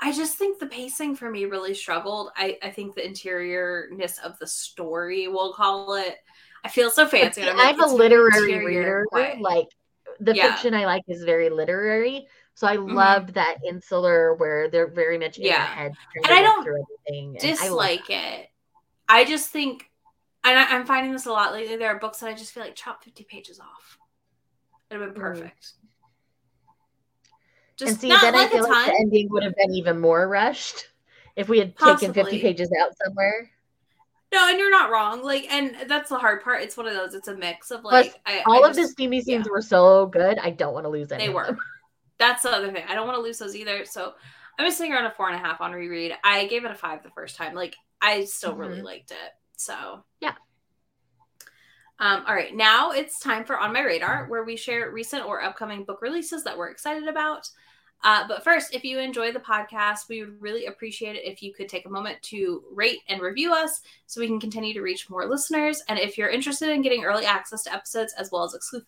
I 0.00 0.12
just 0.12 0.36
think 0.36 0.58
the 0.58 0.66
pacing 0.66 1.16
for 1.16 1.28
me 1.30 1.44
really 1.46 1.74
struggled. 1.74 2.30
I, 2.36 2.56
I 2.62 2.70
think 2.70 2.94
the 2.94 3.04
interiorness 3.04 4.18
of 4.18 4.38
the 4.38 4.46
story, 4.46 5.26
we'll 5.26 5.52
call 5.54 5.94
it. 5.94 6.16
I 6.64 6.68
feel 6.68 6.90
so 6.90 7.06
fancy. 7.06 7.40
and 7.40 7.50
I'm 7.50 7.56
like, 7.56 7.72
I'm 7.74 7.82
a 7.82 7.92
literary 7.92 8.64
reader. 8.64 9.06
Why? 9.10 9.36
Like 9.40 9.66
the 10.20 10.34
Yeah. 10.34 10.50
fiction 10.52 10.74
I 10.74 10.86
like 10.86 11.02
is 11.08 11.24
very 11.24 11.50
literary. 11.50 12.26
So 12.54 12.66
I 12.66 12.74
Mhm. 12.76 12.94
loved 12.94 13.34
that 13.34 13.58
insular 13.68 14.34
where 14.34 14.68
they're 14.68 14.88
very 14.90 15.18
much 15.18 15.38
in 15.38 15.44
Yeah. 15.44 15.58
their 15.58 15.74
head 15.74 15.92
And 16.24 16.32
I 16.32 16.42
don't 16.42 16.66
and 16.66 17.36
I 17.44 17.48
dislike 17.48 18.10
it. 18.10 18.48
I 19.08 19.24
just 19.24 19.50
think, 19.50 19.90
and 20.44 20.58
I, 20.58 20.64
I'm 20.76 20.86
finding 20.86 21.12
this 21.12 21.26
a 21.26 21.32
lot 21.32 21.52
lately. 21.52 21.76
There 21.76 21.88
are 21.94 21.98
books 21.98 22.18
that 22.20 22.28
I 22.28 22.34
just 22.34 22.52
feel 22.52 22.62
like 22.62 22.74
chop 22.74 23.04
50 23.04 23.24
pages 23.24 23.60
off. 23.60 23.98
It'd 24.90 25.02
have 25.02 25.14
been 25.14 25.20
Mm. 25.22 25.24
perfect. 25.24 25.72
Just 27.76 27.92
and 27.92 28.00
see, 28.00 28.08
not 28.08 28.22
then 28.22 28.34
like 28.34 28.48
I 28.48 28.50
feel 28.50 28.68
like 28.68 28.86
the 28.86 28.96
ending 29.00 29.28
would 29.30 29.44
have 29.44 29.54
been 29.54 29.72
even 29.72 30.00
more 30.00 30.26
rushed 30.26 30.88
if 31.36 31.48
we 31.48 31.58
had 31.60 31.76
taken 31.76 32.12
50 32.12 32.40
pages 32.40 32.70
out 32.80 32.90
somewhere. 33.04 33.50
No, 34.32 34.48
and 34.48 34.58
you're 34.58 34.70
not 34.70 34.90
wrong. 34.90 35.22
Like, 35.22 35.46
and 35.50 35.88
that's 35.88 36.10
the 36.10 36.18
hard 36.18 36.42
part. 36.42 36.62
It's 36.62 36.76
one 36.76 36.86
of 36.88 36.94
those. 36.94 37.14
It's 37.14 37.28
a 37.28 37.36
mix 37.36 37.70
of 37.70 37.82
Plus, 37.82 37.92
like 37.92 38.14
I, 38.26 38.42
All 38.46 38.64
I 38.64 38.68
of 38.68 38.74
the 38.74 38.82
just- 38.82 38.92
steamy 38.92 39.20
scenes 39.22 39.46
yeah. 39.46 39.52
were 39.52 39.62
so 39.62 40.06
good. 40.06 40.38
I 40.38 40.50
don't 40.50 40.74
want 40.74 40.84
to 40.84 40.90
lose 40.90 41.12
any. 41.12 41.28
They 41.28 41.32
were. 41.32 41.56
That's 42.18 42.42
the 42.42 42.50
other 42.50 42.72
thing. 42.72 42.84
I 42.88 42.94
don't 42.94 43.06
want 43.06 43.16
to 43.16 43.22
lose 43.22 43.38
those 43.38 43.54
either. 43.54 43.84
So 43.84 44.12
I'm 44.58 44.66
just 44.66 44.76
sitting 44.76 44.92
around 44.92 45.06
a 45.06 45.12
four 45.12 45.28
and 45.28 45.36
a 45.36 45.38
half 45.38 45.60
on 45.60 45.72
reread. 45.72 46.14
I 46.24 46.46
gave 46.46 46.64
it 46.64 46.70
a 46.72 46.74
five 46.74 47.04
the 47.04 47.10
first 47.10 47.36
time. 47.36 47.54
Like 47.54 47.76
I 48.02 48.24
still 48.24 48.54
really 48.56 48.80
Mhm. 48.80 48.84
liked 48.84 49.12
it. 49.12 49.16
So 49.58 50.04
Yeah. 50.20 50.34
Um, 52.00 52.22
all 52.28 52.34
right, 52.34 52.54
now 52.54 52.92
it's 52.92 53.18
time 53.18 53.44
for 53.44 53.58
On 53.58 53.72
My 53.72 53.82
Radar, 53.82 54.26
where 54.28 54.44
we 54.44 54.56
share 54.56 54.88
recent 54.92 55.26
or 55.26 55.42
upcoming 55.42 55.82
book 55.82 56.00
releases 56.00 56.44
that 56.44 56.56
we're 56.56 56.70
excited 56.70 57.08
about. 57.08 57.50
Uh, 58.04 58.24
but 58.28 58.44
first, 58.44 58.72
if 58.72 58.84
you 58.84 59.00
enjoy 59.00 59.32
the 59.32 59.40
podcast, 59.40 60.08
we 60.08 60.20
would 60.20 60.40
really 60.40 60.66
appreciate 60.66 61.16
it 61.16 61.24
if 61.24 61.42
you 61.42 61.52
could 61.52 61.68
take 61.68 61.86
a 61.86 61.90
moment 61.90 62.22
to 62.22 62.62
rate 62.70 63.00
and 63.08 63.20
review 63.20 63.52
us 63.52 63.80
so 64.06 64.20
we 64.20 64.28
can 64.28 64.38
continue 64.38 64.72
to 64.72 64.80
reach 64.80 65.10
more 65.10 65.26
listeners. 65.26 65.82
And 65.88 65.98
if 65.98 66.16
you're 66.16 66.28
interested 66.28 66.68
in 66.68 66.82
getting 66.82 67.02
early 67.02 67.24
access 67.24 67.64
to 67.64 67.74
episodes 67.74 68.14
as 68.16 68.30
well 68.30 68.44
as 68.44 68.54
exclusive, 68.54 68.86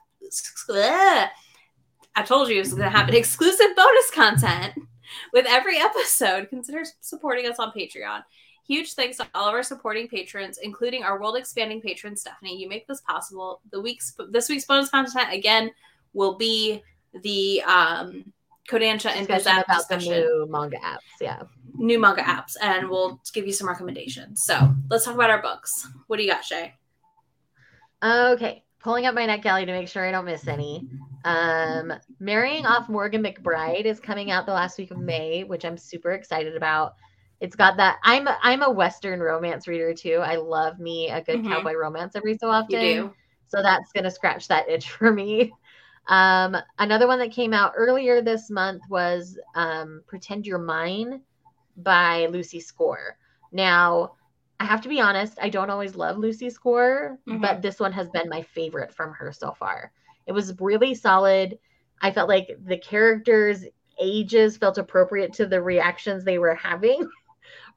I 2.14 2.22
told 2.24 2.48
you 2.48 2.56
it 2.56 2.60
was 2.60 2.74
going 2.74 2.84
to 2.84 2.96
happen, 2.96 3.14
exclusive 3.16 3.74
bonus 3.74 4.10
content 4.12 4.74
with 5.32 5.46
every 5.48 5.78
episode, 5.78 6.48
consider 6.48 6.84
supporting 7.00 7.46
us 7.46 7.58
on 7.58 7.72
Patreon. 7.72 8.22
Huge 8.70 8.94
thanks 8.94 9.16
to 9.16 9.26
all 9.34 9.48
of 9.48 9.54
our 9.54 9.64
supporting 9.64 10.06
patrons, 10.06 10.58
including 10.62 11.02
our 11.02 11.20
world 11.20 11.36
expanding 11.36 11.80
patron 11.80 12.16
Stephanie. 12.16 12.56
You 12.56 12.68
make 12.68 12.86
this 12.86 13.00
possible. 13.00 13.60
The 13.72 13.80
week's 13.80 14.14
this 14.28 14.48
week's 14.48 14.64
bonus 14.64 14.90
content 14.90 15.32
again 15.32 15.72
will 16.12 16.36
be 16.36 16.80
the 17.24 17.62
um 17.62 18.32
Kodansha 18.68 19.06
and 19.06 19.26
Discussion 19.26 19.58
Bizap 19.58 19.64
about 19.64 19.88
the 19.88 19.96
new 19.96 20.46
manga 20.48 20.76
apps. 20.76 20.98
Yeah. 21.20 21.42
new 21.74 21.98
manga 21.98 22.22
apps, 22.22 22.54
and 22.62 22.88
we'll 22.88 23.20
give 23.32 23.44
you 23.44 23.52
some 23.52 23.66
recommendations. 23.66 24.44
So 24.44 24.72
let's 24.88 25.04
talk 25.04 25.16
about 25.16 25.30
our 25.30 25.42
books. 25.42 25.88
What 26.06 26.18
do 26.18 26.22
you 26.22 26.30
got, 26.30 26.44
Shay? 26.44 26.74
Okay, 28.04 28.62
pulling 28.78 29.06
up 29.06 29.16
my 29.16 29.26
net 29.26 29.42
galley 29.42 29.66
to 29.66 29.72
make 29.72 29.88
sure 29.88 30.06
I 30.06 30.12
don't 30.12 30.26
miss 30.26 30.46
any. 30.46 30.88
Um, 31.24 31.92
Marrying 32.20 32.66
Off 32.66 32.88
Morgan 32.88 33.24
McBride 33.24 33.84
is 33.84 33.98
coming 33.98 34.30
out 34.30 34.46
the 34.46 34.52
last 34.52 34.78
week 34.78 34.92
of 34.92 34.98
May, 34.98 35.42
which 35.42 35.64
I'm 35.64 35.76
super 35.76 36.12
excited 36.12 36.54
about. 36.54 36.94
It's 37.40 37.56
got 37.56 37.76
that. 37.78 37.98
I'm 38.04 38.28
I'm 38.42 38.62
a 38.62 38.70
Western 38.70 39.20
romance 39.20 39.66
reader 39.66 39.94
too. 39.94 40.20
I 40.22 40.36
love 40.36 40.78
me 40.78 41.08
a 41.10 41.22
good 41.22 41.42
Mhm. 41.42 41.44
cowboy 41.44 41.74
romance 41.74 42.14
every 42.16 42.36
so 42.36 42.48
You 42.66 42.78
often. 42.78 42.80
do. 42.80 43.14
So 43.48 43.62
that's 43.62 43.92
gonna 43.92 44.10
scratch 44.10 44.48
that 44.48 44.68
itch 44.68 44.90
for 44.90 45.12
me. 45.12 45.56
Um, 46.08 46.56
another 46.78 47.06
one 47.06 47.18
that 47.20 47.32
came 47.32 47.52
out 47.54 47.72
earlier 47.76 48.20
this 48.22 48.50
month 48.50 48.88
was 48.88 49.38
um, 49.54 50.02
Pretend 50.06 50.46
You're 50.46 50.58
Mine 50.58 51.22
by 51.76 52.26
Lucy 52.26 52.60
Score. 52.60 53.16
Now, 53.52 54.12
I 54.58 54.64
have 54.64 54.80
to 54.82 54.88
be 54.88 55.00
honest, 55.00 55.38
I 55.40 55.48
don't 55.50 55.70
always 55.70 55.94
love 55.96 56.18
Lucy 56.18 56.50
Score, 56.50 57.18
Mhm. 57.26 57.40
but 57.40 57.62
this 57.62 57.80
one 57.80 57.92
has 57.92 58.10
been 58.10 58.28
my 58.28 58.42
favorite 58.42 58.92
from 58.94 59.12
her 59.14 59.32
so 59.32 59.52
far. 59.52 59.92
It 60.26 60.32
was 60.32 60.58
really 60.60 60.94
solid. 60.94 61.58
I 62.02 62.10
felt 62.10 62.28
like 62.28 62.48
the 62.64 62.78
characters' 62.78 63.64
ages 64.00 64.56
felt 64.56 64.78
appropriate 64.78 65.32
to 65.34 65.46
the 65.46 65.62
reactions 65.62 66.24
they 66.24 66.38
were 66.38 66.54
having 66.54 67.08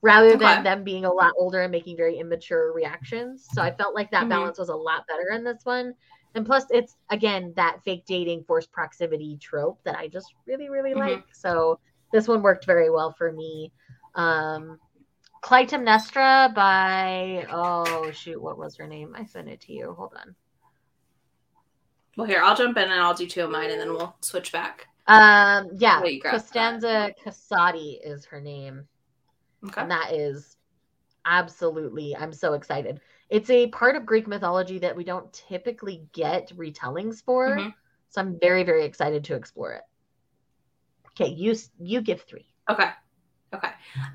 rather 0.03 0.33
Okay. 0.33 0.37
than 0.37 0.63
them 0.63 0.83
being 0.83 1.05
a 1.05 1.11
lot 1.11 1.33
older 1.37 1.61
and 1.61 1.71
making 1.71 1.95
very 1.95 2.17
immature 2.19 2.73
reactions. 2.73 3.47
So 3.53 3.61
I 3.61 3.73
felt 3.73 3.95
like 3.95 4.11
that 4.11 4.25
Mhm. 4.25 4.29
balance 4.29 4.59
was 4.59 4.67
a 4.69 4.75
lot 4.75 5.07
better 5.07 5.29
in 5.29 5.45
this 5.45 5.63
one. 5.65 5.95
And 6.35 6.45
plus, 6.45 6.65
it's 6.71 6.97
again 7.09 7.53
that 7.55 7.81
fake 7.83 8.03
dating, 8.05 8.43
forced 8.43 8.71
proximity 8.71 9.37
trope 9.37 9.81
that 9.83 9.97
I 9.97 10.09
just 10.09 10.35
really, 10.45 10.69
really 10.69 10.93
Mhm. 10.93 10.99
like. 10.99 11.33
So 11.33 11.79
this 12.11 12.27
one 12.27 12.41
worked 12.41 12.65
very 12.65 12.89
well 12.89 13.13
for 13.13 13.31
me. 13.31 13.71
Um, 14.15 14.79
Clytemnestra 15.41 16.53
by 16.53 17.47
oh 17.49 18.11
shoot, 18.11 18.41
what 18.41 18.57
was 18.57 18.75
her 18.77 18.87
name? 18.87 19.15
I 19.15 19.23
sent 19.25 19.47
it 19.47 19.61
to 19.61 19.73
you. 19.73 19.93
Hold 19.93 20.15
on. 20.15 20.35
Well, 22.17 22.27
here 22.27 22.41
I'll 22.41 22.55
jump 22.55 22.77
in 22.77 22.91
and 22.91 23.01
I'll 23.01 23.13
do 23.13 23.25
two 23.25 23.43
of 23.43 23.49
mine, 23.51 23.71
and 23.71 23.79
then 23.79 23.93
we'll 23.93 24.15
switch 24.21 24.51
back. 24.51 24.87
Um, 25.07 25.69
yeah, 25.73 26.01
Costanza 26.23 27.13
Casati 27.23 27.99
is 28.03 28.25
her 28.25 28.39
name. 28.39 28.87
Okay. 29.65 29.81
And 29.81 29.91
that 29.91 30.13
is 30.13 30.57
absolutely, 31.25 32.15
I'm 32.15 32.33
so 32.33 32.53
excited. 32.53 32.99
It's 33.29 33.49
a 33.49 33.67
part 33.67 33.95
of 33.95 34.05
Greek 34.05 34.27
mythology 34.27 34.79
that 34.79 34.95
we 34.95 35.03
don't 35.03 35.31
typically 35.33 36.05
get 36.11 36.51
retellings 36.55 37.23
for. 37.23 37.57
Mhm. 37.57 37.73
So 38.09 38.21
I'm 38.21 38.39
very, 38.39 38.63
very 38.63 38.85
excited 38.85 39.23
to 39.25 39.35
explore 39.35 39.73
it. 39.73 39.83
Okay, 41.11 41.31
you 41.31 41.55
you 41.79 42.01
give 42.01 42.21
three. 42.23 42.47
Okay. 42.69 42.89
Okay. 43.53 43.69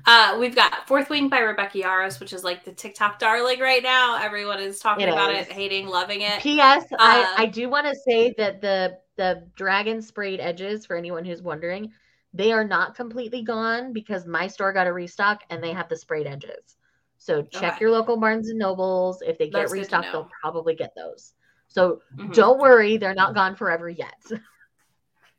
Uh, 0.05 0.35
we've 0.37 0.55
got 0.55 0.85
Fourth 0.85 1.09
Wing 1.09 1.29
by 1.29 1.39
Rebecca 1.39 1.77
Yarros, 1.77 2.19
which 2.19 2.33
is 2.33 2.43
like 2.43 2.65
the 2.65 2.73
TikTok 2.73 3.19
darling 3.19 3.59
right 3.59 3.81
now. 3.81 4.17
Everyone 4.21 4.59
is 4.59 4.79
talking 4.81 5.07
It 5.07 5.11
about 5.13 5.33
is. 5.33 5.47
it, 5.47 5.53
hating, 5.53 5.87
loving 5.87 6.21
it. 6.21 6.41
P.S. 6.41 6.83
I, 6.99 7.21
Uh, 7.21 7.33
I 7.37 7.45
do 7.45 7.69
want 7.69 7.87
to 7.87 7.95
say 7.95 8.33
that 8.37 8.59
the 8.59 8.97
the 9.15 9.47
dragon 9.55 10.01
sprayed 10.01 10.41
edges, 10.41 10.85
for 10.85 10.97
anyone 10.97 11.23
who's 11.23 11.41
wondering, 11.41 11.91
they 12.33 12.51
are 12.51 12.63
not 12.63 12.95
completely 12.95 13.41
gone 13.43 13.93
because 13.93 14.25
my 14.25 14.47
store 14.47 14.73
got 14.73 14.87
a 14.87 14.93
restock 14.93 15.43
and 15.49 15.63
they 15.63 15.73
have 15.73 15.89
the 15.89 15.97
sprayed 15.97 16.27
edges. 16.27 16.77
So 17.17 17.41
check 17.43 17.73
Okay. 17.73 17.81
your 17.81 17.91
local 17.91 18.17
Barnes 18.17 18.49
and 18.49 18.59
Nobles. 18.59 19.21
If 19.21 19.37
they 19.37 19.49
get 19.49 19.53
That's 19.53 19.71
good 19.73 19.79
restocked, 19.81 20.11
they'll 20.11 20.29
probably 20.41 20.75
get 20.75 20.93
those. 20.95 21.33
So 21.67 22.01
Mhm. 22.17 22.33
don't 22.33 22.59
worry, 22.59 22.97
they're 22.97 23.13
not 23.15 23.35
gone 23.35 23.55
forever 23.55 23.89
yet. 23.89 24.15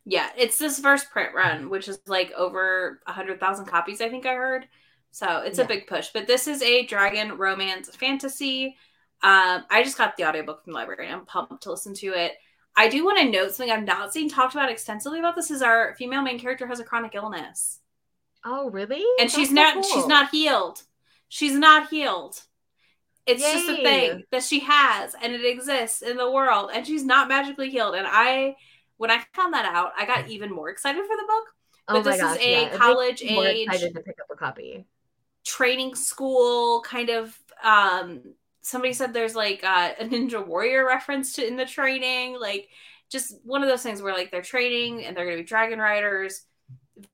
Yeah, 0.05 0.31
it's 0.37 0.59
this 0.59 0.79
first 0.81 1.11
print 1.11 1.35
run, 1.35 1.69
which 1.69 1.89
is 1.89 2.01
like 2.07 2.33
over 2.33 3.01
a 3.07 3.13
hundred 3.13 3.39
thousand 3.41 3.67
copies. 3.67 4.01
I 4.01 4.09
think 4.09 4.27
I 4.27 4.35
heard. 4.35 4.67
So 5.13 5.39
it's 5.41 5.59
Yeah. 5.59 5.65
a 5.65 5.69
big 5.69 5.87
push. 5.87 6.09
But 6.13 6.27
this 6.27 6.47
is 6.47 6.63
a 6.63 6.87
dragon 6.87 7.37
romance 7.37 7.95
fantasy. 7.97 8.77
Um, 9.23 9.65
I 9.71 9.83
just 9.83 9.99
got 9.99 10.17
the 10.17 10.25
audiobook 10.25 10.65
from 10.65 10.73
the 10.73 10.79
library. 10.79 11.07
and 11.07 11.15
I'm 11.17 11.27
pumped 11.27 11.63
to 11.65 11.71
listen 11.71 11.95
to 11.95 12.09
it. 12.15 12.33
I 12.77 12.89
do 12.89 13.05
want 13.05 13.19
to 13.19 13.25
note 13.31 13.53
something 13.55 13.71
I've 13.71 13.85
not 13.85 14.13
seen 14.13 14.29
talked 14.29 14.55
about 14.55 14.71
extensively 14.71 15.19
about 15.19 15.37
this 15.37 15.51
is 15.51 15.63
our 15.63 15.95
female 15.97 16.23
main 16.23 16.39
character 16.39 16.67
has 16.67 16.81
a 16.81 16.85
chronic 16.85 17.15
illness. 17.15 17.81
oh, 18.45 18.71
really? 18.71 19.05
and 19.19 19.31
That's 19.31 19.35
she's 19.35 19.49
so 19.49 19.55
not 19.55 19.75
cool. 19.75 19.83
she's 19.83 20.07
not 20.07 20.31
healed 20.31 20.83
she's 21.29 21.55
not 21.55 21.89
healed 21.91 22.43
it's 23.27 23.51
just 23.53 23.69
a 23.69 23.77
thing 23.83 24.25
that 24.33 24.43
she 24.43 24.61
has 24.61 25.15
and 25.23 25.33
it 25.33 25.45
exists 25.45 26.03
in 26.03 26.17
the 26.17 26.31
world 26.31 26.71
and 26.75 26.87
she's 26.87 27.05
not 27.05 27.29
magically 27.29 27.71
healed 27.71 27.95
and 27.95 28.07
i 28.09 28.57
when 28.97 29.11
i 29.11 29.21
found 29.35 29.55
that 29.55 29.65
out 29.67 29.93
i 29.97 30.05
got 30.07 30.29
even 30.29 30.51
more 30.53 30.71
excited 30.71 31.01
for 31.07 31.17
the 31.17 31.27
book 31.29 31.45
Oh 31.89 32.03
but 32.03 32.05
my 32.05 32.13
this 32.13 32.21
gosh, 32.21 32.37
is 32.39 32.43
a 32.47 32.63
yeah. 32.63 32.77
College 32.77 33.23
age 33.23 33.69
excited 33.69 33.95
to 33.95 34.01
pick 34.01 34.19
up 34.21 34.27
a 34.33 34.37
copy. 34.37 34.87
training 35.45 35.95
school 35.95 36.83
kind 36.83 37.11
of 37.11 37.37
um 37.65 38.23
somebody 38.63 38.93
said 38.93 39.13
there's 39.13 39.35
like 39.35 39.63
uh, 39.65 39.93
a 39.99 40.05
Ninja 40.05 40.45
Warrior 40.47 40.87
reference 40.87 41.35
to 41.35 41.47
in 41.47 41.57
the 41.57 41.67
training, 41.67 42.39
like 42.39 42.69
just 43.11 43.35
one 43.45 43.63
of 43.63 43.69
those 43.69 43.83
things 43.83 44.03
where 44.03 44.15
like 44.15 44.31
they're 44.31 44.43
training 44.43 45.05
and 45.05 45.17
they're 45.17 45.25
gonna 45.25 45.39
be 45.39 45.45
dragon 45.45 45.79
riders. 45.79 46.43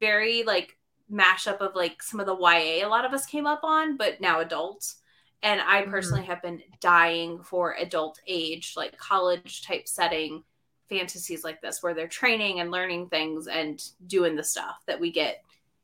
Very 0.01 0.43
like 0.45 0.77
mashup 1.13 1.59
of 1.59 1.75
like 1.77 2.03
some 2.03 2.19
of 2.21 2.27
the 2.27 2.35
YA 2.35 2.87
a 2.87 2.89
lot 2.89 3.05
of 3.05 3.13
us 3.13 3.27
came 3.27 3.47
up 3.47 3.61
on, 3.63 3.97
but 3.97 4.21
now 4.21 4.41
adults. 4.41 4.97
And 5.43 5.61
I 5.61 5.83
Mm-hmm. 5.83 5.83
personally 5.83 6.25
have 6.25 6.43
been 6.43 6.63
dying 6.81 7.43
for 7.43 7.75
adult 7.79 8.19
age, 8.27 8.73
like 8.77 8.97
college 8.99 9.63
type 9.63 9.87
setting 9.87 10.43
fantasies 10.89 11.45
like 11.45 11.61
this, 11.61 11.83
where 11.83 11.95
they're 11.95 12.09
training 12.09 12.61
and 12.61 12.71
learning 12.71 13.09
things 13.09 13.47
and 13.47 13.81
doing 14.07 14.35
the 14.35 14.43
stuff 14.45 14.77
that 14.87 14.99
we 15.01 15.13
get 15.13 15.43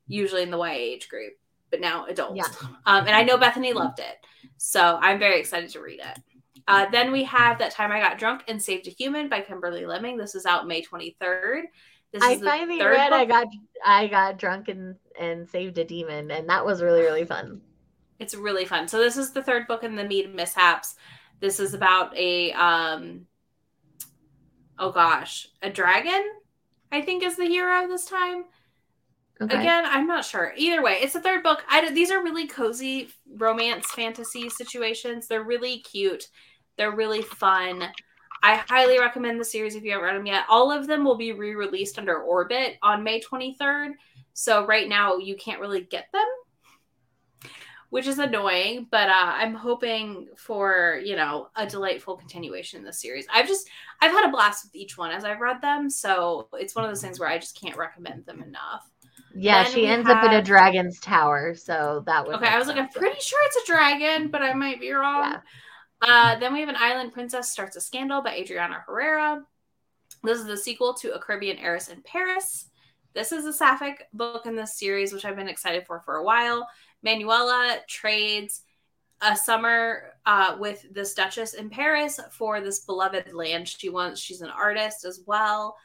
usually 0.08 0.42
in 0.42 0.50
the 0.50 0.58
YA 0.58 0.74
age 0.94 1.08
group, 1.08 1.34
but 1.73 1.81
now 1.81 2.07
adults. 2.07 2.37
Yeah. 2.37 2.68
Um, 2.87 3.07
and 3.07 3.16
I 3.16 3.25
know 3.25 3.37
Bethany 3.37 3.73
loved 3.73 3.99
it. 3.99 4.25
So 4.59 4.99
I'm 5.01 5.18
very 5.18 5.41
excited 5.41 5.70
to 5.70 5.81
read 5.81 5.99
it. 5.99 6.23
Uh, 6.68 6.87
then 6.91 7.11
we 7.11 7.25
have 7.25 7.59
That 7.59 7.73
Time 7.73 7.91
I 7.91 7.99
Got 7.99 8.18
Drunk 8.18 8.45
and 8.47 8.62
Saved 8.62 8.87
a 8.87 8.91
Human 8.91 9.29
by 9.29 9.41
Kimberly 9.41 9.85
Lemming. 9.85 10.16
This 10.16 10.37
is 10.37 10.47
out 10.47 10.68
May 10.68 10.83
23rd. 10.83 11.62
This 12.12 12.23
I 12.23 12.33
is 12.33 12.43
finally 12.43 12.81
read 12.81 13.12
I 13.12 13.25
got 13.25 13.49
I 13.85 14.07
got 14.07 14.39
drunk 14.39 14.68
and, 14.68 14.97
and 15.18 15.49
saved 15.49 15.79
a 15.79 15.85
demon 15.85 16.31
and 16.31 16.49
that 16.49 16.64
was 16.64 16.83
really, 16.83 17.01
really 17.01 17.25
fun. 17.25 17.62
It's 18.18 18.35
really 18.35 18.66
fun. 18.66 18.87
So 18.87 18.99
this 18.99 19.16
is 19.16 19.33
the 19.33 19.43
third 19.43 19.66
book 19.66 19.83
in 19.83 19.97
the 19.97 20.05
Mead 20.05 20.33
Mishaps. 20.35 20.95
This 21.41 21.59
is 21.59 21.75
about 21.75 22.16
a 22.16 22.53
um 22.53 23.27
oh 24.79 24.93
gosh, 24.93 25.49
a 25.62 25.70
dragon, 25.70 26.23
I 26.93 27.01
think 27.01 27.23
is 27.23 27.37
the 27.37 27.47
hero 27.47 27.89
this 27.89 28.05
time. 28.05 28.45
Okay. 29.43 29.59
Again, 29.59 29.84
I'm 29.86 30.07
not 30.07 30.24
sure. 30.24 30.53
Either 30.57 30.82
way, 30.82 30.99
it's 31.03 31.14
the 31.14 31.20
third 31.20 31.43
book. 31.43 31.64
I, 31.68 31.90
these 31.90 32.11
are 32.11 32.22
really 32.22 32.47
cozy 32.47 33.09
romance 33.36 33.90
fantasy 33.90 34.49
situations. 34.49 35.26
They're 35.26 35.43
really 35.43 35.80
cute. 35.80 36.28
They're 36.76 36.95
really 36.95 37.22
fun. 37.22 37.88
I 38.45 38.57
highly 38.68 38.99
recommend 38.99 39.40
the 39.40 39.45
series 39.45 39.74
if 39.74 39.84
you 39.84 39.93
haven't 39.93 40.05
read 40.05 40.16
them 40.16 40.26
yet. 40.26 40.45
All 40.49 40.70
of 40.70 40.86
them 40.86 41.05
will 41.05 41.16
be 41.16 41.32
re 41.32 41.55
released 41.55 41.99
under 41.99 42.18
Orbit 42.22 42.76
on 42.82 43.03
May 43.03 43.20
23rd. 43.20 43.93
So 44.34 44.66
right 44.66 44.88
now 44.88 45.16
you 45.16 45.36
can't 45.36 45.61
really 45.61 45.82
get 45.82 46.07
them, 46.12 47.51
which 47.90 48.07
is 48.07 48.18
annoying, 48.18 48.86
but 48.90 49.09
uh, 49.09 49.32
I'm 49.34 49.55
hoping 49.55 50.28
for, 50.36 51.01
you 51.05 51.16
know, 51.16 51.49
a 51.57 51.66
delightful 51.66 52.16
continuation 52.16 52.78
in 52.78 52.84
the 52.84 52.93
series. 52.93 53.26
I've 53.32 53.47
just, 53.47 53.68
I've 54.01 54.12
had 54.12 54.26
a 54.28 54.32
blast 54.32 54.64
with 54.64 54.74
each 54.74 54.97
one 54.97 55.11
as 55.12 55.24
I've 55.24 55.40
read 55.40 55.61
them. 55.61 55.90
So 55.90 56.49
it's 56.55 56.74
one 56.74 56.84
of 56.84 56.90
those 56.90 57.03
things 57.03 57.20
where 57.20 57.28
I 57.28 57.38
just 57.38 57.61
can't 57.61 57.76
recommend 57.76 58.24
them 58.24 58.43
enough. 58.43 58.88
Yeah, 59.35 59.64
then 59.64 59.72
she 59.72 59.87
ends 59.87 60.09
up 60.09 60.24
in 60.24 60.33
a 60.33 60.43
dragon's 60.43 60.99
tower, 61.01 61.55
so 61.55 62.03
that 62.07 62.26
was 62.26 62.37
Okay, 62.37 62.49
I 62.49 62.59
was 62.59 62.68
like, 62.68 62.76
I'm 62.76 62.89
pretty 62.89 63.20
sure 63.20 63.39
it's 63.47 63.68
a 63.68 63.72
dragon, 63.72 64.28
but 64.28 64.43
I 64.43 64.53
might 64.55 64.80
be 64.80 64.93
wrong. 64.93 65.33
Yeah. 65.33 65.41
Uh, 66.03 66.39
then 66.39 66.53
we 66.53 66.61
have 66.61 66.68
An 66.68 66.76
Island 66.78 67.12
Princess 67.12 67.53
Starts 67.53 67.76
a 67.76 67.80
Scandal 67.80 68.22
by 68.22 68.35
Adriana 68.35 68.83
Herrera. 68.87 69.45
This 70.24 70.39
is 70.39 70.47
the 70.47 70.57
sequel 70.57 70.95
to 70.95 71.14
A 71.14 71.18
Caribbean 71.20 71.59
Heiress 71.59 71.89
in 71.89 72.03
Paris. 72.03 72.66
This 73.14 73.33
is 73.33 73.45
a 73.45 73.53
sapphic 73.53 74.09
book 74.12 74.47
in 74.47 74.57
this 74.57 74.78
series, 74.78 75.12
which 75.12 75.24
I've 75.24 75.37
been 75.37 75.49
excited 75.49 75.87
for 75.87 76.01
for 76.01 76.16
a 76.16 76.24
while. 76.24 76.66
Manuela 77.03 77.78
trades 77.89 78.62
a 79.20 79.37
summer 79.37 80.14
uh, 80.26 80.57
with 80.59 80.85
this 80.93 81.14
Duchess 81.14 81.55
in 81.55 81.70
Paris 81.70 82.18
for 82.33 82.61
this 82.61 82.80
beloved 82.80 83.33
land 83.33 83.68
she 83.68 83.89
wants. 83.89 84.20
She's 84.20 84.41
an 84.41 84.51
artist 84.51 85.05
as 85.05 85.20
well. 85.26 85.76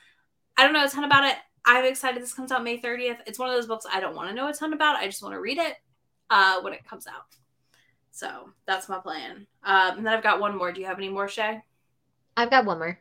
I 0.58 0.64
don't 0.64 0.74
know 0.74 0.86
a 0.86 0.90
ton 0.90 1.04
about 1.04 1.26
it. 1.26 1.36
I'm 1.68 1.86
excited 1.86 2.22
this 2.24 2.34
comes 2.34 2.52
out 2.52 2.64
May 2.64 2.80
30th. 2.80 3.18
It's 3.28 3.38
one 3.38 3.50
of 3.50 3.56
those 3.56 3.68
books 3.68 3.86
I 3.92 4.00
don't 4.00 4.16
want 4.16 4.30
to 4.30 4.36
know 4.36 4.48
a 4.48 4.54
ton 4.54 4.74
about. 4.74 4.96
I 4.96 5.06
just 5.06 5.22
want 5.22 5.34
to 5.36 5.42
read 5.42 5.58
it 5.58 5.76
uh, 6.30 6.62
when 6.62 6.74
it 6.74 6.88
comes 6.88 7.06
out. 7.08 7.26
So 8.10 8.50
that's 8.66 8.88
my 8.90 8.98
plan. 9.00 9.46
Um, 9.64 9.98
and 9.98 10.06
then 10.06 10.14
I've 10.14 10.24
got 10.24 10.40
one 10.40 10.58
more. 10.58 10.72
Do 10.72 10.80
you 10.80 10.88
have 10.88 10.98
any 10.98 11.10
more, 11.10 11.28
Shay? 11.28 11.62
I've 12.38 12.50
got 12.50 12.66
one 12.66 12.80
more. 12.80 12.98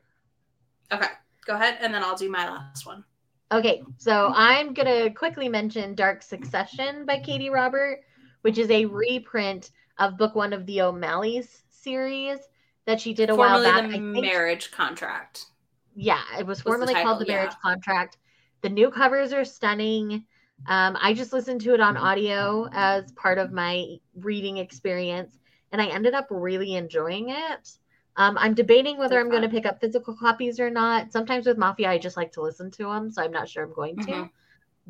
Okay, 0.92 1.06
go 1.46 1.54
ahead, 1.54 1.78
and 1.80 1.94
then 1.94 2.02
I'll 2.02 2.16
do 2.16 2.30
my 2.30 2.48
last 2.48 2.86
one. 2.86 3.04
Okay, 3.52 3.82
so 3.98 4.32
I'm 4.34 4.74
gonna 4.74 5.10
quickly 5.10 5.48
mention 5.48 5.94
Dark 5.94 6.22
Succession 6.22 7.06
by 7.06 7.18
Katee 7.18 7.50
Robert, 7.50 8.00
which 8.42 8.58
is 8.58 8.70
a 8.70 8.84
reprint 8.86 9.70
of 9.98 10.18
book 10.18 10.34
one 10.34 10.52
of 10.52 10.66
the 10.66 10.82
O'Malley's 10.82 11.62
series 11.70 12.38
that 12.86 13.00
she 13.00 13.14
did 13.14 13.30
a 13.30 13.34
while 13.34 13.62
Formerly 13.62 13.82
back. 13.82 13.90
the 13.92 14.20
marriage 14.20 14.70
contract. 14.72 15.46
yeah, 15.94 16.22
it 16.38 16.46
was 16.46 16.58
the 16.58 16.64
formerly 16.64 16.94
called 16.94 17.20
the 17.20 17.24
title, 17.24 17.36
Marriage. 17.36 17.56
Contract. 17.62 18.18
The 18.66 18.72
new 18.72 18.90
covers 18.90 19.32
are 19.32 19.44
stunning. 19.44 20.24
Um, 20.66 20.98
I 21.00 21.14
just 21.14 21.32
listened 21.32 21.60
to 21.60 21.74
it 21.74 21.80
on 21.80 21.96
audio 21.96 22.68
as 22.72 23.12
part 23.12 23.38
of 23.38 23.52
my 23.52 23.98
reading 24.16 24.56
experience, 24.56 25.38
and 25.70 25.80
I 25.80 25.86
ended 25.86 26.14
up 26.14 26.26
really 26.30 26.74
enjoying 26.74 27.28
it. 27.28 27.78
Um, 28.16 28.36
I'm 28.36 28.54
debating 28.54 28.98
whether 28.98 29.20
I'm 29.20 29.30
going 29.30 29.42
to 29.42 29.48
pick 29.48 29.66
up 29.66 29.80
physical 29.80 30.16
copies 30.16 30.58
or 30.58 30.68
not. 30.68 31.12
Sometimes 31.12 31.46
with 31.46 31.58
Mafia, 31.58 31.88
I 31.90 31.98
just 31.98 32.16
like 32.16 32.32
to 32.32 32.42
listen 32.42 32.72
to 32.72 32.86
them, 32.86 33.08
so 33.08 33.22
I'm 33.22 33.30
not 33.30 33.48
sure 33.48 33.62
I'm 33.62 33.72
going 33.72 33.98
to. 33.98 34.10
Mhm. 34.10 34.30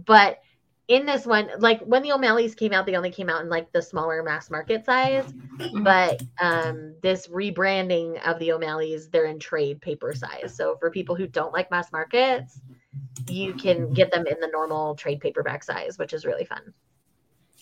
But 0.06 0.38
in 0.88 1.04
this 1.04 1.26
one, 1.26 1.50
like 1.58 1.82
when 1.82 2.02
the 2.02 2.12
O'Malleys 2.12 2.54
came 2.54 2.72
out, 2.72 2.86
they 2.86 2.96
only 2.96 3.10
came 3.10 3.28
out 3.28 3.42
in 3.42 3.50
like 3.50 3.72
the 3.72 3.82
smaller 3.82 4.22
mass 4.22 4.48
market 4.50 4.86
size. 4.86 5.34
But 5.82 6.22
um, 6.40 6.94
this 7.02 7.26
rebranding 7.26 8.26
of 8.26 8.38
the 8.38 8.52
O'Malleys, 8.52 9.10
they're 9.10 9.26
in 9.26 9.38
trade 9.38 9.82
paper 9.82 10.14
size. 10.14 10.56
So 10.56 10.78
for 10.78 10.90
people 10.90 11.14
who 11.14 11.26
don't 11.26 11.52
like 11.52 11.70
mass 11.70 11.92
markets, 11.92 12.62
you 13.28 13.54
can 13.54 13.92
get 13.92 14.12
them 14.12 14.26
in 14.26 14.38
the 14.40 14.48
normal 14.48 14.94
trade 14.94 15.20
paperback 15.20 15.64
size, 15.64 15.98
which 15.98 16.12
is 16.12 16.24
really 16.24 16.44
fun. 16.44 16.72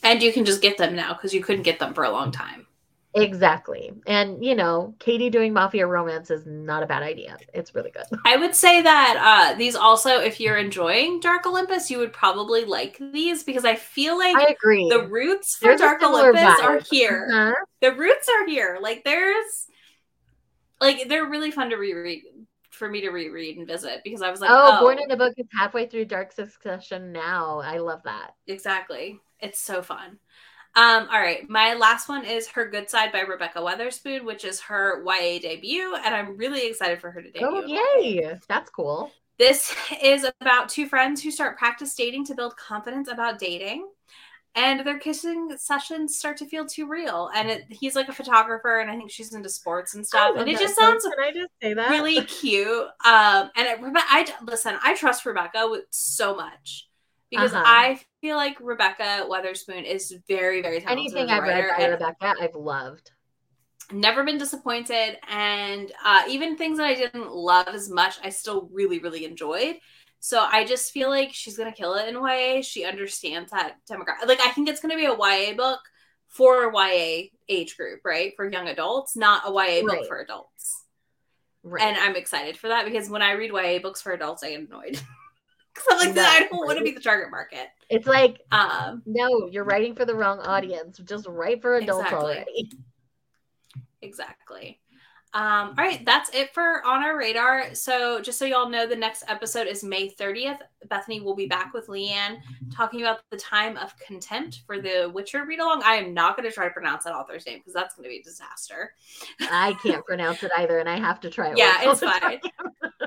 And 0.02 0.22
you 0.22 0.32
can 0.32 0.44
just 0.44 0.60
get 0.60 0.76
them 0.76 0.94
now 0.94 1.14
because 1.14 1.32
you 1.32 1.42
couldn't 1.42 1.62
get 1.62 1.78
them 1.78 1.94
for 1.94 2.04
a 2.04 2.10
long 2.10 2.30
time. 2.30 2.66
Exactly. 3.16 3.92
And 4.06 4.44
you 4.44 4.54
know, 4.54 4.94
Katee 4.98 5.30
doing 5.30 5.52
mafia 5.52 5.86
romance 5.86 6.30
is 6.30 6.46
not 6.46 6.82
a 6.82 6.86
bad 6.86 7.02
idea. 7.02 7.36
It's 7.54 7.74
really 7.74 7.92
good. 7.92 8.04
I 8.24 8.36
would 8.36 8.54
say 8.54 8.82
that 8.82 9.52
uh, 9.52 9.56
these 9.56 9.76
also, 9.76 10.20
if 10.20 10.40
you're 10.40 10.56
enjoying 10.56 11.20
Dark 11.20 11.46
Olympus, 11.46 11.90
you 11.90 11.98
would 11.98 12.12
probably 12.12 12.64
like 12.64 12.98
these 13.12 13.44
because 13.44 13.64
I 13.64 13.76
feel 13.76 14.18
like 14.18 14.36
I 14.36 14.54
agree. 14.60 14.88
the 14.90 15.06
roots 15.06 15.56
for 15.56 15.68
There's 15.68 15.80
Dark 15.80 16.02
Olympus 16.02 16.42
vibe. 16.42 16.62
are 16.64 16.80
here. 16.90 17.28
Uh-huh. 17.32 17.64
The 17.80 17.94
roots 17.94 18.28
are 18.28 18.46
here. 18.46 18.78
Like 18.80 19.04
there's, 19.04 19.68
like 20.80 21.08
they're 21.08 21.26
really 21.26 21.52
fun 21.52 21.70
to 21.70 21.76
reread 21.76 22.22
for 22.74 22.88
me 22.88 23.00
to 23.02 23.10
reread 23.10 23.56
and 23.56 23.66
visit 23.66 24.00
because 24.04 24.22
I 24.22 24.30
was 24.30 24.40
like, 24.40 24.50
oh, 24.50 24.78
oh, 24.78 24.80
Born 24.80 24.98
in 24.98 25.10
a 25.10 25.16
Book 25.16 25.34
is 25.36 25.46
halfway 25.52 25.86
through 25.86 26.06
Dark 26.06 26.32
Succession 26.32 27.12
now. 27.12 27.60
I 27.60 27.78
love 27.78 28.02
that. 28.04 28.34
Exactly. 28.46 29.20
It's 29.40 29.60
so 29.60 29.82
fun. 29.82 30.18
Um, 30.76 31.06
all 31.10 31.20
right. 31.20 31.48
My 31.48 31.74
last 31.74 32.08
one 32.08 32.24
is 32.24 32.48
Her 32.48 32.68
Good 32.68 32.90
Side 32.90 33.12
by 33.12 33.20
Rebekah 33.20 33.60
Weatherspoon, 33.60 34.24
which 34.24 34.44
is 34.44 34.60
her 34.62 35.04
YA 35.06 35.38
debut, 35.40 35.96
and 36.04 36.14
I'm 36.14 36.36
really 36.36 36.66
excited 36.66 37.00
for 37.00 37.10
her 37.10 37.22
to 37.22 37.30
debut. 37.30 37.48
Oh, 37.48 37.64
yay. 37.64 38.38
That's 38.48 38.70
cool. 38.70 39.12
This 39.38 39.74
is 40.02 40.26
about 40.40 40.68
two 40.68 40.86
friends 40.86 41.22
who 41.22 41.30
start 41.30 41.58
practice 41.58 41.94
dating 41.94 42.26
to 42.26 42.34
build 42.34 42.56
confidence 42.56 43.08
about 43.08 43.38
dating. 43.38 43.88
And 44.56 44.86
their 44.86 44.98
kissing 45.00 45.56
sessions 45.58 46.16
start 46.16 46.36
to 46.38 46.46
feel 46.46 46.64
too 46.66 46.86
real. 46.86 47.28
And 47.34 47.50
it, 47.50 47.64
he's 47.70 47.96
like 47.96 48.08
a 48.08 48.12
photographer, 48.12 48.78
and 48.78 48.90
I 48.90 48.96
think 48.96 49.10
she's 49.10 49.34
into 49.34 49.48
sports 49.48 49.94
and 49.94 50.06
stuff. 50.06 50.34
And 50.36 50.48
it 50.48 50.58
just 50.58 50.76
sounds 50.76 51.04
Can 51.04 51.18
I 51.24 51.32
just 51.32 51.50
say 51.60 51.74
that? 51.74 51.88
really 51.88 52.22
cute. 52.26 52.86
Um, 53.04 53.50
and 53.56 53.66
it, 53.66 53.78
I 53.82 54.26
listen. 54.42 54.76
I 54.82 54.94
trust 54.94 55.26
Rebekah 55.26 55.68
with 55.70 55.84
so 55.90 56.36
much 56.36 56.88
because 57.30 57.52
Uh-huh. 57.52 57.62
I 57.64 58.00
feel 58.20 58.36
like 58.36 58.56
Rebekah 58.60 59.26
Weatherspoon 59.28 59.84
is 59.84 60.14
very, 60.28 60.62
very 60.62 60.80
talented. 60.80 61.16
Anything 61.16 61.30
I've 61.30 61.46
read 61.46 61.74
by 61.76 61.84
Rebekah, 61.86 62.36
I've 62.40 62.54
loved. 62.54 63.10
never 63.92 64.24
been 64.24 64.38
disappointed, 64.38 65.18
and 65.28 65.92
uh, 66.04 66.22
even 66.28 66.56
things 66.56 66.78
that 66.78 66.86
I 66.86 66.94
didn't 66.94 67.30
love 67.32 67.68
as 67.68 67.90
much, 67.90 68.16
I 68.22 68.30
still 68.30 68.68
really, 68.72 68.98
really 68.98 69.24
enjoyed. 69.24 69.76
So 70.24 70.40
I 70.40 70.64
just 70.64 70.90
feel 70.90 71.10
like 71.10 71.34
she's 71.34 71.58
gonna 71.58 71.70
kill 71.70 71.96
it 71.96 72.08
in 72.08 72.14
YA. 72.14 72.62
She 72.62 72.86
understands 72.86 73.50
that 73.50 73.74
demographic. 73.86 74.26
Like 74.26 74.40
I 74.40 74.52
think 74.52 74.70
it's 74.70 74.80
gonna 74.80 74.96
be 74.96 75.04
a 75.04 75.12
YA 75.14 75.52
book 75.54 75.80
for 76.28 76.64
a 76.64 76.72
YA 76.74 77.28
age 77.46 77.76
group, 77.76 78.00
right? 78.06 78.32
For 78.34 78.50
young 78.50 78.66
adults, 78.68 79.16
not 79.16 79.42
a 79.46 79.50
YA 79.52 79.82
book 79.82 79.90
Right. 79.98 80.06
for 80.08 80.20
adults. 80.20 80.82
Right. 81.62 81.82
And 81.82 81.98
I'm 81.98 82.16
excited 82.16 82.56
for 82.56 82.68
that 82.68 82.86
because 82.86 83.10
when 83.10 83.20
I 83.20 83.32
read 83.32 83.50
YA 83.52 83.80
books 83.80 84.00
for 84.00 84.12
adults, 84.12 84.42
I 84.42 84.52
get 84.52 84.60
annoyed. 84.66 84.98
Because 85.74 85.86
I'm 85.90 85.98
like, 86.06 86.14
No, 86.16 86.22
I 86.22 86.40
don't 86.48 86.66
want 86.66 86.78
to 86.78 86.84
be 86.84 86.92
the 86.92 87.00
target 87.00 87.30
market. 87.30 87.66
it's 87.90 88.06
like, 88.06 88.40
Um, 88.50 89.02
no, 89.04 89.46
you're 89.50 89.64
writing 89.64 89.94
for 89.94 90.06
the 90.06 90.14
wrong 90.14 90.38
audience. 90.38 90.96
Just 91.04 91.26
write 91.26 91.60
for 91.60 91.74
adults 91.76 92.04
Exactly. 92.06 92.32
already. 92.32 92.70
exactly. 94.00 94.80
Um, 95.34 95.70
all 95.70 95.84
right, 95.84 96.04
that's 96.04 96.32
it 96.32 96.54
for 96.54 96.80
on 96.86 97.02
our 97.02 97.18
radar. 97.18 97.74
So 97.74 98.20
just 98.22 98.38
so 98.38 98.44
y'all 98.44 98.68
know, 98.68 98.86
the 98.86 98.94
next 98.94 99.24
episode 99.26 99.66
is 99.66 99.82
May 99.82 100.08
30th. 100.08 100.58
Bethany 100.88 101.20
will 101.20 101.34
be 101.34 101.46
back 101.46 101.74
with 101.74 101.88
Liene 101.88 102.40
talking 102.72 103.02
about 103.02 103.18
the 103.30 103.36
time 103.36 103.76
of 103.78 103.98
contempt 103.98 104.62
for 104.64 104.80
the 104.80 105.10
Witcher 105.12 105.44
read 105.44 105.58
along. 105.58 105.82
I 105.84 105.96
am 105.96 106.14
not 106.14 106.36
going 106.36 106.48
to 106.48 106.54
try 106.54 106.66
to 106.66 106.70
pronounce 106.70 107.02
that 107.02 107.14
author's 107.14 107.46
name 107.46 107.58
because 107.58 107.72
that's 107.72 107.96
going 107.96 108.04
to 108.04 108.10
be 108.10 108.18
a 108.18 108.22
disaster. 108.22 108.92
I 109.40 109.74
can't 109.82 110.04
pronounce 110.06 110.44
it 110.44 110.52
either, 110.56 110.78
and 110.78 110.88
I 110.88 111.00
have 111.00 111.18
to 111.22 111.30
try 111.30 111.50
it. 111.50 111.58
Yeah, 111.58 111.78
it's 111.80 112.00
fine. 112.00 112.38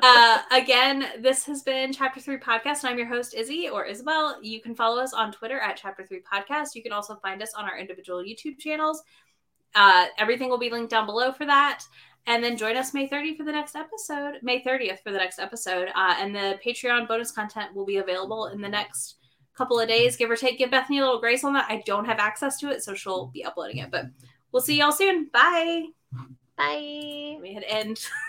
uh, 0.01 0.39
again, 0.51 1.05
this 1.19 1.45
has 1.45 1.63
been 1.63 1.93
Chapter 1.93 2.19
3 2.19 2.39
Podcast, 2.39 2.83
and 2.83 2.89
I'm 2.89 2.97
your 2.97 3.07
host, 3.07 3.35
Izzy 3.35 3.69
or 3.69 3.85
Isabel. 3.85 4.37
You 4.43 4.59
can 4.59 4.75
follow 4.75 5.01
us 5.01 5.13
on 5.13 5.31
Twitter 5.31 5.59
at 5.61 5.77
Chapter 5.77 6.05
3 6.05 6.21
Podcast. 6.29 6.75
You 6.75 6.83
can 6.83 6.91
also 6.91 7.15
find 7.23 7.41
us 7.41 7.53
on 7.53 7.63
our 7.63 7.77
individual 7.77 8.21
YouTube 8.21 8.59
channels. 8.59 9.01
uh, 9.75 10.07
everything 10.17 10.49
will 10.49 10.57
be 10.57 10.69
linked 10.69 10.89
down 10.89 11.05
below 11.05 11.31
for 11.31 11.45
that. 11.45 11.83
And 12.27 12.43
then 12.43 12.57
join 12.57 12.75
us 12.75 12.93
May 12.93 13.07
30 13.07 13.37
for 13.37 13.43
the 13.45 13.51
next 13.51 13.75
episode, 13.75 14.39
May 14.43 14.61
30th 14.61 15.01
for 15.01 15.11
the 15.11 15.17
next 15.17 15.39
episode. 15.39 15.87
Uh, 15.95 16.15
and 16.19 16.35
the 16.35 16.59
Patreon 16.63 17.07
bonus 17.07 17.31
content 17.31 17.73
will 17.73 17.85
be 17.85 17.97
available 17.97 18.47
in 18.47 18.61
the 18.61 18.67
next 18.67 19.15
couple 19.57 19.79
of 19.79 19.87
days, 19.87 20.15
give 20.17 20.29
or 20.29 20.35
take. 20.35 20.57
Give 20.57 20.69
Bethany 20.69 20.99
a 20.99 21.03
little 21.03 21.19
grace 21.19 21.43
on 21.43 21.53
that. 21.53 21.65
I 21.69 21.81
don't 21.85 22.05
have 22.05 22.19
access 22.19 22.59
to 22.59 22.69
it, 22.69 22.83
so 22.83 22.93
she'll 22.93 23.27
be 23.27 23.43
uploading 23.43 23.77
it. 23.77 23.89
But 23.89 24.05
we'll 24.51 24.61
see 24.61 24.77
y'all 24.77 24.91
soon. 24.91 25.29
Bye. 25.33 25.85
Bye. 26.57 27.33
Let 27.33 27.41
me 27.41 27.53
hit 27.53 27.63
end. 27.67 27.99